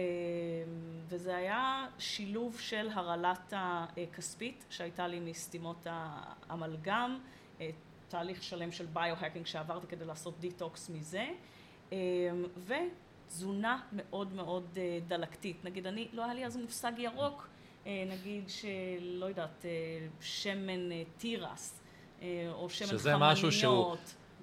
וזה 1.07 1.35
היה 1.35 1.87
שילוב 1.99 2.59
של 2.59 2.89
הרעלת 2.93 3.53
הכספית 3.55 4.65
שהייתה 4.69 5.07
לי 5.07 5.19
מסתימות 5.19 5.87
האמלגם, 5.89 7.19
אה, 7.61 7.69
תהליך 8.07 8.43
שלם 8.43 8.71
של 8.71 8.85
biohacking 8.85 9.45
שעברתי 9.45 9.87
כדי 9.87 10.05
לעשות 10.05 10.39
דיטוקס 10.39 10.89
מזה, 10.89 11.27
אה, 11.91 11.97
ותזונה 13.33 13.79
מאוד 13.91 14.33
מאוד 14.33 14.63
אה, 14.77 14.99
דלקתית. 15.07 15.65
נגיד, 15.65 15.87
אני, 15.87 16.07
לא 16.13 16.25
היה 16.25 16.33
לי 16.33 16.45
אז 16.45 16.57
מושג 16.57 16.91
ירוק, 16.97 17.47
אה, 17.87 18.05
נגיד 18.09 18.43
שלא 18.49 19.25
יודעת, 19.25 19.65
אה, 19.65 19.69
שמן 20.21 20.89
תירס, 21.17 21.79
או 22.51 22.69
שמן 22.69 22.87
שזה 22.87 23.11
חמניות. 23.13 23.31
משהו 23.31 23.51
שהוא 23.51 23.95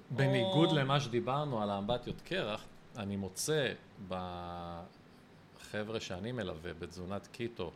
בניגוד 0.09 0.69
או- 0.69 0.75
למה 0.75 0.99
שדיברנו 0.99 1.61
על 1.61 1.69
האמבטיות 1.69 2.21
קרח, 2.21 2.65
אני 2.97 3.15
מוצא 3.15 3.73
בחבר'ה 4.07 5.99
שאני 5.99 6.31
מלווה 6.31 6.73
בתזונת 6.73 7.27
קיטו, 7.27 7.71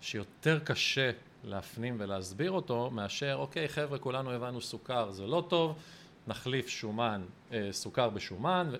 שיותר 0.00 0.58
קשה 0.64 1.10
להפנים 1.44 1.96
ולהסביר 1.98 2.50
אותו, 2.50 2.90
מאשר, 2.90 3.36
אוקיי, 3.38 3.68
חבר'ה, 3.68 3.98
כולנו 3.98 4.30
הבנו 4.30 4.60
סוכר, 4.60 5.10
זה 5.10 5.26
לא 5.26 5.44
טוב, 5.48 5.78
נחליף 6.26 6.68
שומן, 6.68 7.24
אה, 7.52 7.68
סוכר 7.72 8.10
בשומן. 8.10 8.68
ו- 8.72 8.76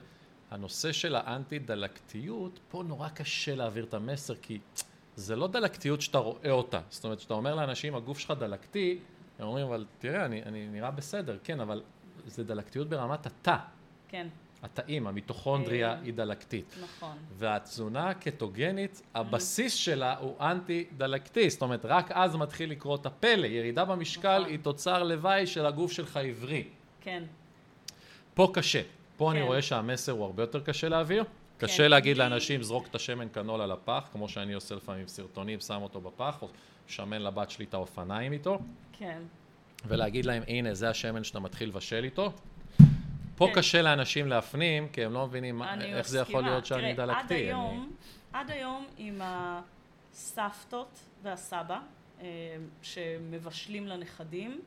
הנושא 0.54 0.92
של 0.92 1.16
האנטי-דלקתיות, 1.16 2.60
פה 2.70 2.82
נורא 2.82 3.08
קשה 3.08 3.54
להעביר 3.54 3.84
את 3.84 3.94
המסר, 3.94 4.34
כי 4.34 4.58
זה 5.16 5.36
לא 5.36 5.46
דלקתיות 5.48 6.00
שאתה 6.00 6.18
רואה 6.18 6.50
אותה. 6.50 6.80
זאת 6.90 7.04
אומרת, 7.04 7.18
כשאתה 7.18 7.34
אומר 7.34 7.54
לאנשים, 7.54 7.94
הגוף 7.94 8.18
שלך 8.18 8.30
דלקתי, 8.38 8.98
הם 9.38 9.46
אומרים, 9.46 9.66
אבל 9.66 9.86
תראה, 9.98 10.24
אני, 10.24 10.42
אני 10.42 10.66
נראה 10.66 10.90
בסדר, 10.90 11.38
כן, 11.44 11.60
אבל 11.60 11.82
זה 12.26 12.44
דלקתיות 12.44 12.88
ברמת 12.88 13.26
התא. 13.26 13.56
כן, 14.08 14.26
התאים, 14.62 15.06
המיטוכונדריה 15.06 15.92
אה. 15.92 15.98
היא 16.02 16.14
דלקתית. 16.14 16.74
נכון. 16.82 17.16
והתזונה 17.38 18.08
הקטוגנית, 18.08 19.02
הבסיס 19.14 19.74
שלה 19.74 20.18
הוא 20.18 20.34
אנטי-דלקתי, 20.40 21.50
זאת 21.50 21.62
אומרת, 21.62 21.84
רק 21.84 22.10
אז 22.10 22.36
מתחיל 22.36 22.70
לקרות 22.70 23.06
הפלא. 23.06 23.46
ירידה 23.46 23.84
במשקל 23.84 24.38
נכון. 24.38 24.50
היא 24.50 24.58
תוצר 24.62 25.02
לוואי 25.02 25.46
של 25.46 25.66
הגוף 25.66 25.92
שלך 25.92 26.16
עברי. 26.16 26.64
כן. 27.00 27.24
פה 28.34 28.50
קשה. 28.54 28.82
פה 29.16 29.30
אני 29.32 29.40
כן. 29.40 29.46
רואה 29.46 29.62
שהמסר 29.62 30.12
הוא 30.12 30.24
הרבה 30.24 30.42
יותר 30.42 30.60
קשה 30.60 30.88
להעביר. 30.88 31.24
כן. 31.58 31.66
קשה 31.66 31.88
להגיד 31.88 32.20
אני- 32.20 32.30
לאנשים, 32.30 32.62
זרוק 32.62 32.86
את 32.86 32.94
השמן 32.94 33.28
קנול 33.28 33.60
על 33.60 33.72
הפח, 33.72 34.08
כמו 34.12 34.28
שאני 34.28 34.52
עושה 34.52 34.74
לפעמים 34.74 35.08
סרטונים, 35.08 35.60
שם 35.60 35.82
אותו 35.82 36.00
בפח, 36.00 36.42
או 36.42 36.48
שמן 36.86 37.22
לבת 37.22 37.50
שלי 37.50 37.64
את 37.64 37.74
האופניים 37.74 38.32
איתו, 38.32 38.58
כן. 38.92 39.18
ולהגיד 39.86 40.24
להם, 40.26 40.42
הנה, 40.48 40.74
זה 40.74 40.90
השמן 40.90 41.24
שאתה 41.24 41.40
מתחיל 41.40 41.68
לבשל 41.68 42.04
איתו. 42.04 42.32
פה 43.36 43.46
כן. 43.46 43.52
קשה 43.54 43.82
לאנשים 43.82 44.26
להפנים, 44.28 44.88
כי 44.88 45.04
הם 45.04 45.12
לא 45.12 45.26
מבינים 45.26 45.58
מה- 45.58 45.72
אני 45.72 45.94
איך 45.94 46.08
זה 46.08 46.18
יכול 46.18 46.34
מסכימה. 46.34 46.50
להיות 46.50 46.66
שאני 46.66 46.94
תראה, 46.94 47.04
עד 47.04 47.10
דלקתי. 47.18 47.52
אני- 47.52 47.78
עד 48.32 48.50
היום 48.50 48.86
עם 48.98 49.20
הסבתות 49.24 50.88
והסבא, 51.22 51.78
אה, 52.20 52.26
שמבשלים 52.82 53.86
לנכדים, 53.86 54.60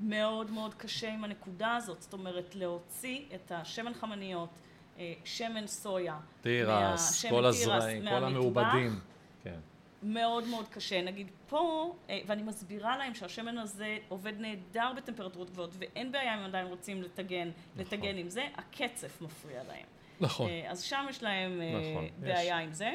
מאוד 0.00 0.50
מאוד 0.50 0.74
קשה 0.74 1.12
עם 1.12 1.24
הנקודה 1.24 1.76
הזאת. 1.76 2.02
זאת 2.02 2.12
אומרת, 2.12 2.54
להוציא 2.54 3.20
את 3.34 3.52
השמן 3.52 3.94
חמניות, 3.94 4.50
אה, 4.98 5.12
שמן 5.24 5.66
סויה, 5.66 6.18
תירס, 6.40 6.70
מהשמן 6.70 7.30
כל 7.30 7.44
הזרעים, 7.44 8.02
כל 8.08 8.24
המעובדים. 8.24 9.00
כן. 9.44 9.58
מאוד 10.02 10.46
מאוד 10.46 10.68
קשה. 10.68 11.02
נגיד 11.02 11.30
פה, 11.48 11.94
אה, 12.10 12.20
ואני 12.26 12.42
מסבירה 12.42 12.96
להם 12.96 13.14
שהשמן 13.14 13.58
הזה 13.58 13.98
עובד 14.08 14.32
נהדר 14.38 14.92
בטמפרטורות 14.96 15.50
גבוהות, 15.50 15.70
ואין 15.78 16.12
בעיה 16.12 16.34
אם 16.34 16.44
עדיין 16.44 16.66
רוצים 16.66 17.02
לטגן, 17.02 17.50
לטגן 17.76 18.16
עם 18.16 18.28
זה, 18.28 18.46
הקצף 18.54 19.20
מפריע 19.20 19.62
להם. 19.68 19.86
נכון. 20.20 20.48
אה, 20.50 20.70
אז 20.70 20.82
שם 20.82 21.06
יש 21.10 21.22
להם 21.22 21.60
נכון, 21.90 22.08
בעיה 22.20 22.58
עם 22.58 22.72
זה. 22.72 22.94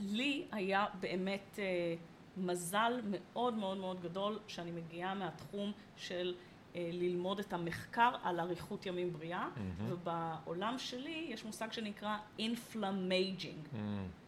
לי 0.00 0.44
היה 0.52 0.86
באמת 1.00 1.58
מזל 2.36 3.00
מאוד 3.04 3.54
מאוד 3.54 3.76
מאוד 3.76 4.00
גדול 4.02 4.38
שאני 4.46 4.70
מגיעה 4.70 5.14
מהתחום 5.14 5.72
של 5.96 6.34
אה, 6.76 6.90
ללמוד 6.92 7.38
את 7.38 7.52
המחקר 7.52 8.10
על 8.22 8.40
אריכות 8.40 8.86
ימים 8.86 9.12
בריאה, 9.12 9.48
ובעולם 9.88 10.78
שלי 10.78 11.26
יש 11.30 11.44
מושג 11.44 11.72
שנקרא 11.72 12.16
inflammaging, 12.38 13.74
Mm, 13.74 13.76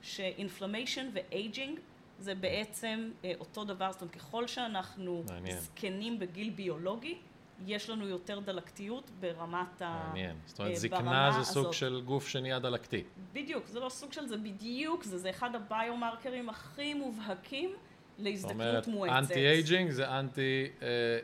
ש 0.03 0.18
inflammation 0.18 1.09
ו 1.12 1.24
aging 1.24 1.79
זה 2.19 2.35
בעצם 2.35 3.11
אה, 3.25 3.33
אותו 3.41 3.65
דבר, 3.65 3.93
זאת 3.93 4.03
אומרת 4.03 4.15
ככל 4.15 4.47
שאנחנו 4.47 5.25
מעניין. 5.29 5.59
זקנים 5.59 6.19
בגיל 6.19 6.51
ביולוגי, 6.51 7.19
יש 7.67 7.91
לנו 7.91 8.09
יותר 8.09 8.41
דלקתיות 8.41 9.11
ברמת 9.21 9.83
ה... 9.83 10.05
מעניין. 10.07 10.37
זאת 10.47 10.59
אומרת, 10.59 10.73
אה, 10.73 10.79
זקנה 10.79 11.31
זה 11.39 11.45
סוג 11.45 11.63
הזאת. 11.63 11.75
של 11.75 12.03
גוף 12.05 12.29
שנהיה 12.29 12.59
דלקתי. 12.59 13.05
בדיוק, 13.33 13.67
זה 13.67 13.81
לא 13.81 13.89
סוג 13.89 14.13
של 14.13 14.27
זה 14.27 14.37
בדיוק, 14.37 15.03
זה, 15.03 15.19
זה 15.19 15.31
אחד 15.31 15.51
הביומרקרים 15.55 16.49
הכי 16.49 16.95
מובהקים 16.95 17.71
להזדקנות 18.19 18.87
מואצת. 18.87 19.15
anti 19.18 19.47
aging 19.47 19.91
זה 19.91 20.19
אנטי 20.19 20.69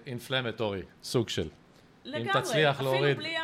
אינפלמטורי, 0.07 0.83
סוג 1.03 1.29
של. 1.29 1.49
לגמרי, 2.05 2.43
תצליח 2.43 2.77
אפילו 2.77 2.93
להוריד. 2.93 3.17
בלי, 3.17 3.37
ה, 3.37 3.43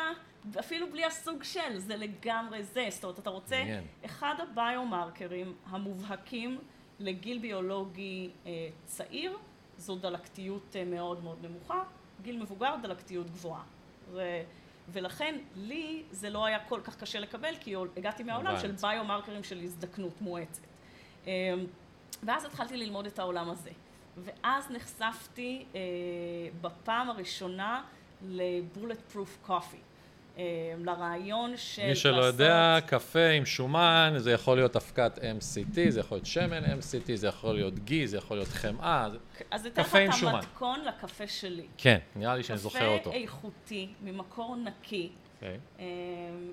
אפילו 0.59 0.91
בלי 0.93 1.05
הסוג 1.05 1.43
של, 1.43 1.79
זה 1.79 1.97
לגמרי 1.97 2.63
זה. 2.63 2.87
זאת 2.91 3.05
אומרת, 3.05 3.19
אתה 3.19 3.31
רוצה, 3.31 3.59
מעניין. 3.59 3.85
אחד 4.05 4.35
הביומרקרים 4.39 5.55
המובהקים 5.67 6.59
לגיל 7.01 7.39
ביולוגי 7.39 8.31
אה, 8.47 8.69
צעיר, 8.85 9.37
זו 9.79 9.97
דלקתיות 9.97 10.77
אה, 10.77 10.85
מאוד 10.85 11.25
מאוד 11.25 11.39
נמוכה, 11.47 11.83
גיל 12.23 12.43
מבוגר, 12.43 12.75
דלקתיות 12.83 13.31
גבוהה. 13.31 13.63
ו, 14.13 14.23
ולכן 14.93 15.39
לי 15.57 16.03
זה 16.11 16.31
לא 16.31 16.47
היה 16.47 16.59
כל 16.59 16.81
כך 16.85 16.97
קשה 16.97 17.21
לקבל, 17.21 17.55
כי 17.61 17.75
הגעתי 17.97 18.23
מהעולם. 18.23 18.61
של 18.61 18.73
ביומרקרים 18.73 19.45
של 19.45 19.61
הזדקנות 19.61 20.21
מואצת. 20.21 20.63
אה, 21.27 21.55
ואז 22.23 22.45
התחלתי 22.45 22.77
ללמוד 22.77 23.07
את 23.07 23.19
העולם 23.19 23.51
הזה. 23.51 23.71
ואז 24.25 24.71
נחשפתי 24.71 25.65
אה, 25.75 25.81
בפעם 26.61 27.11
הראשונה 27.11 27.83
לבולט 28.29 29.01
פרוף 29.13 29.39
קופי. 29.43 29.77
אה, 30.39 30.43
לרעיון 30.85 31.53
של 31.57 31.87
מי 31.87 31.97
שלא 31.97 32.23
יודע, 32.25 32.79
קפה 32.87 33.27
עם 33.29 33.47
שומן, 33.47 34.15
זה 34.17 34.33
יכול 34.33 34.57
להיות 34.57 34.77
אבקת 34.77 35.19
MCT, 35.19 35.75
זה 35.89 36.01
יכול 36.01 36.17
להיות 36.17 36.27
שמן 36.27 36.65
MCT, 36.65 37.13
זה 37.15 37.27
יכול 37.27 37.55
להיות 37.55 37.79
גי, 37.79 38.07
זה 38.07 38.17
יכול 38.17 38.37
להיות 38.37 38.49
חמאה. 38.49 39.09
זה- 39.11 39.19
אז 39.51 39.67
אתן 39.67 39.81
לך 39.83 39.89
קפה 39.89 39.99
עם 39.99 40.11
את 40.11 40.15
שומן. 40.17 40.35
המתכון 40.35 40.81
לקפה 40.85 41.27
שלי. 41.27 41.67
כן, 41.79 41.99
נראה 42.17 42.37
לי 42.37 42.43
שאני 42.43 42.59
זוכר 42.59 42.89
אותו. 42.89 43.11
קפה 43.11 43.19
איכותי, 43.21 43.89
ממקור 44.03 44.57
נקי, 44.57 45.09
אוקיי, 45.35 45.59
אה, 45.79 45.85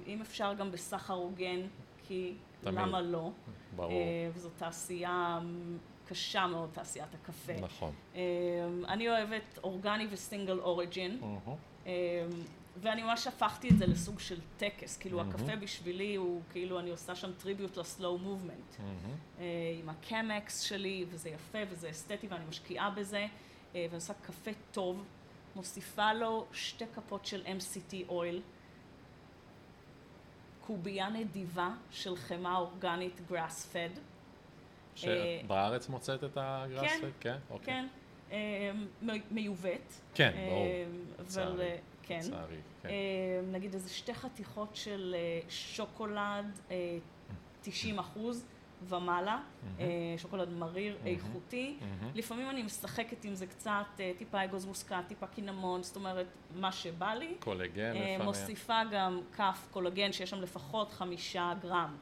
אם 0.08 0.22
אפשר 0.22 0.54
גם 0.54 0.72
בסחר 0.72 1.14
הוגן, 1.14 1.60
כי 2.08 2.34
תמיד. 2.64 2.80
למה 2.80 3.02
לא? 3.02 3.32
ברור, 3.76 3.92
אה, 3.92 4.30
וזו 4.34 4.50
תעשייה 4.58 5.40
קשה 6.08 6.48
מאוד, 6.48 6.70
תעשיית 6.74 7.14
הקפה. 7.14 7.54
נכון. 7.62 7.94
אה, 8.16 8.22
אני 8.88 9.10
אוהבת 9.10 9.60
אורגני 9.64 10.08
וסינגל 10.10 10.60
אוריג'ין. 10.60 11.22
אמ, 11.86 11.92
ואני 12.78 13.04
ממש 13.04 13.28
הפכתי 13.28 13.70
את 13.70 13.78
זה 13.78 13.86
לסוג 13.88 14.20
של 14.20 14.40
טקס, 14.58 14.98
כאילו 14.98 15.18
מהמם. 15.18 15.30
הקפה 15.30 15.56
בשבילי 15.56 16.16
הוא 16.16 16.42
כאילו 16.52 16.80
אני 16.80 16.90
עושה 16.90 17.16
שם 17.16 17.32
טריביוט 17.38 17.78
לסלואו 17.78 18.18
מובמנט. 18.18 18.80
מהמם. 18.80 19.16
עם 19.80 19.90
הקמקס 19.90 20.60
שלי, 20.60 21.06
וזה 21.10 21.30
יפה 21.30 21.60
וזה 21.70 21.90
אסתטי 21.90 22.28
ואני 22.28 22.46
משקיעה 22.50 22.90
בזה, 22.90 23.18
אה, 23.20 23.28
ואני 23.74 23.96
עושה 23.96 24.14
קפה 24.14 24.52
טוב, 24.72 25.04
מוסיפה 25.56 26.14
לו 26.14 26.46
שתי 26.52 26.86
כפות 26.96 27.26
של 27.26 27.44
MCT 27.46 27.96
אויל, 28.10 28.42
קובייה 30.68 31.10
נדיבה 31.10 31.70
של 31.92 32.16
חמאה 32.16 32.58
אורגנית 32.58 33.22
גראס 33.32 33.66
פד, 33.66 33.90
שבארץ 34.96 35.90
מוצאת 35.90 36.24
את 36.24 36.38
הגראס? 36.42 36.92
כן, 37.02 37.10
כן, 37.20 37.38
אוקיי. 37.50 37.74
כן, 37.74 37.88
אה, 38.32 38.72
מ- 39.02 39.34
מיובאת. 39.36 39.94
כן, 40.14 40.32
ברור. 40.50 40.66
אה, 40.66 40.86
אבל. 41.44 41.62
אה, 41.62 41.78
כן. 42.04 42.20
לצערי, 42.20 42.56
כן. 42.82 42.90
אה, 42.90 42.94
נגיד 43.52 43.74
איזה 43.74 43.90
שתי 43.90 44.14
חתיכות 44.14 44.76
של 44.76 45.16
אה, 45.18 45.40
שוקולד 45.50 46.60
אה, 46.72 46.98
90 47.62 48.00
אחוז 48.00 48.46
ומעלה, 48.90 49.40
אה, 49.80 49.86
שוקולד 50.18 50.50
מריר, 50.50 50.98
איכותי. 51.06 51.78
לפעמים 52.16 52.50
אני 52.50 52.64
משחקת 52.64 53.26
עם 53.26 53.36
זה 53.36 53.48
קצת, 53.48 53.86
אה, 54.00 54.12
טיפה 54.18 54.44
אגוז 54.44 54.66
מוסקת, 54.66 55.04
טיפה 55.08 55.28
קינמון, 55.28 55.84
זאת 55.84 55.96
אומרת, 55.96 56.28
מה 56.56 56.72
שבא 56.72 57.14
לי. 57.14 57.36
קולגן 57.40 57.82
אה, 57.96 58.02
לפעמים. 58.02 58.22
מוסיפה 58.22 58.82
גם 58.92 59.22
כף 59.36 59.68
קולגן 59.72 60.12
שיש 60.12 60.30
שם 60.30 60.42
לפחות 60.42 60.92
חמישה 60.92 61.54
גרם, 61.62 61.96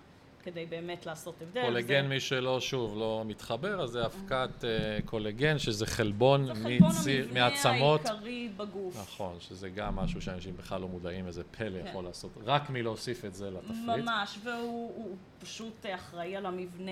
כדי 0.44 0.66
באמת 0.66 1.06
לעשות 1.06 1.42
הבדל. 1.42 1.62
קולגן, 1.62 2.02
זה- 2.04 2.08
מי 2.10 2.20
שלא, 2.20 2.60
שוב, 2.60 2.98
לא 2.98 3.24
מתחבר, 3.26 3.82
אז 3.84 3.90
זה 3.90 4.06
אבקת 4.06 4.64
אה, 4.64 4.70
קולגן, 5.06 5.58
שזה 5.60 5.86
חלבון 5.86 6.46
זה 6.46 6.54
חלבון 6.54 6.90
מציר- 6.90 7.24
המבנה 7.26 7.50
מעצמות. 7.50 8.06
העיקרי 8.06 8.50
בגוף. 8.58 8.98
נכון, 9.02 9.36
שזה 9.40 9.70
גם 9.70 9.96
משהו 9.96 10.22
שאנשים 10.22 10.58
בכלל 10.58 10.82
לא 10.82 10.88
מודעים 10.88 11.28
איזה 11.28 11.44
פלא 11.44 11.82
כן. 11.84 11.88
יכול 11.90 12.04
לעשות, 12.04 12.32
רק 12.46 12.70
מלהוסיף 12.70 13.26
את 13.26 13.34
זה 13.34 13.50
לתפריט. 13.52 13.78
ממש, 14.06 14.38
והוא 14.44 14.92
הוא 14.96 15.16
פשוט 15.42 15.86
אחראי 15.96 16.36
על 16.36 16.46
המבנה 16.46 16.92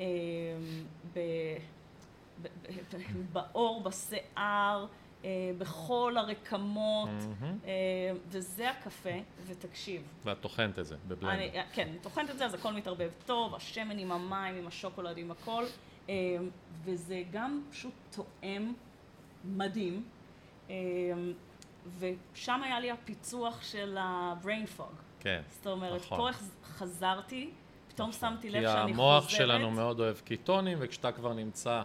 אה, 0.00 0.06
ב, 1.14 1.18
ב, 2.42 2.46
ב, 2.68 2.68
ב, 2.96 2.98
בעור, 3.32 3.82
בשיער, 3.82 4.86
בכל 5.58 6.14
הרקמות. 6.16 7.08
אה, 7.64 7.70
וזה 8.28 8.70
הקפה, 8.70 9.18
ותקשיב, 9.46 10.02
ואת 10.24 10.40
טוחנת 10.40 10.78
את 10.78 10.86
זה 10.86 10.96
בבלנדר. 11.08 11.34
אני, 11.34 11.50
כן, 11.72 11.88
אני 11.88 11.98
טוחנת 11.98 12.30
את 12.30 12.38
זה, 12.38 12.44
אז 12.44 12.54
הכל 12.54 12.72
מתערבב 12.72 13.10
טוב, 13.26 13.54
השמן 13.54 13.98
עם 13.98 14.12
המים, 14.12 14.54
עם 14.54 14.66
השוקולד, 14.66 15.18
עם 15.18 15.30
הכל, 15.30 15.64
אה, 16.08 16.14
וזה 16.84 17.22
גם 17.30 17.62
פשוט 17.70 17.92
תואם 18.10 18.72
מדהים. 19.44 20.04
אה, 20.70 20.74
ושם 21.98 22.60
היה 22.64 22.80
לי 22.80 22.90
הפיצוח 22.90 23.62
של 23.62 23.96
ה-brain 23.98 24.80
fog. 24.80 24.94
כן. 25.20 25.42
זאת 25.48 25.66
אומרת, 25.66 26.00
נכון. 26.00 26.32
פה 26.32 26.38
חזרתי, 26.64 27.50
פתאום 27.88 28.12
שמתי 28.12 28.50
לב 28.50 28.60
כי 28.60 28.66
שאני 28.66 28.80
חוזרת. 28.80 28.94
המוח 28.94 29.28
שלנו 29.28 29.70
מאוד 29.70 30.00
אוהב 30.00 30.16
קיטונים, 30.20 30.78
וכשאתה 30.80 31.12
כבר 31.12 31.32
נמצא 31.32 31.82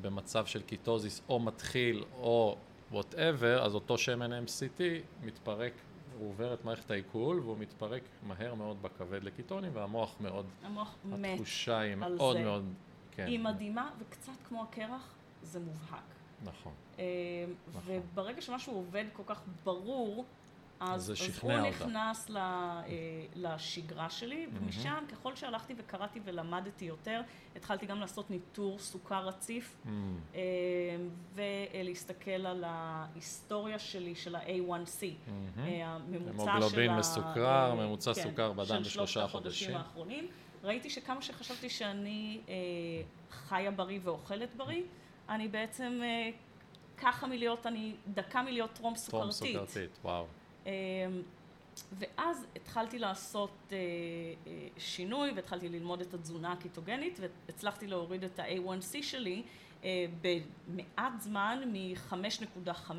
במצב 0.00 0.46
של 0.46 0.62
ketosis 0.62 1.22
או 1.28 1.40
מתחיל 1.40 2.04
או 2.12 2.56
whatever, 2.90 3.64
אז 3.64 3.74
אותו 3.74 3.98
שמן 3.98 4.44
MCT 4.44 4.80
מתפרק, 5.22 5.72
הוא 6.18 6.28
עובר 6.28 6.54
את 6.54 6.64
מערכת 6.64 6.90
העיכול 6.90 7.40
והוא 7.40 7.58
מתפרק 7.58 8.02
מהר 8.22 8.54
מאוד 8.54 8.82
בכבד 8.82 9.24
לקיטונים, 9.24 9.70
והמוח 9.74 10.14
מאוד, 10.20 10.46
המוח 10.62 10.94
מת. 11.04 11.30
התחושה 11.32 11.78
היא 11.78 11.94
מאוד 11.94 12.36
זה. 12.36 12.44
מאוד, 12.44 12.64
כן, 13.10 13.26
היא 13.26 13.40
מדהימה, 13.40 13.90
וקצת 13.98 14.32
כמו 14.48 14.62
הקרח, 14.62 15.14
זה 15.42 15.60
מובהק. 15.60 16.02
נכון. 16.44 16.72
אה, 16.98 17.04
וברגע 17.84 18.40
שמשהו 18.40 18.74
עובד 18.74 19.04
כל 19.12 19.22
כך 19.26 19.40
ברור, 19.64 20.24
אז, 20.80 21.12
אז 21.12 21.38
הוא 21.40 21.52
אותה. 21.52 21.68
נכנס 21.68 22.30
ל, 22.30 22.36
אה, 22.36 22.82
לשגרה 23.34 24.10
שלי, 24.10 24.46
ומשם 24.52 25.04
ככל 25.12 25.36
שהלכתי 25.36 25.74
וקראתי 25.78 26.20
ולמדתי 26.24 26.84
יותר, 26.84 27.20
התחלתי 27.56 27.86
גם 27.86 28.00
לעשות 28.00 28.30
ניטור 28.30 28.78
סוכר 28.78 29.26
רציף, 29.26 29.76
Mm, 29.84 29.88
אה, 30.34 30.40
ולהסתכל 31.34 32.30
על 32.30 32.64
ההיסטוריה 32.66 33.78
שלי 33.78 34.14
של 34.14 34.36
ה-A1C, 34.36 35.04
מהמם. 35.26 35.68
אה, 35.68 35.86
הממוצע 35.86 36.42
של 36.44 36.48
המוגלובין 36.50 36.90
ה... 36.90 36.98
מסוכרר, 36.98 37.70
אה, 37.70 37.74
ממוצע 37.74 38.14
כן, 38.14 38.22
סוכר 38.22 38.52
בדם 38.52 38.66
של 38.66 38.78
בשלושה 38.80 39.26
חודשים. 39.28 39.76
האחרונים. 39.76 40.28
ראיתי 40.64 40.90
שכמה 40.90 41.22
שחשבתי 41.22 41.70
שאני 41.70 42.40
אה, 42.48 42.54
חיה 43.30 43.70
בריא 43.70 44.00
ואוכלת 44.02 44.56
בריא, 44.56 44.82
אני 45.28 45.48
בעצם 45.48 46.00
אה, 46.02 46.30
ככה 46.96 47.26
מלהיות, 47.26 47.66
אני 47.66 47.94
דקה 48.14 48.42
מלהיות 48.42 48.72
טרום 48.72 48.94
טרום 49.10 49.30
סוכרתית. 49.30 49.56
סוכרתית, 49.56 49.98
וואו. 50.04 50.26
אה, 50.66 50.72
ואז 51.92 52.46
התחלתי 52.56 52.98
לעשות 52.98 53.50
אה, 53.72 53.76
אה, 54.46 54.68
שינוי 54.78 55.30
והתחלתי 55.36 55.68
ללמוד 55.68 56.00
את 56.00 56.14
התזונה 56.14 56.52
הקיטוגנית 56.52 57.20
והצלחתי 57.20 57.86
להוריד 57.86 58.24
את 58.24 58.38
ה-A1C 58.38 59.02
שלי 59.02 59.42
אה, 59.84 60.06
במעט 60.20 61.20
זמן 61.20 61.62
מ-5.5 61.72 62.92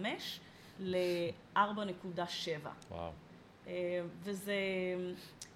ל-4.7. 0.79 1.59
וואו. 2.91 3.11
וזה, 4.23 4.55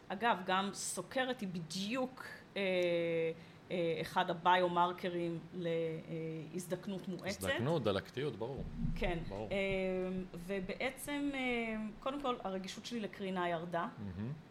אגב, 0.08 0.38
גם 0.46 0.70
סוכרת 0.74 1.42
היא 1.42 1.50
בדיוק 1.50 2.26
אחד 4.02 4.30
הביומרקרים 4.30 5.40
להזדקנות 5.54 7.08
מואצת. 7.08 7.44
הזדקנות, 7.44 7.84
דלקתיות, 7.84 8.36
ברור. 8.36 8.64
כן. 8.96 9.18
ברור. 9.30 9.50
אה, 9.52 9.58
ובעצם, 10.48 11.30
אה, 11.34 11.40
קודם 12.00 12.22
כל, 12.22 12.36
הרגישות 12.44 12.86
שלי 12.86 13.00
לקרינה 13.00 13.50
ירדה, 13.50 13.88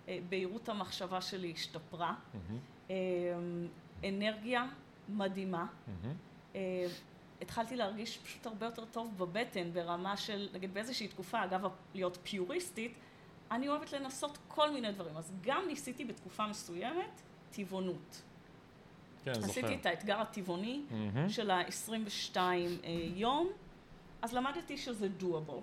אה, 0.08 0.18
בהירות 0.28 0.68
המחשבה 0.68 1.20
שלי 1.20 1.52
השתפרה, 1.52 2.14
אה, 2.90 2.96
אנרגיה 4.04 4.66
מדהימה. 5.08 5.66
אה, 6.54 6.86
התחלתי 7.42 7.76
להרגיש 7.76 8.18
פשוט 8.18 8.46
הרבה 8.46 8.66
יותר 8.66 8.84
טוב 8.84 9.18
בבטן, 9.18 9.72
ברמה 9.72 10.16
של, 10.16 10.48
נגיד 10.52 10.74
באיזושהי 10.74 11.08
תקופה, 11.08 11.44
אגב, 11.44 11.70
להיות 11.94 12.18
פיוריסטית, 12.22 12.94
אני 13.50 13.68
אוהבת 13.68 13.92
לנסות 13.92 14.38
כל 14.48 14.70
מיני 14.70 14.92
דברים. 14.92 15.16
אז 15.16 15.32
גם 15.40 15.62
ניסיתי 15.68 16.04
בתקופה 16.04 16.46
מסוימת 16.46 17.22
טבעונות. 17.50 18.22
כן, 19.24 19.34
זוכר. 19.34 19.46
עשיתי 19.46 19.74
את 19.74 19.86
האתגר 19.86 20.20
הטבעוני 20.20 20.82
מהמם. 20.90 21.28
של 21.28 21.50
ה-22 21.50 22.36
יום, 23.14 23.48
אז 24.22 24.34
למדתי 24.34 24.76
שזה 24.76 25.08
doable. 25.20 25.62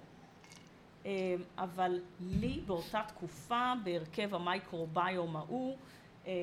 אה, 1.06 1.36
אבל 1.58 2.02
לי 2.20 2.62
באותה 2.66 3.02
תקופה, 3.08 3.74
בהרכב 3.84 4.36
המייקרוביום 4.36 5.36
ההוא, 5.36 5.78
אה, 6.28 6.34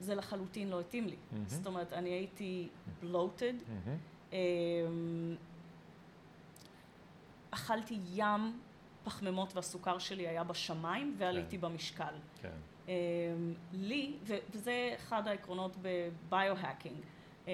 זה 0.00 0.14
לחלוטין 0.14 0.68
לא 0.68 0.80
התאים 0.80 1.06
לי. 1.06 1.16
מהמם. 1.32 1.48
זאת 1.48 1.66
אומרת, 1.66 1.92
אני 1.92 2.10
הייתי 2.10 2.68
bloated, 3.02 3.54
מהמם. 3.68 3.96
אה, 4.32 4.38
אכלתי 7.50 7.98
ים 8.14 8.60
פחמימות 9.04 9.56
והסוכר 9.56 9.98
שלי 9.98 10.28
היה 10.28 10.44
בשמיים 10.44 11.14
ועליתי 11.18 11.56
כן. 11.56 11.62
במשקל. 11.62 12.14
כן. 12.42 12.48
אמ, 12.88 12.92
לי, 13.72 14.12
וזה 14.52 14.90
אחד 14.96 15.28
העקרונות 15.28 15.76
בביו-האקינג, 15.82 16.96
אמ, 17.46 17.52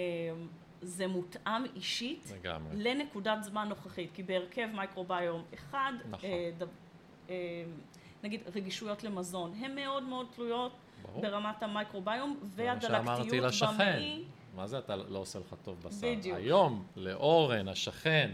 זה 0.82 1.06
מותאם 1.06 1.64
אישית 1.76 2.32
לגמרי. 2.40 2.76
לנקודת 2.82 3.42
זמן 3.42 3.68
נוכחית, 3.68 4.10
כי 4.14 4.22
בהרכב 4.22 4.68
מייקרוביום 4.74 5.44
אחד, 5.54 5.92
נכון. 6.10 6.30
אה, 6.30 6.50
ד- 6.58 6.62
אה, 7.30 7.34
נגיד 8.24 8.40
רגישויות 8.54 9.04
למזון, 9.04 9.52
הן 9.60 9.74
מאוד 9.74 10.02
מאוד 10.02 10.26
תלויות 10.34 10.72
ברור. 11.02 11.22
ברמת 11.22 11.62
המייקרוביום 11.62 12.38
והדלקתיות. 12.44 12.94
במעי. 13.74 14.22
מה 14.56 14.66
זה 14.66 14.78
אתה 14.78 14.96
לא 14.96 15.18
עושה 15.18 15.38
לך 15.38 15.54
טוב 15.64 15.76
בשר? 15.82 16.06
בדיוק. 16.18 16.36
היום, 16.38 16.84
לאורן, 16.96 17.68
השכן, 17.68 18.30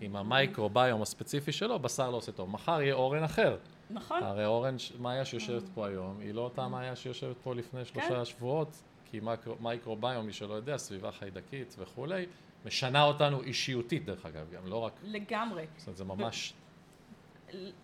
עם 0.00 0.16
המייקרוביום 0.16 1.02
הספציפי 1.02 1.52
שלו, 1.52 1.78
בשר 1.78 2.10
לא 2.10 2.16
עושה 2.16 2.32
טוב. 2.32 2.50
מחר 2.50 2.82
יהיה 2.82 2.94
אורן 2.94 3.22
אחר. 3.22 3.56
נכון, 3.90 4.22
הרי 4.22 4.46
אורן, 4.46 4.76
מאיה 4.98 5.24
שיושבת 5.24 5.68
פה 5.74 5.86
היום, 5.86 6.20
היא 6.20 6.34
לא 6.34 6.40
אותה 6.40 6.68
מאיה 6.68 6.96
שיושבת 6.96 7.36
פה 7.42 7.54
לפני 7.54 7.84
שלושה 7.84 8.08
כן. 8.08 8.24
שבועות, 8.24 8.82
כי 9.04 9.20
מייקרו- 9.20 9.56
מייקרוביום, 9.60 10.26
מי 10.26 10.32
שלא 10.32 10.54
יודע, 10.54 10.76
סביבה 10.76 11.12
חיידקית 11.12 11.74
וכולי, 11.78 12.26
משנה 12.64 13.02
אותנו 13.04 13.42
אישיותית, 13.42 14.04
דרך 14.04 14.26
אגב, 14.26 14.50
גם 14.50 14.66
לא 14.66 14.76
רק, 14.76 14.92
לגמרי. 15.02 15.66
זאת 15.76 15.86
אומרת, 15.86 15.96
זה 15.96 16.04
ממש, 16.04 16.54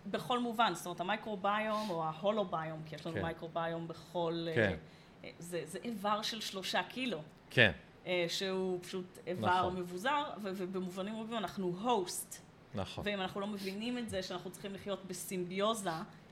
בכל 0.07 0.38
מובן, 0.38 0.72
זאת 0.74 0.86
אומרת 0.86 1.00
המייקרוביום 1.00 1.90
או 1.90 2.05
ההולוביום, 2.05 2.82
כי 2.86 2.94
יש 2.94 3.07
לנו 3.07 3.14
כן. 3.16 3.22
מייקרוביום 3.22 3.88
בכל... 3.88 4.46
אה, 4.48 4.55
כן. 4.55 4.76
אה, 5.24 5.30
זה, 5.38 5.62
זה 5.64 5.78
איבר 5.84 6.22
של 6.22 6.40
שלושה 6.40 6.82
קילו, 6.82 7.18
כן, 7.50 7.72
אה, 8.07 8.26
שהוא 8.28 8.78
פשוט 8.82 9.18
איבר 9.26 9.59
נכון. 9.61 9.76
מבוזר, 9.76 10.24
ובמובנים 10.42 11.20
רבים 11.20 11.36
אנחנו 11.38 11.66
הוסט. 11.82 12.43
נכון. 12.75 13.05
ואם 13.07 13.20
אנחנו 13.20 13.41
לא 13.41 13.47
מבינים 13.47 13.99
את 13.99 14.11
זה, 14.11 14.22
שאנחנו 14.22 14.51
צריכים 14.51 14.75
לחיות 14.75 15.05
בסימביוזה 15.05 15.91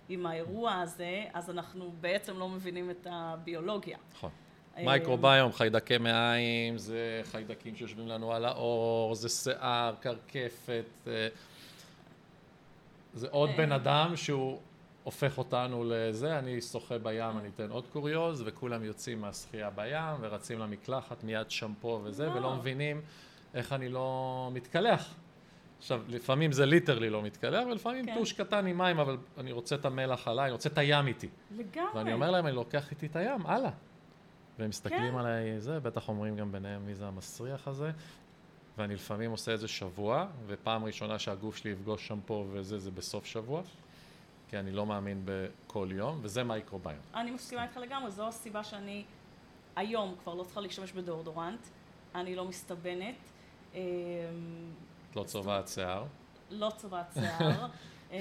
עם 0.09 0.27
האירוע 0.27 0.75
הזה, 0.75 1.25
אז 1.33 1.51
אנחנו 1.51 1.93
בעצם 2.01 2.39
לא 2.39 2.49
מבינים 2.49 2.91
את 2.91 3.07
הביולוגיה. 3.11 3.99
נכון. 4.13 4.31
אה, 4.77 4.85
מייקרוביום, 4.85 5.53
חיידקי 5.53 5.99
מעיים, 5.99 6.79
זה 6.79 7.21
חיידקים 7.25 7.77
שיושבים 7.77 8.09
לנו 8.09 8.33
על 8.33 8.45
העור, 8.45 9.15
זה 9.15 9.29
שיער, 9.29 9.95
קרקפת, 10.01 10.85
אה, 11.07 11.29
זה 13.15 13.29
עוד 13.31 13.51
אה. 13.51 13.57
בן 13.57 13.73
אדם 13.73 14.17
שהוא 14.17 14.59
הופך 15.05 15.39
אותנו 15.39 15.85
לזה, 15.87 16.39
אני 16.39 16.61
שוחה 16.61 16.99
בים, 16.99 17.39
אני 17.39 17.49
אתן 17.55 17.71
עוד 17.71 17.87
קוריוז, 17.93 18.43
וכולם 18.47 18.85
יוצאים 18.85 19.21
מהשחייה 19.21 19.71
בים 19.71 20.17
ורצים 20.21 20.59
למקלחת, 20.59 21.25
מיד 21.25 21.51
שמפו 21.51 22.01
וזה, 22.05 22.27
לא. 22.27 22.31
ולא 22.31 22.55
מבינים 22.55 23.01
איך 23.55 23.73
אני 23.73 23.89
לא 23.89 24.51
מתקלח. 24.53 25.15
עכשיו, 25.83 26.03
לפעמים 26.09 26.53
זה 26.53 26.67
ליטרלי 26.67 27.11
לא 27.11 27.23
מתקלח, 27.23 27.67
ולפעמים 27.67 28.07
כן. 28.07 28.15
טוש 28.15 28.33
קטן 28.33 28.67
עם 28.67 28.79
מים, 28.79 28.99
אבל 28.99 29.17
אני 29.39 29.53
רוצה 29.53 29.75
את 29.75 29.85
המלח 29.85 30.29
עליי, 30.29 30.45
אני 30.45 30.53
רוצה 30.53 30.69
את 30.69 30.79
הים 30.79 31.07
איתי. 31.07 31.29
לגמרי. 31.51 31.91
ואני 31.95 32.13
אומר 32.13 32.31
להם, 32.31 32.47
אני 32.47 32.55
לוקח 32.55 32.91
איתי 32.91 33.07
את 33.07 33.17
הים, 33.17 33.47
הלאה. 33.47 33.71
והם 34.59 34.69
מסתכלים 34.69 35.13
כן. 35.13 35.19
עליי, 35.19 35.61
זה, 35.61 35.81
בטח 35.81 36.09
אומרים 36.09 36.37
גם 36.37 36.53
ביניהם 36.53 36.87
מי 36.87 36.95
זה 36.95 37.07
המסריח 37.07 37.69
הזה. 37.69 37.91
ואני 38.79 38.95
לפעמים 38.95 39.31
עושה 39.31 39.55
את 39.55 39.61
זה 39.61 39.69
שבוע, 39.69 40.27
ופעם 40.47 40.85
ראשונה 40.85 41.19
שהגוף 41.19 41.57
שלי 41.57 41.71
יפגוש 41.71 42.09
שמפו 42.09 42.47
וזה, 42.53 42.79
זה 42.79 42.91
בסוף 42.91 43.27
שבוע, 43.27 43.63
כי 44.49 44.59
אני 44.59 44.73
לא 44.73 44.87
מאמין 44.87 45.23
בכל 45.25 45.89
יום, 45.91 46.19
וזה 46.23 46.45
מייקרוביום. 46.45 47.01
אני 47.15 47.31
מסכימה 47.31 47.63
איתך 47.63 47.77
לגמרי, 47.77 48.11
זו 48.11 48.29
הסיבה 48.29 48.65
שאני 48.65 49.05
היום 49.77 50.15
כבר 50.23 50.35
לא 50.35 50.45
צריכה 50.45 50.61
להשתמש 50.61 50.93
בדאודורנט, 50.93 51.67
אני 52.15 52.37
לא 52.37 52.45
מסתבנת, 52.45 53.15
אמ, 53.75 53.81
את 55.13 55.17
לא 55.17 55.23
צובעת 55.23 55.69
שיער. 55.69 56.05
לא 56.51 56.71
צובעת 56.77 57.15
שיער. 57.15 57.67
אמ, 58.13 58.17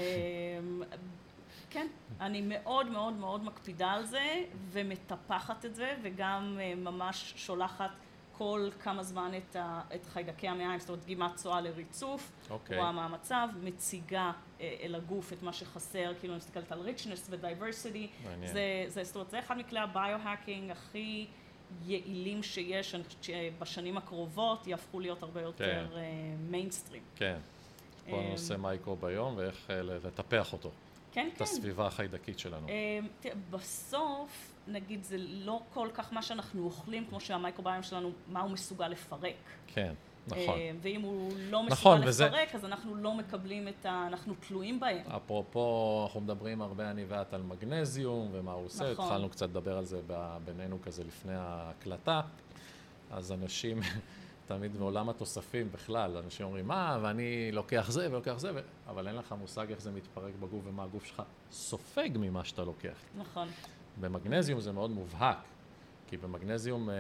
כן, 1.70 1.88
אני 2.20 2.42
מאוד 2.42 2.90
מאוד 2.90 3.14
מאוד 3.14 3.44
מקפידה 3.44 3.92
על 3.92 4.06
זה 4.06 4.44
ומטפחת 4.72 5.66
את 5.66 5.76
זה 5.76 5.96
וגם 6.04 6.58
אה, 6.62 6.76
ממש 6.76 7.34
שולחת 7.38 7.90
כל 8.38 8.70
כמה 8.84 9.04
זמן 9.04 9.32
את, 9.38 9.56
ה, 9.56 9.82
את 9.96 10.06
חיידקי 10.06 10.48
המעיים, 10.48 10.80
זאת 10.80 10.90
אומרת 10.90 11.04
דגימת 11.04 11.36
צואה 11.36 11.62
לריצוף, 11.62 12.32
אוקיי. 12.50 12.78
רואה 12.78 12.92
מה 12.92 13.06
המצב, 13.06 13.48
מציגה 13.64 14.32
אה, 14.62 14.76
אל 14.82 14.96
הגוף 14.96 15.34
את 15.34 15.44
מה 15.44 15.54
שחסר, 15.54 16.14
כאילו 16.20 16.34
אני 16.34 16.38
מסתכלת 16.38 16.72
על 16.72 16.88
richness 16.88 17.28
ו-diversity, 17.30 18.24
מעניין. 18.24 18.54
זה, 18.54 18.84
זה, 18.88 19.04
זאת 19.04 19.16
אומרת, 19.16 19.30
זה 19.30 19.40
אחד 19.40 19.58
מכלי 19.58 19.80
הביו-האקינג 19.80 20.72
הכי 20.72 21.28
יעילים 21.86 22.44
שיש, 22.44 22.96
אני 22.96 23.04
חושבת 23.04 23.24
שבשנים 23.24 23.98
הקרובות 23.98 24.68
יהפכו 24.68 25.00
להיות 25.00 25.24
הרבה 25.24 25.42
יותר 25.42 25.88
כן. 25.94 26.02
מיינסטרים. 26.50 27.04
כן. 27.16 27.38
כל 28.06 28.16
אמ, 28.16 28.20
הנושא 28.20 28.54
מייקרוביום 28.54 29.38
ואיך 29.38 29.70
אה, 29.70 29.82
לטפח 29.82 30.54
אותו, 30.54 30.72
כן, 31.12 31.30
את 31.34 31.38
כן. 31.38 31.44
הסביבה 31.44 31.88
החיידקית 31.88 32.40
שלנו. 32.40 32.68
אמ, 32.68 33.08
תראה, 33.20 33.36
בסוף, 33.50 34.54
נגיד, 34.68 35.04
זה 35.04 35.18
לא 35.18 35.60
כל 35.74 35.90
כך 35.94 36.14
מה 36.14 36.22
שאנחנו 36.22 36.64
אוכלים, 36.64 37.06
כמו 37.10 37.20
שהמייקרוביום 37.20 37.84
שלנו, 37.84 38.12
מה 38.28 38.42
הוא 38.42 38.52
מסוגל 38.52 38.88
לפרק. 38.88 39.36
כן, 39.68 39.94
נכון. 40.28 40.60
אמ, 40.60 40.78
ואם 40.82 41.02
הוא 41.02 41.32
לא 41.50 41.64
נכון, 41.70 41.94
מסוגל 41.98 42.10
וזה- 42.10 42.26
לפרק, 42.26 42.56
אז 42.56 42.66
אנחנו 42.66 42.96
לא 42.96 43.14
מקבלים 43.14 43.68
את 43.68 43.86
ה... 43.86 44.08
אנחנו 44.08 44.34
תלויים 44.48 44.80
בהם. 44.80 45.06
אפרופו, 45.16 46.02
אנחנו 46.06 46.22
מדברים 46.22 46.62
הרבה 46.62 46.92
אני 46.92 47.06
ואת 47.08 47.34
על 47.34 47.42
מגנזיום 47.42 48.30
ומה 48.32 48.52
הוא 48.52 48.66
עושה, 48.66 48.92
נכון. 48.92 49.06
התחלנו 49.06 49.30
קצת 49.30 49.50
לדבר 49.50 49.78
על 49.78 49.86
זה 49.86 50.02
בינינו 50.46 50.78
כזה 50.84 51.04
לפני 51.04 51.34
ההקלטה, 51.36 52.22
אז 53.12 53.32
אנשים, 53.32 53.80
תמיד 54.48 54.78
בעולם 54.78 55.10
התוספים 55.10 55.72
בכלל, 55.72 56.18
אנשים 56.18 56.46
אומרים, 56.46 56.68
מה, 56.68 57.00
ואני 57.02 57.52
לוקח 57.52 57.92
זה 57.92 58.12
ולוקח 58.12 58.38
זה, 58.38 58.52
ו... 58.56 58.60
אבל 58.88 59.08
אין 59.08 59.16
לך 59.16 59.36
מושג 59.40 59.70
איך 59.70 59.82
זה 59.82 59.92
מתפרק 59.92 60.34
בגוף 60.40 60.62
ומה 60.66 60.84
הגוף 60.84 61.06
שלך 61.06 61.22
סופג 61.52 62.10
ממה 62.16 62.46
שאתה 62.46 62.64
לוקח. 62.64 62.96
נכון. 63.18 63.48
במגנזיום 64.02 64.60
זה 64.60 64.72
מאוד 64.72 64.92
מובהק, 64.92 65.38
כי 66.12 66.18
במגנזיום 66.18 66.90
אה, 66.90 66.96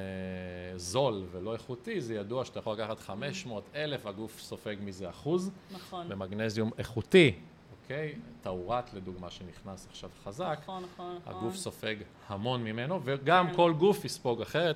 זול 0.76 1.24
ולא 1.32 1.54
איכותי, 1.54 2.02
זה 2.02 2.16
ידוע 2.16 2.46
שאתה 2.46 2.60
יכול 2.60 2.74
לקחת 2.74 3.00
500 3.00 3.64
אלף, 3.76 4.06
הגוף 4.06 4.40
סופג 4.40 4.76
מזה 4.86 5.10
אחוז. 5.10 5.52
נכון. 5.72 6.10
במגנזיום 6.10 6.72
איכותי, 6.78 7.36
אוקיי? 7.72 8.16
טאורט 8.42 8.94
לדוגמה 8.94 9.30
שנכנס 9.30 9.88
עכשיו 9.90 10.10
חזק, 10.24 10.60
נכון, 10.62 10.84
נכון, 10.94 11.18
נכון. 11.22 11.34
הגוף 11.36 11.56
סופג 11.56 11.96
המון 12.28 12.64
ממנו, 12.64 13.00
וגם 13.04 13.48
כן. 13.48 13.56
כל 13.56 13.74
גוף 13.74 14.06
יספוג 14.06 14.42
אחרת. 14.42 14.76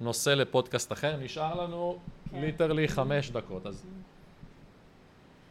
נושא 0.00 0.30
לפודקאסט 0.30 0.92
אחר, 0.92 1.16
נשאר 1.16 1.64
לנו 1.64 1.98
כן. 2.30 2.40
literally 2.40 2.88
חמש 2.88 3.30
דקות, 3.30 3.66
אז 3.66 3.86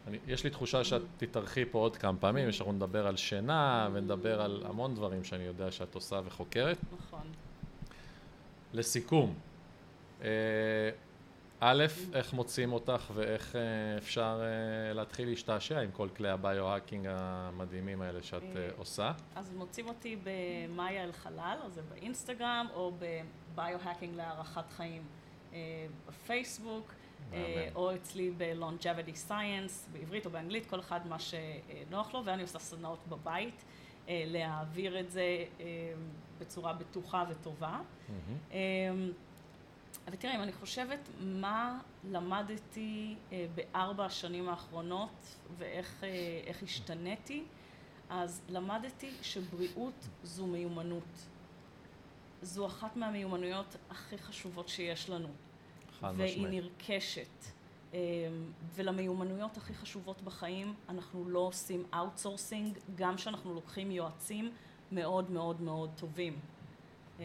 אני, 0.06 0.18
יש 0.26 0.44
לי 0.44 0.50
תחושה 0.50 0.84
שאת 0.84 1.02
תתארחי 1.16 1.64
פה 1.64 1.78
עוד 1.78 1.96
כמה 1.96 2.18
פעמים, 2.18 2.52
שאנחנו 2.52 2.72
נדבר 2.72 3.06
על 3.06 3.16
שינה 3.16 3.88
ונדבר 3.92 4.42
על 4.42 4.62
המון 4.66 4.94
דברים 4.94 5.24
שאני 5.24 5.44
יודע 5.44 5.70
שאת 5.70 5.94
עושה 5.94 6.20
וחוקרת. 6.24 6.78
נכון. 6.98 7.22
לסיכום, 8.72 9.34
אה, 10.22 10.28
א', 11.60 11.84
איך 12.14 12.32
מוצאים 12.32 12.72
אותך 12.72 13.10
ואיך 13.14 13.56
אה, 13.56 13.98
אפשר 13.98 14.42
אה, 14.42 14.92
להתחיל 14.92 15.28
להשתעשע 15.28 15.80
עם 15.80 15.90
כל 15.90 16.08
כלי 16.16 16.28
ה 16.28 16.35
biohacking 16.35 17.06
המדהימים 17.10 18.02
האלה 18.02 18.22
שאת 18.22 18.42
עושה? 18.76 19.12
אז 19.36 19.52
מוצאים 19.56 19.88
אותי 19.88 20.16
במאיה 20.22 21.04
אל 21.04 21.12
חלל, 21.12 21.58
אז 21.64 21.74
זה 21.74 21.82
באינסטגרם, 21.82 22.66
או 22.74 22.92
בביו-האקינג 22.98 24.16
להערכת 24.16 24.70
חיים 24.70 25.02
בפייסבוק. 26.08 26.92
או 27.74 27.94
אצלי 27.94 28.30
ב-longevity 28.36 29.28
science, 29.28 29.92
בעברית 29.92 30.26
או 30.26 30.30
באנגלית, 30.30 30.66
כל 30.66 30.80
אחד 30.80 31.06
מה 31.06 31.16
שנוח 31.18 32.14
לו, 32.14 32.24
ואני 32.24 32.42
עושה 32.42 32.58
סדנאות 32.58 32.98
בבית, 33.08 33.64
להעביר 34.08 35.00
את 35.00 35.10
זה 35.10 35.44
בצורה 36.42 36.72
בטוחה 36.72 37.24
וטובה. 37.30 37.80
מהמם. 38.08 38.38
אמ, 38.50 39.12
אבל 40.06 40.16
תראה, 40.16 40.36
אם 40.36 40.42
אני 40.42 40.52
חושבת 40.52 41.08
מה 41.20 41.80
למדתי 42.10 43.16
אה, 43.32 43.46
בארבע 43.54 44.04
השנים 44.04 44.48
האחרונות 44.48 45.36
ואיך 45.58 46.04
אה, 46.04 46.52
השתניתי, 46.62 47.44
אז 48.10 48.42
למדתי 48.48 49.10
שבריאות 49.22 50.08
זו 50.22 50.46
מיומנות. 50.46 51.28
זו 52.42 52.66
אחת 52.66 52.96
מהמיומנויות 52.96 53.76
הכי 53.90 54.18
חשובות 54.18 54.68
שיש 54.68 55.10
לנו. 55.10 55.28
חד 56.00 56.14
והיא 56.16 56.36
משמעית. 56.36 56.64
נרכשת. 56.64 57.44
אמ, 57.92 57.98
ולמיומנויות 58.74 59.56
הכי 59.56 59.74
חשובות 59.74 60.22
בחיים 60.22 60.74
אנחנו 60.88 61.28
לא 61.28 61.38
עושים 61.38 61.84
outsourcing, 61.94 62.78
גם 62.94 63.16
כשאנחנו 63.16 63.54
לוקחים 63.54 63.90
יועצים 63.90 64.52
מאוד 64.92 65.30
מאוד 65.30 65.60
מאוד 65.60 65.90
טובים. 65.96 66.38
אמ, 67.20 67.24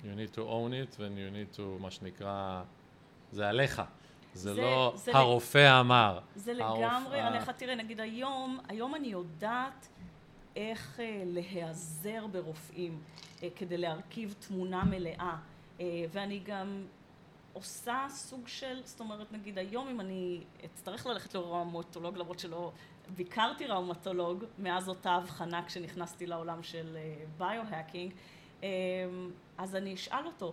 You 0.00 0.04
need 0.18 0.34
to 0.34 0.38
own 0.38 0.94
it 0.94 0.96
and 0.96 1.00
you 1.00 1.32
need 1.54 1.58
to, 1.58 1.82
מה 1.82 1.90
שנקרא, 1.90 2.62
זה 3.32 3.48
עליך. 3.48 3.82
זה 4.34 4.54
זה- 4.54 4.60
לא 4.60 4.92
זה 4.96 5.16
הרופא 5.16 5.80
אמר. 5.80 6.18
זה 6.36 6.52
הרופ- 6.52 6.78
לגמרי 6.78 7.20
עליך, 7.20 7.50
תראה, 7.50 7.74
נגיד 7.74 8.00
היום, 8.00 8.58
היום 8.68 8.94
אני 8.94 9.06
יודעת 9.08 9.88
איך 10.56 11.00
אה, 11.00 11.22
להיעזר 11.26 12.26
ברופאים 12.26 13.00
אה, 13.42 13.48
כדי 13.56 13.76
להרכיב 13.78 14.34
תמונה 14.48 14.84
מלאה, 14.84 15.36
אה, 15.80 15.86
ואני 16.12 16.38
גם 16.44 16.84
עושה 17.52 18.06
סוג 18.10 18.48
של, 18.48 18.80
זאת 18.84 19.00
אומרת, 19.00 19.32
נגיד 19.32 19.58
היום 19.58 19.88
אם 19.88 20.00
אני 20.00 20.40
אצטרך 20.64 21.06
ללכת 21.06 21.34
לראומטולוג, 21.34 22.16
למרות 22.16 22.38
שלא 22.38 22.72
ביקרתי 23.16 23.66
ראומטולוג 23.66 24.44
מאז 24.58 24.88
אותה 24.88 25.10
הבחנה 25.10 25.64
כשנכנסתי 25.66 26.26
לעולם 26.26 26.62
של 26.62 26.96
ביו-האקינג, 27.38 28.12
אז 29.58 29.76
אני 29.76 29.94
אשאל 29.94 30.26
אותו, 30.26 30.52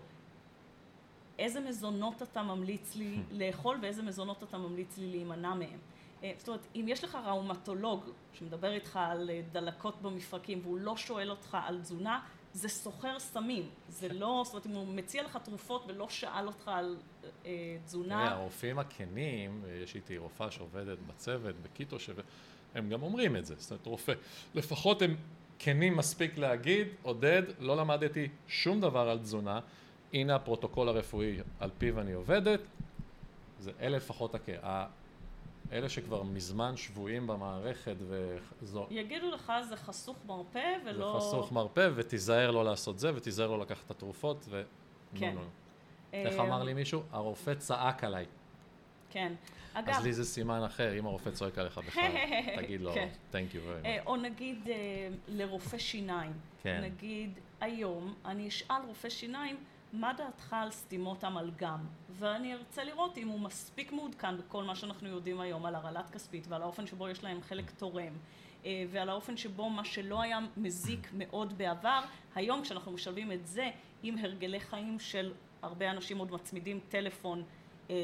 איזה 1.40 1.60
מזונות 1.60 2.22
אתה 2.22 2.44
ממליץ 2.44 2.96
לי 2.96 3.20
לאכול 3.40 3.78
ואיזה 3.82 4.04
מזונות 4.04 4.44
אתה 4.44 4.58
ממליץ 4.58 4.98
לי 4.98 5.12
להימנע 5.12 5.54
מהם. 5.54 5.80
זאת 6.38 6.48
אומרת, 6.48 6.68
אם 6.76 6.86
יש 6.88 7.04
לך 7.04 7.18
ראומטולוג 7.26 8.10
שמדבר 8.34 8.74
איתך 8.74 9.00
על 9.02 9.30
דלקות 9.52 10.02
במפרקים 10.02 10.60
והוא 10.64 10.78
לא 10.80 10.98
שואל 10.98 11.30
אותך 11.30 11.58
על 11.66 11.82
תזונה, 11.82 12.20
זה 12.56 12.70
סוחר 12.70 13.20
סמים, 13.20 13.70
זה 13.90 14.08
לא, 14.10 14.42
זאת 14.46 14.54
אומרת, 14.54 14.66
אם 14.66 14.72
הוא 14.72 14.96
מציע 14.96 15.24
לך 15.24 15.38
תרופות 15.44 15.84
ולא 15.88 16.10
שאל 16.10 16.48
אותך 16.48 16.68
על 16.68 16.98
אה, 17.46 17.78
תזונה... 17.86 18.32
הרופאים 18.32 18.80
הכנים, 18.80 19.64
יש 19.84 19.96
איתי 19.96 20.18
רופאה 20.18 20.52
שעובדת 20.52 20.98
בצוות, 21.08 21.56
בקיטו, 21.62 21.98
הם 22.76 22.90
גם 22.90 23.04
אומרים 23.04 23.36
את 23.36 23.46
זה, 23.46 23.56
זאת 23.58 23.72
אומרת, 23.72 23.86
רופא, 23.86 24.14
לפחות 24.54 25.02
הם 25.02 25.16
כנים 25.60 25.98
מספיק 25.98 26.38
להגיד, 26.38 26.88
עודד, 27.02 27.42
לא 27.60 27.78
למדתי 27.78 28.28
שום 28.48 28.82
דבר 28.82 29.10
על 29.10 29.20
תזונה, 29.20 29.60
הנה 30.14 30.36
הפרוטוקול 30.36 30.90
הרפואי 30.90 31.38
על 31.60 31.70
פיו 31.78 32.02
אני 32.02 32.14
עובדת, 32.14 32.60
זה 33.60 33.72
אלה 33.80 33.98
לפחות 33.98 34.36
הכ... 34.36 34.50
אלה 35.72 35.90
שכבר 35.90 36.24
מזמן 36.24 36.78
שבויים 36.78 37.28
במערכת 37.28 37.96
וזו... 38.00 38.88
יגידו 38.90 39.32
לך 39.32 39.54
זה 39.70 39.76
חסוך 39.76 40.18
מרפא 40.26 40.78
ולא... 40.86 41.20
זה 41.20 41.28
חסוך 41.28 41.52
מרפא 41.52 41.90
ותיזהר 41.96 42.52
לא 42.52 42.66
לעשות 42.66 43.00
זה 43.00 43.16
ותיזהר 43.16 43.48
לא 43.48 43.60
לקחת 43.60 43.86
את 43.86 43.92
התרופות 43.92 44.46
ו... 44.50 44.64
כן. 45.16 45.36
איך 46.14 46.40
אמר 46.40 46.64
לי 46.64 46.74
מישהו? 46.74 47.04
הרופא 47.12 47.54
צעק 47.54 48.04
עליי. 48.04 48.26
כן. 49.10 49.34
אגב... 49.74 49.90
אז 49.90 50.04
לי 50.04 50.14
זה 50.14 50.26
סימן 50.26 50.64
אחר, 50.64 51.00
אם 51.00 51.06
הרופא 51.06 51.32
צועק 51.32 51.58
עליך 51.58 51.78
בכלל, 51.78 52.12
תגיד 52.58 52.82
לו, 52.82 52.94
כן. 52.94 53.10
Thank 53.32 53.54
you 53.54 53.58
very 53.58 53.86
much. 53.86 54.06
או 54.08 54.16
נגיד 54.16 54.70
לרופא 55.28 55.78
שיניים. 55.78 56.34
כן. 56.66 56.82
נגיד, 56.82 57.40
היום 57.62 58.14
אני 58.26 58.48
אשאל 58.48 58.82
רופא 58.88 59.10
שיניים, 59.10 59.56
מה 59.94 60.14
דעתך 60.14 60.54
על 60.54 60.72
סתימות 60.72 61.24
אמלגם? 61.24 61.80
ואני 62.10 62.54
ארצה 62.54 62.84
לראות 62.84 63.18
אם 63.18 63.28
הוא 63.28 63.40
מספיק 63.40 63.92
מעודכן 63.92 64.38
בכל 64.38 64.64
מה 64.64 64.76
שאנחנו 64.76 65.10
יודעים 65.10 65.40
היום 65.40 65.66
על 65.66 65.76
הרעלת 65.76 66.10
כספית 66.10 66.48
ועל 66.48 66.62
האופן 66.62 66.88
שבו 66.88 67.10
יש 67.10 67.24
להם 67.24 67.42
חלק 67.42 67.72
תורם 67.72 68.14
ועל 68.66 69.10
האופן 69.10 69.38
שבו 69.38 69.70
מה 69.70 69.86
שלא 69.86 70.22
היה 70.22 70.40
מזיק 70.58 71.10
מאוד 71.14 71.58
בעבר, 71.58 72.02
היום 72.36 72.62
כשאנחנו 72.62 72.92
משלבים 72.92 73.32
את 73.32 73.48
זה 73.48 73.70
עם 74.04 74.18
הרגלי 74.18 74.60
חיים 74.60 75.00
של 75.00 75.34
הרבה 75.62 75.92
אנשים 75.92 76.18
עוד 76.18 76.32
מצמידים 76.32 76.80
טלפון 76.90 77.44
אה, 77.90 77.96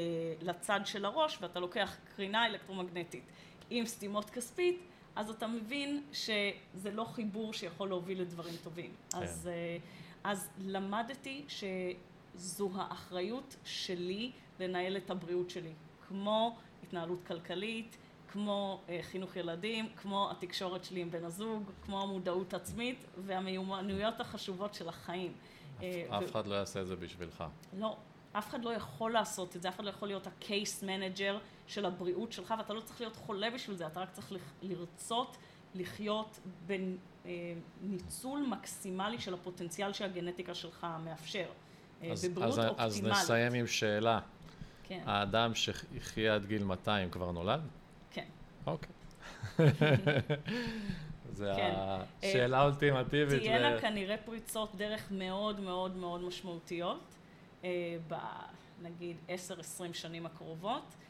לצד 0.42 0.80
של 0.86 1.06
הראש 1.06 1.38
ואתה 1.42 1.60
לוקח 1.60 1.98
קרינה 2.16 2.46
אלקטרומגנטית 2.46 3.24
עם 3.70 3.86
סתימות 3.86 4.30
כספית, 4.30 4.82
אז 5.16 5.30
אתה 5.30 5.48
מבין 5.48 6.04
שזה 6.14 6.92
לא 6.92 7.04
חיבור 7.04 7.54
שיכול 7.54 7.90
להוביל 7.90 8.22
לדברים 8.22 8.54
טובים. 8.64 8.94
כן. 9.10 9.18
אז, 9.18 9.48
אה, 9.48 9.78
אז 10.24 10.50
למדתי 10.60 11.46
שזו 11.48 12.70
האחריות 12.76 13.56
שלי 13.66 14.32
לנהל 14.60 14.98
את 14.98 15.10
הבריאות 15.10 15.50
שלי, 15.50 15.74
כמו 16.08 16.58
התנהלות 16.84 17.20
כלכלית, 17.28 17.98
כמו 18.32 18.82
אה, 18.90 19.00
חינוך 19.02 19.36
ילדים, 19.36 19.90
כמו 20.02 20.32
התקשורת 20.32 20.84
שלי 20.84 21.02
עם 21.02 21.12
בן 21.12 21.26
הזוג, 21.26 21.64
כמו 21.86 22.02
המודעות 22.02 22.54
עצמית 22.54 23.06
והמיומנויות 23.26 24.20
החשובות 24.20 24.74
של 24.74 24.90
החיים. 24.90 25.34
אף 26.10 26.32
אחד 26.32 26.48
לא 26.48 26.56
יעשה 26.56 26.82
את 26.82 26.88
זה 26.88 26.96
בשבילך. 26.96 27.44
לא, 27.78 27.98
אף 28.34 28.50
אחד 28.50 28.66
לא 28.66 28.70
יכול 28.70 29.12
לעשות 29.12 29.56
את 29.56 29.62
זה, 29.62 29.70
אף 29.70 29.76
אחד 29.76 29.84
לא 29.84 29.90
יכול 29.90 30.08
להיות 30.08 30.28
ה-case 30.28 30.84
manager 30.84 31.34
של 31.72 31.86
הבריאות 31.86 32.32
שלך, 32.32 32.54
ואתה 32.58 32.74
לא 32.74 32.82
צריך 32.82 33.02
להיות 33.02 33.16
חולה 33.16 33.50
בשביל 33.50 33.76
זה, 33.76 33.88
אתה 33.88 34.00
רק 34.00 34.12
צריך 34.12 34.34
לרצות 34.62 35.38
לחיות 35.76 36.40
בניצול 36.66 38.46
מקסימלי 38.50 39.20
של 39.20 39.34
הפוטנציאל 39.34 39.94
שהגנטיקה 39.94 40.56
שלך 40.56 40.88
מאפשר. 41.04 41.46
אז, 42.12 42.26
בבריאות 42.26 42.60
אז, 42.60 42.60
אופטימלית. 42.60 43.16
אז 43.16 43.24
נסיים 43.24 43.54
עם 43.54 43.68
שאלה. 43.68 44.20
כן. 44.84 45.02
האדם 45.06 45.56
שיחיה 45.56 46.36
עד 46.36 46.46
גיל 46.46 46.64
200 46.64 47.10
כבר 47.10 47.32
נולד? 47.32 47.62
כן. 48.12 48.26
אוקיי. 48.66 48.90
זה 51.34 51.52
כן. 51.56 51.74
השאלה 52.24 52.60
האולטימטיבית. 52.60 53.42
תהיינה 53.42 53.82
כנראה 53.82 54.18
פריצות 54.18 54.76
דרך 54.76 55.08
מאוד 55.12 55.60
מאוד 55.60 55.96
מאוד 55.96 56.22
משמעותיות, 56.22 57.16
אה, 57.64 57.98
ב... 58.08 58.16
נגיד 58.82 59.18
10-20 59.28 59.94
שנים 59.94 60.26
הקרובות, 60.26 60.84
אה, 60.84 61.01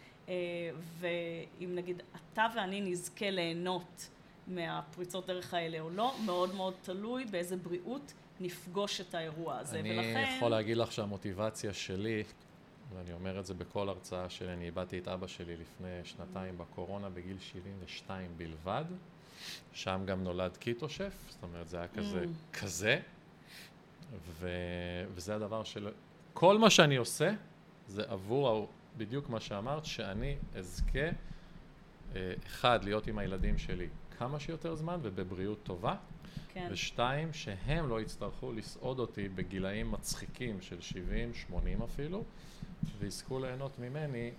ואם 1.00 1.76
נגיד 1.76 2.02
אתה 2.34 2.48
ואני 2.56 2.82
נזכה 2.82 3.30
ליהנות 3.30 4.10
מהפריצות 4.48 5.28
דרך 5.28 5.54
האלה 5.54 5.80
או 5.80 5.90
לא, 5.90 6.16
מאוד 6.26 6.56
מאוד 6.56 6.74
תלוי 6.82 7.26
באיזה 7.26 7.58
בריאות 7.58 8.14
נפגוש 8.40 9.02
את 9.02 9.16
האירוע 9.16 9.58
הזה, 9.58 9.80
אני 9.80 9.92
ולכן... 9.92 10.18
אני 10.18 10.36
יכול 10.38 10.52
להגיד 10.52 10.78
לך 10.78 10.92
שהמוטיבציה 10.92 11.74
שלי, 11.74 12.24
ואני 12.96 13.14
אומר 13.14 13.40
את 13.40 13.46
זה 13.46 13.54
בכל 13.54 13.90
הרצאה 13.90 14.30
שלי, 14.30 14.54
אני 14.54 14.66
איבדתי 14.66 15.00
את 15.00 15.08
אבא 15.08 15.28
שלי 15.28 15.58
לפני 15.58 16.00
שנתיים 16.04 16.58
בקורונה 16.58 17.10
בגיל 17.10 17.38
72 17.40 18.32
בלבד. 18.38 18.86
שם 19.74 20.02
גם 20.06 20.24
נולד 20.24 20.58
קיטו 20.58 20.90
שף, 20.90 21.14
זאת 21.30 21.44
אומרת 21.44 21.70
זה 21.70 21.78
היה 21.78 21.88
כזה, 21.88 22.24
Mm. 22.24 22.58
כזה, 22.60 23.00
ו... 24.40 24.48
וזה 25.16 25.36
הדבר 25.36 25.64
של... 25.64 25.90
כל 26.34 26.58
מה 26.58 26.70
שאני 26.70 26.96
עושה 26.96 27.32
זה 27.88 28.04
עבור, 28.08 28.68
בדיוק 28.98 29.30
מה 29.30 29.40
שאמרת, 29.40 29.86
שאני 29.86 30.36
אזכה, 30.56 31.00
אה, 32.16 32.34
אחד, 32.46 32.84
להיות 32.84 33.08
עם 33.08 33.18
הילדים 33.18 33.58
שלי 33.58 33.88
כמה 34.18 34.40
שיותר 34.40 34.76
זמן 34.76 35.00
ובבריאות 35.02 35.64
טובה, 35.64 35.96
כן. 36.54 36.68
ושתיים, 36.72 37.34
שהם 37.34 37.90
לא 37.90 38.02
יצטרכו 38.02 38.52
לסעוד 38.52 39.00
אותי 39.00 39.30
בגילאים 39.30 39.92
מצחיקים 39.92 40.62
של 40.62 40.82
70, 40.82 41.34
80 41.34 41.82
אפילו, 41.82 42.24
ויזכו 43.00 43.40
ליהנות 43.40 43.80
ממני 43.80 44.32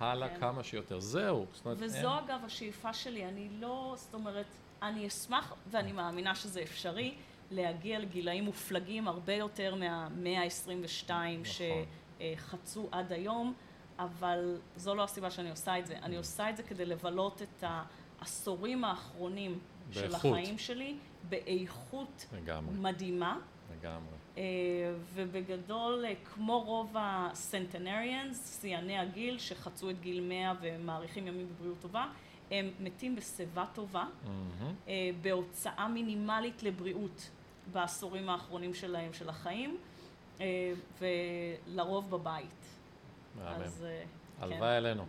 הלאה 0.00 0.28
כן. 0.28 0.40
כמה 0.40 0.64
שיותר. 0.64 1.00
זהו. 1.00 1.46
אומרת, 1.64 1.78
וזו 1.80 1.96
אין- 1.96 2.06
אגב 2.06 2.40
השאיפה 2.44 2.92
שלי, 2.94 3.24
אני 3.24 3.48
לא, 3.60 3.94
זאת 3.96 4.14
אומרת, 4.14 4.46
אני 4.82 5.06
אשמח 5.06 5.54
ואני 5.70 5.92
מאמינה 5.92 6.34
שזה 6.34 6.62
אפשרי 6.62 7.14
להגיע 7.50 7.98
לגילאים 7.98 8.44
מופלגים 8.44 9.08
הרבה 9.08 9.34
יותר 9.34 9.74
מהמאה 9.74 10.42
ה-22 10.42 11.10
נכון. 11.10 11.84
שחצו 12.18 12.88
עד 12.92 13.12
היום, 13.12 13.54
אבל 13.98 14.56
זו 14.76 14.94
לא 14.94 15.04
הסיבה 15.04 15.30
שאני 15.30 15.50
עושה 15.50 15.78
את 15.78 15.86
זה. 15.86 15.98
אני 16.02 16.16
עושה 16.16 16.50
את 16.50 16.56
זה 16.56 16.62
כדי 16.62 16.84
לבלות 16.84 17.42
את 17.42 17.64
העשורים 18.20 18.84
האחרונים 18.84 19.58
של 19.90 20.00
באיכות. 20.00 20.14
החיים 20.14 20.58
שלי 20.58 20.96
באיכות 21.28 22.26
לגמרי, 22.32 22.74
מדהימה. 22.78 23.38
לגמרי. 23.80 24.14
אה, 24.36 24.42
ובגדול, 25.14 26.04
אה, 26.04 26.12
כמו 26.34 26.60
רוב 26.60 26.94
הסנטנריאנס, 26.98 28.60
שיאני 28.60 28.98
הגיל 28.98 29.38
שחצו 29.38 29.90
את 29.90 30.00
גיל 30.00 30.20
100 30.20 30.52
ומאריכים 30.60 31.26
ימים 31.26 31.48
בבריאות 31.48 31.80
טובה, 31.80 32.06
הם 32.50 32.70
מתים 32.80 33.16
בשיבה 33.16 33.64
טובה. 33.74 34.04
אה, 34.88 35.10
בהוצאה 35.22 35.88
מינימלית 35.88 36.62
לבריאות 36.62 37.30
בעשורים 37.72 38.28
האחרונים 38.28 38.74
שלהם, 38.74 39.12
של 39.12 39.28
החיים, 39.28 39.70
אה, 39.70 39.97
ולרוב 41.00 42.10
בבית. 42.10 42.46
מהמם. 43.36 43.62
אה, 43.62 43.68
כן. 43.68 44.06
הלוואי 44.44 44.76
עלינו. 44.76 45.04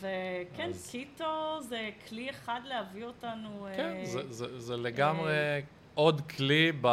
וכן, 0.00 0.68
אז- 0.70 0.88
קיטו 0.90 1.58
זה 1.62 1.90
כלי 2.08 2.30
אחד 2.30 2.60
להביא 2.64 3.04
אותנו... 3.04 3.66
אה, 3.66 3.76
כן, 3.76 4.00
זה- 4.04 4.32
זה- 4.32 4.60
זה 4.60 4.76
לגמרי 4.76 5.62
עוד 5.94 6.20
כלי 6.20 6.72
ב... 6.80 6.86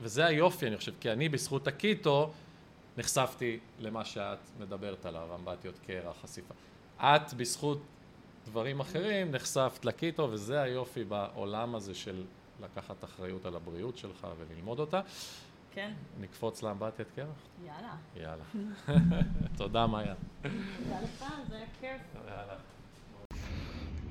וזה 0.00 0.26
היופי, 0.26 0.66
אני 0.66 0.76
חושב, 0.76 0.92
כי 1.00 1.12
אני 1.12 1.28
בזכות 1.28 1.66
הקיטו 1.66 2.32
נחשפתי 2.96 3.58
למה 3.78 4.04
שאת 4.04 4.38
מדברת 4.60 5.06
עליו, 5.06 5.28
אמבטיות 5.34 5.78
קרח, 5.86 6.16
חשיפה. 6.22 6.54
את 7.00 7.34
בזכות 7.34 7.78
דברים 8.46 8.80
אחרים 8.80 9.30
נחשפת 9.30 9.84
לקיטו, 9.84 10.28
וזה 10.30 10.60
היופי 10.62 11.04
בעולם 11.04 11.74
הזה 11.74 11.94
של 11.94 12.24
לקחת 12.62 13.04
אחריות 13.04 13.46
על 13.46 13.56
הבריאות 13.56 13.98
שלך 13.98 14.26
וללמוד 14.38 14.78
אותה. 14.80 15.00
כן, 15.74 15.90
נקפוץ 16.20 16.62
לאמבטיית 16.62 17.08
קרח? 17.16 17.26
יאללה. 17.66 17.94
יאללה. 18.16 18.44
תודה, 19.58 19.86
מאיה. 19.86 20.14
תודה 20.42 21.00
לך, 21.02 21.24
זה 21.48 21.56
היה 21.56 21.66
כיף. 21.80 22.22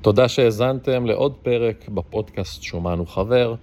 תודה 0.01 0.27
שהאזנתם 0.27 1.05
לעוד 1.05 1.35
פרק 1.43 1.89
בפודקאסט 1.89 2.61
שומן 2.61 2.99
וחבר, 2.99 3.55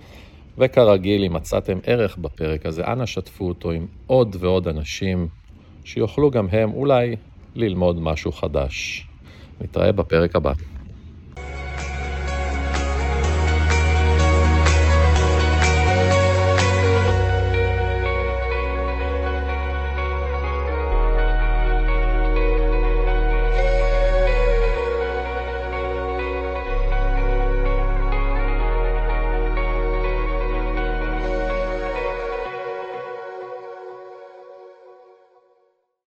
וכרגיל, 0.58 1.24
אם 1.24 1.32
מצאתם 1.32 1.78
ערך 1.84 2.16
בפרק 2.18 2.66
הזה, 2.66 2.84
אנא 2.86 3.06
שתפו 3.06 3.48
אותו 3.48 3.70
עם 3.70 3.86
עוד 4.06 4.36
ועוד 4.40 4.68
אנשים 4.68 5.28
שיוכלו 5.84 6.30
גם 6.30 6.46
הם 6.52 6.72
אולי 6.72 7.16
ללמוד 7.54 8.00
משהו 8.00 8.32
חדש. 8.32 9.06
נתראה 9.60 9.92
בפרק 9.92 10.36
הבא. 10.36 10.52